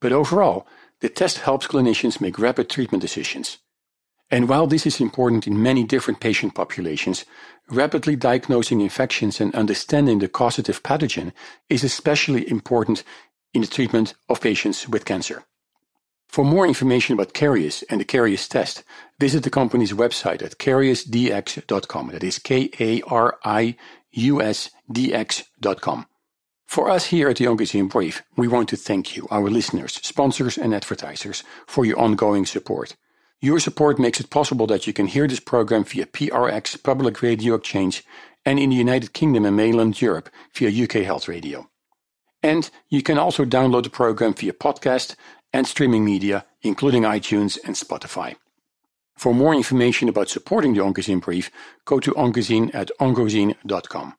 But 0.00 0.12
overall, 0.12 0.66
the 1.00 1.08
test 1.08 1.38
helps 1.38 1.66
clinicians 1.66 2.20
make 2.20 2.38
rapid 2.38 2.68
treatment 2.68 3.02
decisions. 3.02 3.58
And 4.30 4.48
while 4.48 4.66
this 4.66 4.86
is 4.86 5.00
important 5.00 5.46
in 5.46 5.62
many 5.62 5.84
different 5.84 6.20
patient 6.20 6.54
populations, 6.54 7.24
rapidly 7.70 8.16
diagnosing 8.16 8.80
infections 8.80 9.40
and 9.40 9.54
understanding 9.54 10.18
the 10.18 10.28
causative 10.28 10.82
pathogen 10.82 11.32
is 11.68 11.84
especially 11.84 12.48
important 12.50 13.04
in 13.54 13.60
the 13.60 13.68
treatment 13.68 14.14
of 14.28 14.40
patients 14.40 14.88
with 14.88 15.04
cancer. 15.04 15.44
For 16.28 16.44
more 16.44 16.66
information 16.66 17.14
about 17.14 17.34
Karius 17.34 17.84
and 17.88 18.00
the 18.00 18.04
Karius 18.04 18.48
test, 18.48 18.82
visit 19.20 19.44
the 19.44 19.50
company's 19.50 19.92
website 19.92 20.42
at 20.42 20.58
kariusdx.com. 20.58 22.08
That 22.08 22.24
is 22.24 22.38
K 22.40 22.70
A 22.80 23.00
R 23.02 23.38
I 23.44 23.76
U 24.10 24.42
S 24.42 24.70
D 24.90 25.14
X.com. 25.14 26.06
For 26.66 26.90
us 26.90 27.06
here 27.06 27.28
at 27.28 27.36
the 27.36 27.46
Oncozine 27.46 27.88
Brief, 27.88 28.22
we 28.36 28.48
want 28.48 28.68
to 28.70 28.76
thank 28.76 29.16
you, 29.16 29.26
our 29.30 29.48
listeners, 29.48 29.94
sponsors, 30.02 30.58
and 30.58 30.74
advertisers, 30.74 31.44
for 31.66 31.84
your 31.84 31.98
ongoing 31.98 32.44
support. 32.44 32.96
Your 33.40 33.60
support 33.60 33.98
makes 33.98 34.18
it 34.20 34.30
possible 34.30 34.66
that 34.66 34.86
you 34.86 34.92
can 34.92 35.06
hear 35.06 35.28
this 35.28 35.40
program 35.40 35.84
via 35.84 36.06
PRX 36.06 36.82
Public 36.82 37.22
Radio 37.22 37.54
Exchange 37.54 38.02
and 38.44 38.58
in 38.58 38.70
the 38.70 38.76
United 38.76 39.12
Kingdom 39.12 39.44
and 39.44 39.56
mainland 39.56 40.00
Europe 40.00 40.28
via 40.54 40.84
UK 40.84 41.04
Health 41.04 41.28
Radio. 41.28 41.68
And 42.42 42.68
you 42.88 43.02
can 43.02 43.18
also 43.18 43.44
download 43.44 43.84
the 43.84 43.90
program 43.90 44.34
via 44.34 44.52
podcast 44.52 45.14
and 45.52 45.66
streaming 45.66 46.04
media, 46.04 46.44
including 46.62 47.02
iTunes 47.02 47.58
and 47.64 47.74
Spotify. 47.74 48.36
For 49.16 49.34
more 49.34 49.54
information 49.54 50.08
about 50.08 50.28
supporting 50.28 50.74
the 50.74 50.80
Oncozine 50.80 51.22
Brief, 51.22 51.50
go 51.84 52.00
to 52.00 52.12
Oncozine 52.12 52.74
at 52.74 52.90
oncozine.com. 53.00 54.14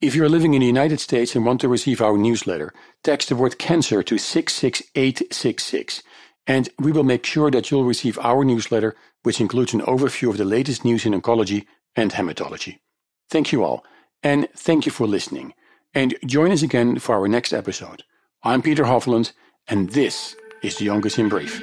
If 0.00 0.14
you're 0.14 0.30
living 0.30 0.54
in 0.54 0.60
the 0.60 0.66
United 0.66 0.98
States 0.98 1.36
and 1.36 1.44
want 1.44 1.60
to 1.60 1.68
receive 1.68 2.00
our 2.00 2.16
newsletter, 2.16 2.72
text 3.04 3.28
the 3.28 3.36
word 3.36 3.58
cancer 3.58 4.02
to 4.02 4.16
66866, 4.16 6.02
and 6.46 6.70
we 6.78 6.90
will 6.90 7.04
make 7.04 7.26
sure 7.26 7.50
that 7.50 7.70
you'll 7.70 7.84
receive 7.84 8.18
our 8.20 8.42
newsletter, 8.42 8.96
which 9.24 9.42
includes 9.42 9.74
an 9.74 9.82
overview 9.82 10.30
of 10.30 10.38
the 10.38 10.46
latest 10.46 10.86
news 10.86 11.04
in 11.04 11.12
oncology 11.12 11.66
and 11.94 12.12
hematology. 12.12 12.78
Thank 13.28 13.52
you 13.52 13.62
all, 13.62 13.84
and 14.22 14.48
thank 14.56 14.86
you 14.86 14.92
for 14.92 15.06
listening. 15.06 15.52
And 15.92 16.14
join 16.24 16.50
us 16.50 16.62
again 16.62 16.98
for 16.98 17.14
our 17.14 17.28
next 17.28 17.52
episode. 17.52 18.02
I'm 18.42 18.62
Peter 18.62 18.84
Hofland, 18.84 19.32
and 19.68 19.90
this 19.90 20.34
is 20.62 20.78
the 20.78 20.86
Oncozine 20.86 21.28
Brief. 21.28 21.62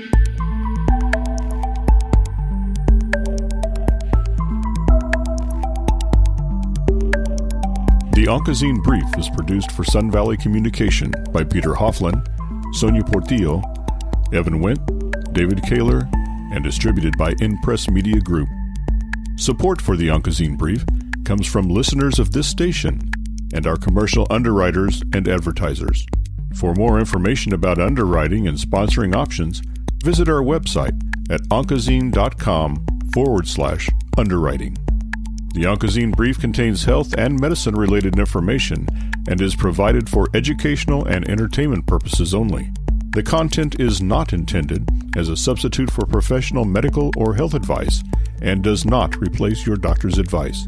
Oncozine 8.28 8.84
Brief 8.84 9.06
is 9.18 9.30
produced 9.30 9.72
for 9.72 9.86
Sun 9.86 10.12
Valley 10.12 10.36
Communication 10.36 11.14
by 11.32 11.46
Peter 11.46 11.72
Hofland, 11.72 12.28
Sonia 12.76 13.04
Portillo, 13.04 13.62
Evan 14.34 14.60
Went, 14.60 14.80
David 15.34 15.64
Kaler, 15.64 16.10
and 16.52 16.64
distributed 16.64 17.18
by 17.18 17.34
Impress 17.40 17.90
Media 17.90 18.20
Group. 18.20 18.50
Support 19.38 19.82
for 19.82 19.96
the 19.96 20.10
Oncozine 20.10 20.58
Brief 20.58 20.84
comes 21.24 21.48
from 21.48 21.70
listeners 21.70 22.20
of 22.20 22.32
this 22.32 22.48
station 22.48 23.00
and 23.54 23.66
our 23.66 23.78
commercial 23.78 24.28
underwriters 24.30 25.02
and 25.14 25.28
advertisers. 25.28 26.06
For 26.54 26.74
more 26.74 27.00
information 27.00 27.54
about 27.54 27.80
underwriting 27.80 28.48
and 28.48 28.58
sponsoring 28.58 29.16
options, 29.16 29.62
visit 30.04 30.28
our 30.28 30.42
website 30.42 31.00
at 31.30 31.42
oncozine.com 31.44 32.86
forward 33.14 33.48
slash 33.48 33.90
underwriting. 34.18 34.78
The 35.58 35.64
Oncozine 35.64 36.16
Brief 36.16 36.40
contains 36.40 36.84
health 36.84 37.16
and 37.18 37.40
medicine 37.40 37.74
related 37.74 38.20
information 38.20 38.88
and 39.28 39.42
is 39.42 39.56
provided 39.56 40.08
for 40.08 40.28
educational 40.36 41.06
and 41.06 41.28
entertainment 41.28 41.88
purposes 41.88 42.36
only. 42.36 42.72
The 43.10 43.24
content 43.24 43.80
is 43.80 44.00
not 44.00 44.34
intended 44.34 44.88
as 45.16 45.30
a 45.30 45.36
substitute 45.36 45.90
for 45.90 46.06
professional 46.06 46.64
medical 46.64 47.10
or 47.18 47.34
health 47.34 47.56
advice 47.56 48.04
and 48.40 48.64
does 48.64 48.86
not 48.86 49.18
replace 49.18 49.66
your 49.66 49.78
doctor's 49.78 50.20
advice. 50.20 50.68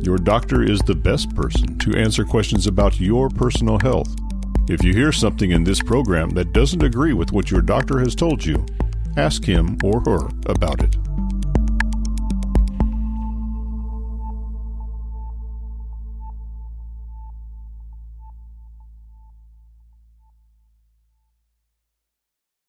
Your 0.00 0.16
doctor 0.16 0.62
is 0.62 0.80
the 0.80 0.94
best 0.94 1.36
person 1.36 1.76
to 1.80 1.94
answer 1.94 2.24
questions 2.24 2.66
about 2.66 2.98
your 2.98 3.28
personal 3.28 3.78
health 3.78 4.08
if 4.70 4.82
you 4.82 4.94
hear 4.94 5.12
something 5.12 5.50
in 5.50 5.64
this 5.64 5.82
program 5.82 6.30
that 6.30 6.54
doesn't 6.54 6.82
agree 6.82 7.12
with 7.12 7.30
what 7.30 7.50
your 7.50 7.60
doctor 7.60 7.98
has 7.98 8.14
told 8.14 8.42
you, 8.42 8.64
ask 9.18 9.44
him 9.44 9.76
or 9.84 10.00
her 10.00 10.30
about 10.46 10.82
it. 10.82 10.96